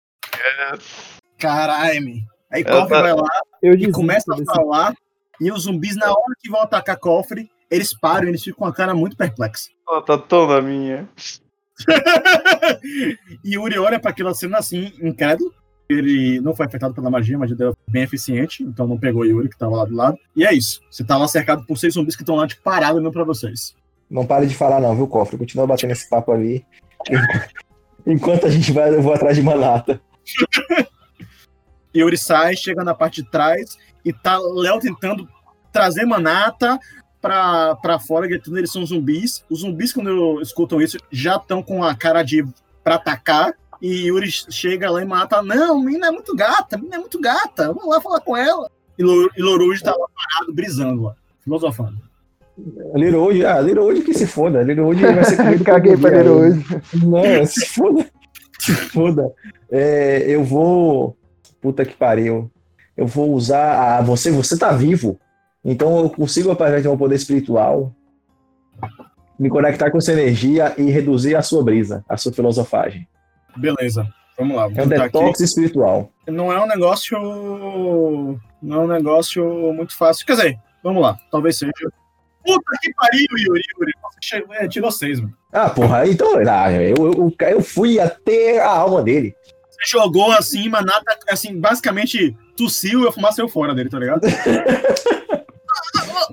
Caralho, 1.41 2.03
me. 2.05 2.25
Aí 2.53 2.63
Ela 2.67 2.83
Kofi 2.83 2.91
tá- 2.93 3.03
vai 3.03 3.13
lá. 3.15 3.29
Eu 3.63 3.75
e 3.75 3.91
começa 3.91 4.33
a 4.33 4.37
desse- 4.37 4.47
falar. 4.55 4.95
E 5.41 5.51
os 5.51 5.63
zumbis, 5.63 5.97
na 5.97 6.11
hora 6.11 6.35
que 6.39 6.51
vão 6.51 6.61
atacar 6.61 6.99
cofre, 6.99 7.51
eles 7.71 7.99
param, 7.99 8.29
eles 8.29 8.43
ficam 8.43 8.59
com 8.59 8.67
a 8.67 8.73
cara 8.75 8.95
muito 8.95 9.17
perplexa. 9.17 9.71
Ela 9.89 10.03
tá 10.03 10.19
toda 10.19 10.61
minha. 10.61 11.09
e 13.45 13.55
Yuri 13.55 13.79
olha 13.79 13.99
para 13.99 14.11
aquela 14.11 14.35
cena 14.35 14.59
assim, 14.59 14.93
incrédulo. 15.03 15.53
Ele 15.89 16.41
não 16.41 16.55
foi 16.55 16.67
afetado 16.67 16.95
pela 16.95 17.11
magia, 17.11 17.35
a 17.37 17.39
magia 17.41 17.57
dele 17.57 17.71
é 17.71 17.91
bem 17.91 18.03
eficiente, 18.05 18.63
então 18.63 18.87
não 18.87 18.97
pegou 18.99 19.25
Yuri, 19.25 19.49
que 19.49 19.59
tava 19.59 19.75
lá 19.77 19.85
do 19.85 19.95
lado. 19.97 20.17
E 20.37 20.45
é 20.47 20.53
isso. 20.55 20.81
Você 20.91 21.03
tá 21.03 21.17
lá 21.17 21.27
cercado 21.27 21.65
por 21.67 21.77
seis 21.79 21.95
zumbis 21.95 22.15
que 22.15 22.23
estão 22.23 22.37
lá, 22.37 22.47
tipo, 22.47 22.63
parados 22.63 22.97
olhando 23.01 23.13
pra 23.13 23.25
vocês. 23.25 23.75
Não 24.09 24.25
pare 24.25 24.47
de 24.47 24.55
falar, 24.55 24.81
não, 24.81 24.95
viu, 24.95 25.09
Cofre? 25.09 25.37
Continua 25.39 25.67
batendo 25.67 25.91
esse 25.93 26.09
papo 26.09 26.31
ali. 26.33 26.65
Enquanto 28.07 28.47
a 28.47 28.51
gente 28.51 28.71
vai, 28.73 28.95
eu 28.95 29.03
vou 29.03 29.13
atrás 29.15 29.37
de 29.37 29.43
Manata. 29.43 30.01
Yuri 31.95 32.17
sai, 32.17 32.57
chega 32.57 32.85
na 32.85 32.95
parte 32.95 33.23
de 33.23 33.31
trás 33.31 33.77
e 34.05 34.13
tá 34.13 34.39
Léo 34.39 34.79
tentando 34.81 35.29
trazer 35.73 36.05
Manata 36.05 36.79
pra, 37.21 37.77
pra 37.77 37.99
fora, 37.99 38.27
gritando 38.27 38.59
eles 38.59 38.73
são 38.73 38.85
zumbis. 38.87 39.45
Os 39.51 39.61
zumbis, 39.61 39.93
quando 39.93 40.41
escutam 40.41 40.81
isso, 40.81 40.99
já 41.11 41.37
estão 41.37 41.63
com 41.63 41.85
a 41.85 41.95
cara 41.95 42.23
de 42.23 42.47
pra 42.83 42.97
atacar. 42.97 43.55
E 43.81 44.09
Yuri 44.09 44.31
chega 44.31 44.91
lá 44.91 45.03
e 45.03 45.07
mata. 45.07 45.43
Não, 45.43 45.81
menina 45.81 46.09
é 46.09 46.11
muito 46.11 46.35
gata, 46.37 46.77
menina 46.77 46.97
é 46.97 46.99
muito 46.99 47.19
gata. 47.21 47.73
Vamos 47.73 47.89
lá 47.89 48.01
falar 48.01 48.21
com 48.21 48.37
ela. 48.37 48.71
E, 48.99 49.03
Lor 49.03 49.31
e 49.35 49.41
Loruji 49.41 49.83
tá 49.83 49.93
lá 49.93 50.07
parado, 50.15 50.53
brisando 50.53 51.05
lá, 51.05 51.15
filosofando. 51.43 51.99
Littlewood, 52.95 53.47
ah, 53.47 53.61
Littlewood 53.61 54.03
que 54.03 54.13
se 54.13 54.27
foda. 54.27 54.63
Littlewood 54.63 55.01
vai 55.03 55.25
ser 55.25 55.37
comido 55.43 55.65
Caguei 55.65 55.97
pra 55.97 56.11
hoje. 56.31 56.63
Não, 57.03 57.47
se 57.47 57.67
foda. 57.67 58.07
Se 58.59 58.75
foda. 58.75 59.33
É, 59.71 60.25
eu 60.29 60.45
vou. 60.45 61.17
Puta 61.61 61.85
que 61.85 61.95
pariu. 61.95 62.51
Eu 62.97 63.07
vou 63.07 63.33
usar 63.33 63.99
a. 63.99 64.03
Você, 64.03 64.31
você 64.31 64.59
tá 64.59 64.73
vivo. 64.73 65.19
Então 65.65 66.01
eu 66.01 66.11
consigo, 66.11 66.51
através 66.51 66.83
de 66.83 66.89
um 66.89 66.97
poder 66.97 67.17
espiritual, 67.17 67.95
me 69.39 69.49
conectar 69.49 69.91
com 69.91 69.99
essa 69.99 70.13
energia 70.13 70.75
e 70.77 70.91
reduzir 70.91 71.35
a 71.35 71.43
sua 71.43 71.63
brisa, 71.63 72.05
a 72.09 72.17
sua 72.17 72.33
filosofagem. 72.33 73.07
Beleza, 73.57 74.07
vamos 74.39 74.57
lá. 74.57 74.65
É 74.65 74.83
um 74.83 74.89
botar 74.89 75.05
aqui. 75.05 75.19
detox 75.19 75.41
espiritual. 75.41 76.11
Não 76.27 76.53
é 76.53 76.63
um 76.63 76.67
negócio. 76.67 77.19
Não 78.63 78.83
é 78.83 78.85
um 78.85 78.89
negócio 78.89 79.73
muito 79.75 79.97
fácil. 79.97 80.27
Quer 80.27 80.37
dizer, 80.37 80.59
vamos 80.83 81.03
lá, 81.03 81.19
talvez 81.31 81.59
seja. 81.59 81.73
Puta 82.45 82.79
que 82.81 82.93
pariu, 82.95 83.27
Yuri, 83.39 83.63
Yuri. 83.79 83.93
Nossa, 84.03 84.17
chegou- 84.23 84.55
é, 84.55 84.67
tirou 84.67 84.91
seis, 84.91 85.21
mano. 85.21 85.35
Ah, 85.53 85.69
porra, 85.69 86.07
então 86.07 86.37
ah, 86.49 86.73
eu, 86.73 86.95
eu, 86.97 87.35
eu 87.49 87.63
fui 87.63 88.01
até 88.01 88.61
a 88.61 88.71
alma 88.71 89.03
dele. 89.03 89.35
Jogou 89.87 90.31
assim, 90.33 90.69
Manata, 90.69 91.19
assim, 91.29 91.59
basicamente 91.59 92.37
tossiu 92.57 93.05
e 93.05 93.09
a 93.09 93.13
fumaça 93.13 93.37
saiu 93.37 93.49
fora 93.49 93.75
dele, 93.75 93.89
tá 93.89 93.99
ligado? 93.99 94.21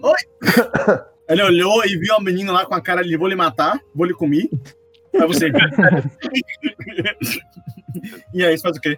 Oi! 0.03 0.17
Ele 1.29 1.43
olhou 1.43 1.85
e 1.85 1.97
viu 1.97 2.15
a 2.15 2.21
menina 2.21 2.51
lá 2.51 2.65
com 2.65 2.73
a 2.75 2.81
cara 2.81 3.03
de 3.03 3.17
vou 3.17 3.27
lhe 3.27 3.35
matar, 3.35 3.79
vou 3.93 4.05
lhe 4.05 4.13
comer. 4.13 4.49
Aí 5.13 5.27
você. 5.27 5.51
e 8.33 8.45
aí, 8.45 8.57
você 8.57 8.61
faz 8.61 8.77
o 8.77 8.81
quê? 8.81 8.97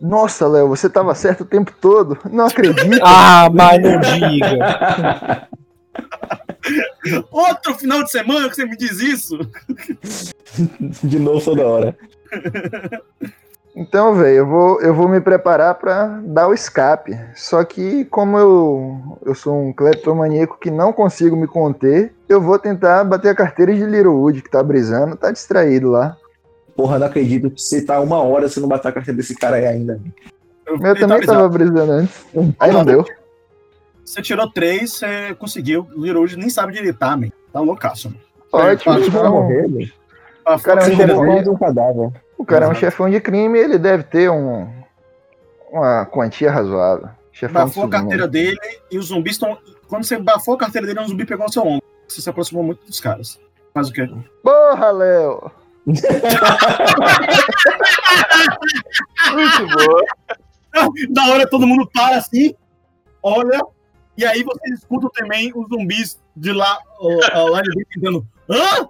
Nossa, 0.00 0.46
Léo, 0.46 0.68
você 0.68 0.88
tava 0.88 1.14
certo 1.14 1.42
o 1.42 1.46
tempo 1.46 1.72
todo. 1.80 2.18
Não 2.30 2.46
acredito. 2.46 2.78
Ah, 3.02 3.48
mas 3.52 3.80
não 3.82 4.00
diga. 4.00 5.48
Outro 7.30 7.74
final 7.74 8.02
de 8.02 8.10
semana 8.10 8.48
que 8.48 8.56
você 8.56 8.64
me 8.64 8.76
diz 8.76 9.00
isso? 9.00 9.38
De 11.02 11.18
novo 11.18 11.44
toda 11.44 11.66
hora. 11.66 11.96
Então, 13.78 14.12
velho, 14.12 14.38
eu 14.38 14.46
vou, 14.46 14.80
eu 14.80 14.92
vou 14.92 15.08
me 15.08 15.20
preparar 15.20 15.72
pra 15.76 16.20
dar 16.24 16.48
o 16.48 16.52
escape. 16.52 17.16
Só 17.36 17.62
que, 17.62 18.04
como 18.06 18.36
eu, 18.36 19.18
eu 19.24 19.36
sou 19.36 19.56
um 19.56 19.72
cleptomaníaco 19.72 20.58
que 20.58 20.68
não 20.68 20.92
consigo 20.92 21.36
me 21.36 21.46
conter, 21.46 22.12
eu 22.28 22.40
vou 22.40 22.58
tentar 22.58 23.04
bater 23.04 23.28
a 23.28 23.36
carteira 23.36 23.72
de 23.72 23.86
Littlewood, 23.86 24.42
que 24.42 24.50
tá 24.50 24.60
brisando, 24.64 25.14
tá 25.14 25.30
distraído 25.30 25.90
lá. 25.90 26.16
Porra, 26.74 26.98
não 26.98 27.06
acredito 27.06 27.52
que 27.52 27.62
você 27.62 27.80
tá 27.80 28.00
uma 28.00 28.20
hora 28.20 28.48
você 28.48 28.58
não 28.58 28.66
bater 28.66 28.88
a 28.88 28.92
carteira 28.92 29.16
desse 29.16 29.36
cara 29.36 29.54
aí 29.54 29.66
ainda. 29.66 30.00
Eu 30.66 30.74
Ele 30.74 30.82
tá 30.82 30.94
também 30.94 31.18
brisando. 31.18 31.38
tava 31.38 31.48
brisando 31.48 31.92
antes. 31.92 32.26
Aí 32.58 32.72
não 32.72 32.84
deu. 32.84 33.04
Você 34.04 34.20
tirou 34.20 34.50
três, 34.50 34.94
você 34.94 35.36
conseguiu. 35.38 35.86
O 35.94 36.02
Little 36.02 36.20
hoje 36.20 36.36
nem 36.36 36.50
sabe 36.50 36.72
direitar, 36.72 37.16
man. 37.16 37.28
Tá 37.52 37.60
loucaço, 37.60 38.08
mano. 38.08 38.20
Ótimo, 38.50 38.94
Vai 38.94 39.06
então, 39.06 39.30
morrer, 39.30 39.68
velho. 39.68 39.92
A 40.44 40.58
cara 40.58 40.82
é 40.82 41.48
um 41.48 41.56
cadáver. 41.56 42.10
O 42.38 42.44
cara 42.44 42.64
é 42.64 42.68
um 42.68 42.70
Exato. 42.70 42.86
chefão 42.86 43.10
de 43.10 43.20
crime, 43.20 43.58
ele 43.58 43.76
deve 43.76 44.04
ter 44.04 44.30
um, 44.30 44.72
uma 45.70 46.06
quantia 46.06 46.50
razoável. 46.50 47.08
Chefão 47.32 47.64
bafou 47.64 47.84
a 47.84 47.90
carteira 47.90 48.28
dele 48.28 48.58
e 48.90 48.96
os 48.96 49.06
zumbis 49.06 49.32
estão. 49.34 49.58
Quando 49.88 50.04
você 50.04 50.16
bafou 50.18 50.54
a 50.54 50.58
carteira 50.58 50.86
dele, 50.86 51.00
um 51.00 51.08
zumbi 51.08 51.26
pegou 51.26 51.46
o 51.46 51.52
seu 51.52 51.62
ombro. 51.66 51.84
Você 52.06 52.20
se 52.22 52.30
aproximou 52.30 52.62
muito 52.62 52.86
dos 52.86 53.00
caras. 53.00 53.40
Faz 53.74 53.88
o 53.88 53.92
quê? 53.92 54.08
Porra, 54.42 54.90
Léo! 54.90 55.50
Muito 55.84 56.06
boa. 59.76 60.04
Da 61.10 61.26
hora 61.28 61.48
todo 61.48 61.66
mundo 61.66 61.90
para 61.92 62.18
assim, 62.18 62.54
olha, 63.20 63.60
e 64.16 64.24
aí 64.24 64.44
vocês 64.44 64.78
escutam 64.78 65.10
também 65.10 65.50
os 65.52 65.66
zumbis 65.68 66.20
de 66.36 66.52
lá, 66.52 66.78
ó, 67.00 67.08
ó, 67.34 67.48
lá 67.48 67.62
de 67.62 67.70
dentro 67.70 67.88
gritando. 67.90 68.26
Hã? 68.50 68.84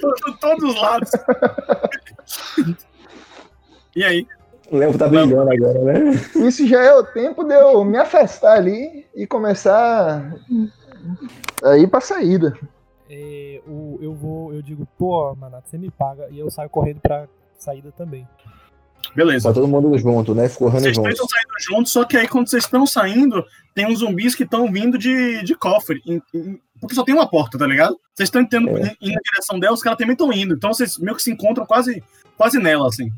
Todo- 0.00 0.38
Todos 0.40 0.70
os 0.74 0.80
lados. 0.80 1.10
e 3.94 4.04
aí? 4.04 4.26
O 4.70 4.76
Léo 4.78 4.96
tá 4.96 5.06
brilhando 5.06 5.40
agora, 5.40 5.78
né? 5.84 6.12
Isso 6.36 6.66
já 6.66 6.82
é 6.82 6.94
o 6.94 7.04
tempo 7.04 7.44
de 7.44 7.54
eu 7.54 7.84
me 7.84 7.98
afastar 7.98 8.56
ali 8.56 9.06
e 9.14 9.26
começar 9.26 10.34
a 11.62 11.76
ir 11.76 11.86
pra 11.88 12.00
saída. 12.00 12.58
É, 13.08 13.60
o- 13.68 13.98
eu 14.00 14.14
vou, 14.14 14.54
eu 14.54 14.62
digo, 14.62 14.88
pô, 14.98 15.34
Manato, 15.36 15.68
você 15.68 15.76
me 15.76 15.90
paga. 15.90 16.26
E 16.30 16.38
eu 16.38 16.50
saio 16.50 16.70
correndo 16.70 17.00
pra 17.00 17.28
saída 17.58 17.92
também. 17.92 18.26
Beleza. 19.14 19.48
Tá 19.50 19.54
todo 19.54 19.68
mundo 19.68 19.96
junto, 19.98 20.34
né? 20.34 20.48
Correndo 20.48 20.80
Vocês 20.80 20.96
junto. 20.96 21.10
estão 21.10 21.28
saindo 21.28 21.54
juntos, 21.60 21.92
só 21.92 22.04
que 22.04 22.16
aí 22.16 22.26
quando 22.26 22.48
vocês 22.48 22.64
estão 22.64 22.86
saindo, 22.86 23.44
tem 23.74 23.86
uns 23.86 23.98
zumbis 23.98 24.34
que 24.34 24.44
estão 24.44 24.72
vindo 24.72 24.96
de, 24.98 25.42
de 25.44 25.54
cofre. 25.54 26.00
em- 26.06 26.22
em- 26.32 26.58
porque 26.84 26.94
só 26.94 27.02
tem 27.04 27.14
uma 27.14 27.28
porta, 27.28 27.58
tá 27.58 27.66
ligado? 27.66 27.98
Vocês 28.14 28.28
estão 28.28 28.40
indo, 28.42 28.56
É. 28.78 28.82
na 28.82 29.20
direção 29.24 29.58
dela, 29.58 29.74
os 29.74 29.82
caras 29.82 29.98
também 29.98 30.12
estão 30.12 30.32
indo. 30.32 30.54
Então 30.54 30.72
vocês 30.72 30.98
meio 30.98 31.16
que 31.16 31.22
se 31.22 31.30
encontram 31.30 31.66
quase, 31.66 32.02
quase 32.36 32.58
nela, 32.58 32.88
assim. 32.88 33.10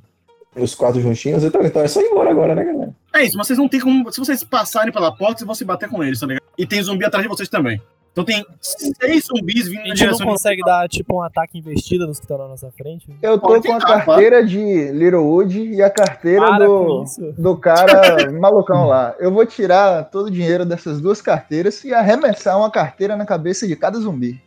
Os 0.55 0.75
quatro 0.75 1.01
juntinhos, 1.01 1.45
então, 1.45 1.63
então 1.63 1.83
é 1.83 1.89
só 1.89 2.01
ir 2.01 2.07
embora 2.07 2.31
agora, 2.31 2.55
né, 2.55 2.65
galera? 2.65 2.95
É 3.15 3.25
isso, 3.25 3.37
mas 3.37 3.47
vocês 3.47 3.59
não 3.59 3.69
tem 3.69 3.81
como. 3.81 4.11
Se 4.11 4.19
vocês 4.19 4.43
passarem 4.43 4.93
pela 4.93 5.15
porta, 5.15 5.39
vocês 5.39 5.47
vão 5.47 5.55
se 5.55 5.65
bater 5.65 5.89
com 5.89 6.03
eles, 6.03 6.19
tá 6.21 6.27
ligado? 6.27 6.43
E 6.57 6.67
tem 6.67 6.83
zumbi 6.83 7.05
atrás 7.05 7.23
de 7.23 7.29
vocês 7.29 7.49
também. 7.49 7.81
Então 8.17 8.25
tem 8.25 8.47
seis 8.63 9.27
zumbis 9.27 9.69
vindo 9.69 9.81
A 9.81 9.89
na 9.89 9.89
gente 9.89 10.07
não 10.07 10.07
direção 10.07 10.27
de 10.27 10.33
consegue 10.33 10.63
dar, 10.63 10.89
tipo, 10.89 11.17
um 11.17 11.23
ataque 11.23 11.59
investida 11.59 12.07
nos 12.07 12.19
que 12.19 12.25
estão 12.25 12.39
na 12.39 12.49
nossa 12.49 12.71
frente? 12.71 13.07
Eu 13.21 13.39
tô 13.39 13.49
Pode 13.49 13.69
com 13.69 13.75
a 13.75 13.79
carteira 13.79 14.43
de 14.43 14.91
Littlewood 14.91 15.61
e 15.61 15.83
a 15.83 15.91
carteira 15.91 16.47
Para 16.47 16.67
do, 16.67 17.05
do 17.37 17.57
cara 17.59 18.33
malucão 18.33 18.87
lá. 18.87 19.15
Eu 19.19 19.31
vou 19.31 19.45
tirar 19.45 20.05
todo 20.05 20.29
o 20.29 20.31
dinheiro 20.31 20.65
dessas 20.65 20.99
duas 20.99 21.21
carteiras 21.21 21.85
e 21.85 21.93
arremessar 21.93 22.57
uma 22.57 22.71
carteira 22.71 23.17
na 23.17 23.27
cabeça 23.27 23.69
de 23.69 23.77
cada 23.77 24.01
zumbi. 24.01 24.43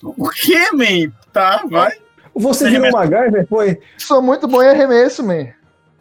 O 0.00 0.28
quê, 0.28 0.70
man? 0.72 1.12
Tá, 1.32 1.64
vai. 1.68 1.98
Você 2.32 2.70
virou 2.70 2.90
uma 2.90 3.04
MacGyver, 3.04 3.44
foi? 3.48 3.80
Sou 3.96 4.22
muito 4.22 4.46
bom 4.46 4.62
em 4.62 4.68
arremesso, 4.68 5.26
man. 5.26 5.48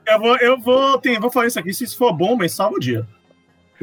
Eu 0.06 0.20
vou, 0.20 0.38
eu 0.38 0.60
vou, 0.60 1.00
tem, 1.00 1.20
vou 1.20 1.32
fazer 1.32 1.48
isso 1.48 1.60
aqui. 1.60 1.74
Se 1.74 1.86
isso 1.86 1.98
for 1.98 2.14
bom, 2.14 2.36
mas 2.36 2.52
salva 2.52 2.76
o 2.76 2.80
dia. 2.80 3.04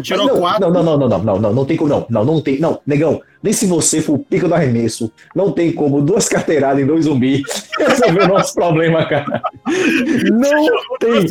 Tirou 0.02 0.26
não, 0.26 0.38
quatro. 0.38 0.60
Não, 0.60 0.70
não, 0.70 0.82
não, 0.82 0.96
não, 0.98 1.08
não, 1.08 1.24
não, 1.24 1.40
não, 1.40 1.52
não 1.52 1.64
tem 1.64 1.76
como, 1.76 1.88
não, 1.88 2.06
não, 2.10 2.24
não 2.24 2.40
tem, 2.40 2.58
não, 2.58 2.80
negão, 2.84 3.20
nem 3.42 3.52
se 3.52 3.66
você 3.66 4.00
for 4.00 4.14
o 4.14 4.18
pico 4.18 4.48
do 4.48 4.54
arremesso, 4.54 5.12
não 5.34 5.52
tem 5.52 5.70
como 5.70 6.00
duas 6.00 6.28
carteiradas 6.28 6.82
em 6.82 6.86
dois 6.86 7.04
zumbis 7.04 7.42
resolver 7.78 8.24
o 8.24 8.28
nosso 8.28 8.54
problema, 8.54 9.06
cara. 9.06 9.42
Não 10.32 10.66
tem. 10.98 11.26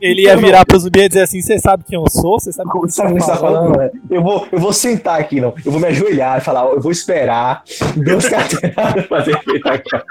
Ele 0.00 0.22
ia 0.22 0.36
virar 0.36 0.64
pro 0.64 0.78
zumbi 0.78 1.00
e 1.00 1.08
dizer 1.08 1.22
assim: 1.22 1.42
Você 1.42 1.58
sabe 1.58 1.84
quem 1.84 1.98
eu 1.98 2.08
sou? 2.08 2.38
Você 2.40 2.52
sabe 2.52 2.70
Como 2.70 2.84
quem 2.84 2.92
sabe 2.92 3.12
o 3.12 3.16
que 3.16 3.22
você 3.22 3.30
tá 3.30 3.36
falando, 3.36 3.76
né? 3.76 3.90
Eu 4.08 4.22
vou, 4.22 4.46
eu 4.50 4.58
vou 4.58 4.72
sentar 4.72 5.20
aqui, 5.20 5.40
não. 5.40 5.52
Eu 5.64 5.72
vou 5.72 5.80
me 5.80 5.88
ajoelhar 5.88 6.38
e 6.38 6.40
falar, 6.40 6.64
eu 6.66 6.80
vou 6.80 6.92
esperar 6.92 7.62
duas 7.96 8.26
carteiradas 8.30 9.06
fazer 9.06 9.38
feito 9.42 9.66
agora. 9.68 10.04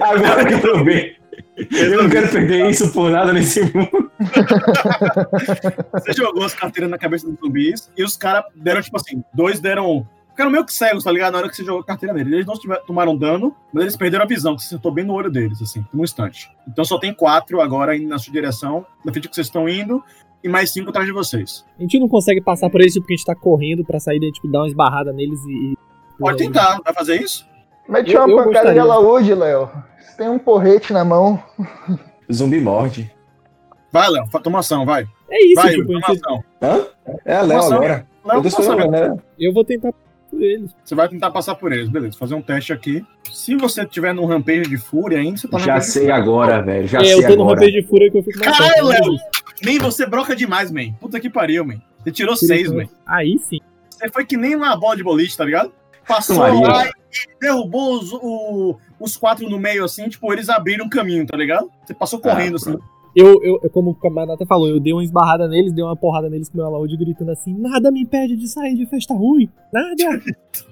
Agora 0.00 0.44
que 0.44 0.66
eu 0.66 0.84
vi. 0.84 1.17
Eu 1.56 2.02
não 2.02 2.10
quero 2.10 2.28
perder 2.30 2.70
isso 2.70 2.92
por 2.92 3.10
nada 3.10 3.32
nesse 3.32 3.60
mundo. 3.62 4.10
Você 5.94 6.12
jogou 6.12 6.44
as 6.44 6.54
carteiras 6.54 6.90
na 6.90 6.98
cabeça 6.98 7.26
dos 7.28 7.38
zumbis 7.38 7.90
e 7.96 8.02
os 8.04 8.16
caras 8.16 8.44
deram, 8.54 8.80
tipo 8.82 8.96
assim, 8.96 9.22
dois 9.32 9.60
deram. 9.60 10.06
Ficaram 10.30 10.50
meio 10.52 10.64
que 10.64 10.72
cegos, 10.72 11.02
tá 11.02 11.10
ligado? 11.10 11.32
Na 11.32 11.38
hora 11.38 11.48
que 11.48 11.56
você 11.56 11.64
jogou 11.64 11.80
a 11.80 11.84
carteira 11.84 12.14
neles. 12.14 12.32
Eles 12.32 12.46
não 12.46 12.54
tiver- 12.54 12.80
tomaram 12.86 13.16
dano, 13.16 13.54
mas 13.72 13.82
eles 13.82 13.96
perderam 13.96 14.24
a 14.24 14.26
visão, 14.26 14.54
que 14.54 14.62
você 14.62 14.68
acertou 14.68 14.92
bem 14.92 15.04
no 15.04 15.12
olho 15.14 15.30
deles, 15.30 15.60
assim, 15.60 15.82
por 15.82 15.98
um 15.98 16.04
instante. 16.04 16.48
Então 16.68 16.84
só 16.84 16.96
tem 16.96 17.12
quatro 17.12 17.60
agora 17.60 17.96
indo 17.96 18.08
na 18.08 18.18
sua 18.18 18.32
direção, 18.32 18.86
na 19.04 19.10
frente 19.12 19.28
que 19.28 19.34
vocês 19.34 19.48
estão 19.48 19.68
indo, 19.68 20.00
e 20.44 20.48
mais 20.48 20.72
cinco 20.72 20.90
atrás 20.90 21.06
de 21.08 21.12
vocês. 21.12 21.64
A 21.76 21.82
gente 21.82 21.98
não 21.98 22.06
consegue 22.08 22.40
passar 22.40 22.70
por 22.70 22.80
eles 22.80 22.94
porque 22.94 23.14
a 23.14 23.16
gente 23.16 23.26
tá 23.26 23.34
correndo 23.34 23.84
pra 23.84 23.98
sair 23.98 24.22
e 24.22 24.30
tipo, 24.30 24.46
dar 24.46 24.60
uma 24.60 24.68
esbarrada 24.68 25.12
neles 25.12 25.40
e. 25.48 25.76
Pode 26.16 26.38
tentar, 26.38 26.78
vai 26.84 26.94
fazer 26.94 27.20
isso? 27.20 27.44
Mete 27.88 28.14
uma 28.16 28.28
eu 28.28 28.36
pancada 28.36 28.44
de 28.44 28.52
gostaria. 28.78 28.82
alaúde, 28.82 29.34
Léo. 29.34 29.70
Tem 30.18 30.28
um 30.28 30.38
porrete 30.38 30.92
na 30.92 31.04
mão. 31.04 31.42
Zumbi 32.30 32.60
morde. 32.60 33.10
Vai, 33.90 34.10
Léo, 34.10 34.24
toma 34.42 34.58
ação, 34.58 34.84
vai. 34.84 35.06
É 35.30 35.44
isso, 35.46 35.54
Vai, 35.54 35.70
tipo, 35.74 35.96
a 35.96 36.00
toma 36.00 36.14
ação. 36.14 36.44
Hã? 36.60 36.86
É 37.24 37.36
a 37.36 37.42
Léo 37.42 37.62
agora. 37.62 38.06
Léo, 38.24 38.42
Eu 38.42 38.90
né? 38.90 39.16
eu 39.38 39.52
vou 39.54 39.64
tentar 39.64 39.92
por 40.30 40.42
eles. 40.42 40.74
Você 40.84 40.94
vai 40.94 41.08
tentar 41.08 41.30
passar 41.30 41.54
por 41.54 41.72
eles, 41.72 41.88
beleza. 41.88 42.18
Fazer 42.18 42.34
um 42.34 42.42
teste 42.42 42.72
aqui. 42.72 43.02
Se 43.32 43.56
você 43.56 43.86
tiver 43.86 44.12
num 44.12 44.26
rampage 44.26 44.68
de 44.68 44.76
fúria 44.76 45.18
ainda, 45.18 45.38
você 45.38 45.48
tá 45.48 45.56
no 45.58 45.64
Já 45.64 45.80
sei 45.80 46.10
agora, 46.10 46.60
velho. 46.60 46.86
Já 46.86 46.98
é, 47.00 47.04
sei 47.04 47.14
eu 47.14 47.22
tô 47.28 47.36
no 47.36 47.42
agora. 47.44 47.60
rampage 47.60 47.80
de 47.80 47.86
fúria 47.86 48.10
que 48.10 48.18
eu 48.18 48.22
fico 48.22 48.38
mais 48.44 48.58
Caralho. 48.58 48.84
Léo! 48.86 49.16
Nem 49.64 49.78
você 49.78 50.04
broca 50.04 50.36
demais, 50.36 50.70
man. 50.70 50.92
Puta 51.00 51.18
que 51.18 51.30
pariu, 51.30 51.64
man. 51.64 51.80
Você 52.04 52.10
tirou 52.12 52.34
Tira 52.34 52.46
seis, 52.54 52.70
man. 52.70 52.84
Aí 53.06 53.38
sim. 53.38 53.58
Você 53.90 54.08
foi 54.10 54.26
que 54.26 54.36
nem 54.36 54.54
uma 54.54 54.76
bola 54.76 54.96
de 54.96 55.02
boliche, 55.02 55.36
tá 55.36 55.44
ligado? 55.44 55.72
Passou 56.06 56.36
Maria. 56.36 56.60
lá 56.60 56.86
e 56.86 56.92
derrubou 57.40 57.98
os, 57.98 58.12
o- 58.12 58.76
os 59.00 59.16
quatro 59.16 59.48
no 59.48 59.58
meio, 59.58 59.84
assim, 59.84 60.08
tipo, 60.08 60.32
eles 60.32 60.48
abriram 60.48 60.86
um 60.86 60.88
caminho, 60.88 61.26
tá 61.26 61.36
ligado? 61.36 61.68
Você 61.84 61.94
passou 61.94 62.20
correndo, 62.20 62.56
assim. 62.56 62.76
Eu, 63.16 63.42
eu, 63.42 63.58
eu- 63.62 63.70
como 63.70 63.96
o 64.00 64.10
Manata 64.10 64.46
falou, 64.46 64.68
eu 64.68 64.78
dei 64.78 64.92
uma 64.92 65.02
esbarrada 65.02 65.48
neles, 65.48 65.72
dei 65.72 65.82
uma 65.82 65.96
porrada 65.96 66.28
neles 66.28 66.48
com 66.48 66.58
meu 66.58 66.66
alaúde 66.66 66.96
gritando 66.96 67.32
assim: 67.32 67.54
nada 67.58 67.90
me 67.90 68.02
impede 68.02 68.36
de 68.36 68.46
sair 68.46 68.74
de 68.76 68.86
festa 68.86 69.14
ruim. 69.14 69.48
Nada. 69.72 70.20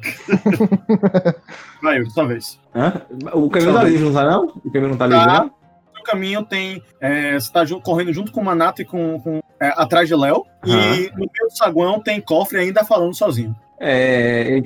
Vai, 1.82 2.04
sua 2.06 2.26
vez. 2.26 2.58
Hã? 2.74 3.02
O 3.32 3.48
caminho 3.50 3.74
tá 3.74 3.82
livre, 3.84 4.04
não 4.04 4.12
tá 4.12 4.24
não? 4.30 4.44
O 4.64 4.70
caminho 4.70 4.90
não 4.90 4.96
tá 4.98 5.06
livre, 5.06 5.24
Tá. 5.24 5.38
não? 5.40 5.46
No 5.96 6.02
caminho 6.04 6.44
tem. 6.44 6.82
é, 7.00 7.34
você 7.38 7.52
tá 7.52 7.64
correndo 7.82 8.12
junto 8.12 8.32
com 8.32 8.40
o 8.40 8.44
Manato 8.44 8.82
e 8.82 8.84
com. 8.84 9.18
com- 9.20 9.40
é, 9.60 9.68
atrás 9.76 10.08
de 10.08 10.14
Léo. 10.14 10.44
E 10.64 11.10
no 11.12 11.18
meio 11.18 11.48
do 11.48 11.56
saguão 11.56 12.00
tem 12.00 12.20
cofre 12.20 12.58
ainda 12.58 12.84
falando 12.84 13.14
sozinho. 13.14 13.54
É, 13.80 14.62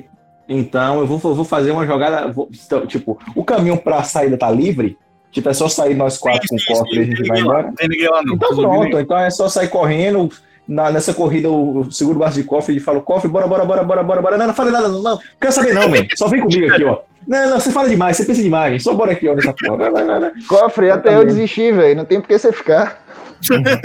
então 0.57 0.99
eu 0.99 1.07
vou, 1.07 1.19
eu 1.23 1.35
vou 1.35 1.45
fazer 1.45 1.71
uma 1.71 1.85
jogada. 1.85 2.31
vou- 2.31 2.49
então, 2.51 2.85
tipo, 2.85 3.17
o 3.35 3.43
caminho 3.43 3.77
pra 3.77 4.03
saída 4.03 4.37
tá 4.37 4.49
livre. 4.51 4.97
Tipo, 5.31 5.47
é 5.49 5.53
só 5.53 5.69
sair 5.69 5.95
nós 5.95 6.17
quatro 6.17 6.47
com 6.49 6.55
o 6.55 6.59
cofre 6.77 6.97
e 6.97 7.01
a 7.01 7.05
gente 7.05 7.23
vai 7.27 7.39
embora. 7.39 7.71
Tem 7.77 7.87
ninguém 7.87 8.09
lá, 8.09 8.21
não. 8.23 8.35
Então 8.35 8.53
pronto, 8.55 8.99
então 8.99 9.17
é 9.17 9.29
só 9.29 9.47
sair 9.47 9.69
correndo. 9.69 10.29
Na- 10.67 10.91
nessa 10.91 11.13
corrida, 11.13 11.49
o 11.49 11.79
o 11.79 11.91
seguro 11.91 12.19
guarda 12.19 12.35
de 12.35 12.43
cofre, 12.43 12.73
ele 12.73 12.79
fala, 12.79 13.01
cofre, 13.01 13.27
bora, 13.29 13.47
bora, 13.47 13.65
bora, 13.65 13.83
bora, 13.83 14.03
bora, 14.03 14.21
bora. 14.21 14.37
Não, 14.37 14.47
não 14.47 14.53
fala 14.53 14.71
nada, 14.71 14.87
não, 14.89 15.01
não. 15.01 15.19
Quero 15.39 15.53
saber 15.53 15.73
não, 15.73 15.89
man. 15.89 16.05
Só 16.15 16.27
vem 16.27 16.41
comigo 16.41 16.71
aqui, 16.71 16.83
ó. 16.83 16.99
Não, 17.27 17.49
não, 17.49 17.59
você 17.59 17.71
fala 17.71 17.89
demais, 17.89 18.15
você 18.17 18.25
pensa 18.25 18.41
demais. 18.43 18.83
Só 18.83 18.93
bora 18.93 19.11
aqui, 19.13 19.27
ó, 19.27 19.33
nessa 19.35 19.53
porra. 19.53 19.89
Não, 19.89 19.91
não, 19.91 20.05
não, 20.05 20.19
não. 20.19 20.31
Cofre, 20.47 20.91
até 20.91 21.15
eu 21.15 21.25
desistir, 21.25 21.73
velho. 21.73 21.95
Não 21.95 22.05
tem 22.05 22.19
por 22.21 22.27
que 22.27 22.37
você 22.37 22.51
ficar. 22.51 23.01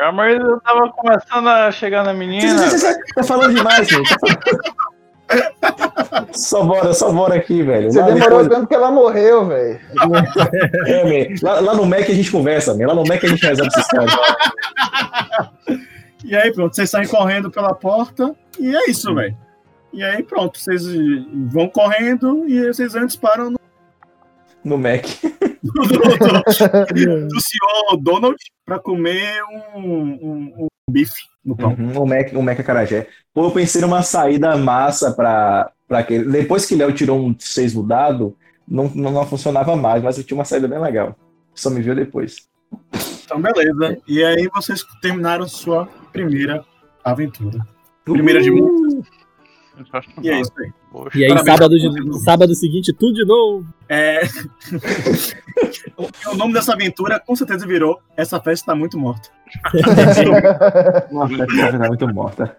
A 0.00 0.12
Maria 0.12 0.36
eu 0.36 0.60
tava 0.60 0.88
começando 0.90 1.48
a 1.48 1.72
chegar 1.72 2.04
na 2.04 2.12
Você, 2.12 2.18
menina. 2.18 2.56
você, 2.68 2.78
você, 2.78 2.98
tá 3.16 3.22
falando 3.24 3.52
demais, 3.54 3.90
man. 3.90 4.02
Só 6.32 6.64
bora, 6.64 6.92
só 6.94 7.12
bora 7.12 7.34
aqui, 7.36 7.62
velho. 7.62 7.90
Você 7.92 8.00
Lá 8.00 8.06
demorou 8.06 8.42
depois- 8.42 8.48
tanto 8.48 8.68
que 8.68 8.74
ela 8.74 8.90
morreu, 8.90 9.46
velho. 9.46 9.78
É. 10.86 11.34
Lá, 11.42 11.60
lá 11.60 11.74
no 11.74 11.84
Mac 11.86 12.08
a 12.08 12.14
gente 12.14 12.30
conversa, 12.30 12.74
man. 12.74 12.86
Lá 12.86 12.94
no 12.94 13.04
Mac 13.04 13.22
a 13.24 13.28
gente 13.28 13.44
resolve 13.44 13.70
esses 13.74 13.86
caras. 13.88 14.12
E 16.24 16.34
aí, 16.36 16.52
pronto, 16.52 16.74
vocês 16.74 16.90
saem 16.90 17.06
correndo 17.08 17.50
pela 17.50 17.74
porta 17.74 18.34
e 18.58 18.74
é 18.74 18.90
isso, 18.90 19.14
velho. 19.14 19.36
E 19.92 20.02
aí, 20.02 20.22
pronto, 20.22 20.58
vocês 20.58 20.82
vão 21.50 21.68
correndo 21.68 22.46
e 22.48 22.66
vocês 22.66 22.94
antes 22.94 23.16
param 23.16 23.50
no, 23.50 23.58
No 24.64 24.76
Mac. 24.78 25.04
do, 25.62 25.72
do- 25.72 27.28
do 27.28 27.40
senhor 27.40 27.96
Donald 28.00 28.36
pra 28.66 28.78
comer 28.78 29.42
um, 29.74 29.80
um- 29.80 30.54
um 30.64 30.68
bife 30.90 31.12
no 31.48 31.56
pão. 31.56 31.74
Uhum, 31.78 32.02
o 32.02 32.06
Mac, 32.06 32.32
o 32.34 32.42
Mac 32.42 32.60
Acarajé. 32.60 33.08
Pô, 33.32 33.46
eu 33.46 33.50
pensei 33.50 33.80
numa 33.80 34.02
saída 34.02 34.54
massa 34.56 35.12
pra, 35.12 35.72
pra 35.88 36.00
aquele. 36.00 36.30
Depois 36.30 36.66
que 36.66 36.74
Léo 36.74 36.92
tirou 36.92 37.18
um 37.18 37.34
6 37.38 37.74
no 37.74 37.82
dado, 37.82 38.36
não, 38.66 38.90
não, 38.94 39.10
não 39.10 39.26
funcionava 39.26 39.74
mais, 39.74 40.02
mas 40.02 40.18
eu 40.18 40.24
tinha 40.24 40.36
uma 40.36 40.44
saída 40.44 40.68
bem 40.68 40.78
legal. 40.78 41.16
Só 41.54 41.70
me 41.70 41.80
viu 41.80 41.94
depois. 41.94 42.48
Então, 43.24 43.40
beleza. 43.40 43.98
E 44.06 44.22
aí 44.22 44.48
vocês 44.54 44.84
terminaram 45.00 45.48
sua 45.48 45.86
primeira 46.12 46.64
aventura. 47.02 47.58
Primeira 48.04 48.42
de 48.42 48.50
muitas. 48.50 49.08
E 50.22 50.30
é 50.30 50.40
isso 50.40 50.52
aí. 50.58 50.72
Poxa, 50.90 51.18
E 51.18 51.24
aí, 51.24 51.38
sábado, 51.44 51.76
de- 51.76 52.20
sábado 52.20 52.54
seguinte, 52.54 52.92
tudo 52.92 53.14
de 53.14 53.24
novo. 53.24 53.66
É... 53.88 54.22
o, 55.96 56.36
nome 56.36 56.52
dessa 56.54 56.72
aventura 56.74 57.20
com 57.20 57.34
certeza 57.36 57.66
virou 57.66 58.00
Essa 58.16 58.38
festa 58.40 58.64
está 58.64 58.74
muito 58.74 58.98
morta. 58.98 59.28
Nossa, 61.10 61.34
essa 61.34 61.78
tá 61.78 61.88
muito 61.88 62.08
morta. 62.08 62.56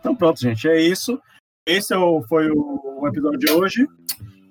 Então 0.00 0.14
pronto, 0.14 0.40
gente, 0.40 0.68
é 0.68 0.80
isso. 0.80 1.20
Esse 1.66 1.94
é 1.94 1.98
o- 1.98 2.22
foi 2.28 2.50
o, 2.50 2.98
o 3.00 3.08
episódio 3.08 3.38
de 3.38 3.50
hoje. 3.50 3.86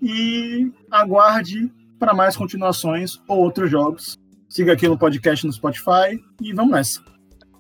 E 0.02 0.72
aguarde 0.92 1.72
para 1.98 2.14
mais 2.14 2.36
continuações 2.36 3.22
ou 3.28 3.40
outros 3.40 3.70
jogos. 3.70 4.18
Siga 4.50 4.74
aqui 4.74 4.88
no 4.88 4.98
podcast 4.98 5.46
no 5.46 5.54
Spotify 5.54 6.20
e 6.42 6.54
vamos 6.54 6.74
nessa. 6.74 7.02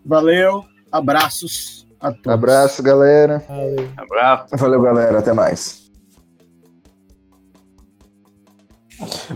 Valeu, 0.05 0.65
abraços 0.91 1.82
a 2.03 2.11
todos. 2.11 2.27
Abraço, 2.27 2.83
galera. 2.83 3.41
Abraço. 3.95 4.57
Valeu, 4.57 4.81
galera. 4.81 5.19
Até 5.19 5.31
mais. 5.31 5.81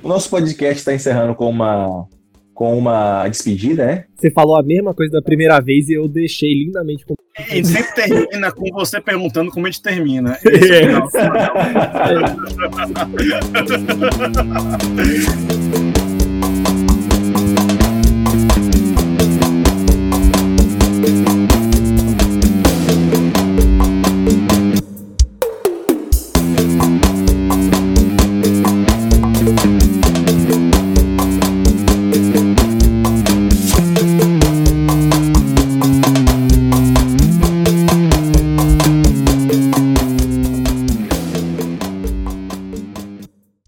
O 0.03 0.07
nosso 0.07 0.30
podcast 0.30 0.80
está 0.80 0.93
encerrando 0.93 1.34
com 1.34 1.49
uma, 1.49 2.05
com 2.53 2.78
uma 2.78 3.28
despedida, 3.28 3.86
né? 3.86 4.05
Você 4.15 4.30
falou 4.32 4.57
a 4.57 4.63
mesma 4.63 4.93
coisa 4.93 5.13
da 5.13 5.22
primeira 5.22 5.59
vez 5.59 5.89
e 5.89 5.93
eu 5.93 6.07
deixei 6.07 6.53
lindamente 6.53 7.05
com 7.05 7.15
A 7.38 7.41
gente 7.41 7.68
sempre 7.70 7.95
termina 7.95 8.51
com 8.51 8.70
você 8.72 9.01
perguntando 9.01 9.51
como 9.51 9.65
a 9.65 9.70
gente 9.70 9.82
termina. 9.82 10.38
Esse 10.45 10.74
é 10.74 10.86
final. 10.86 11.07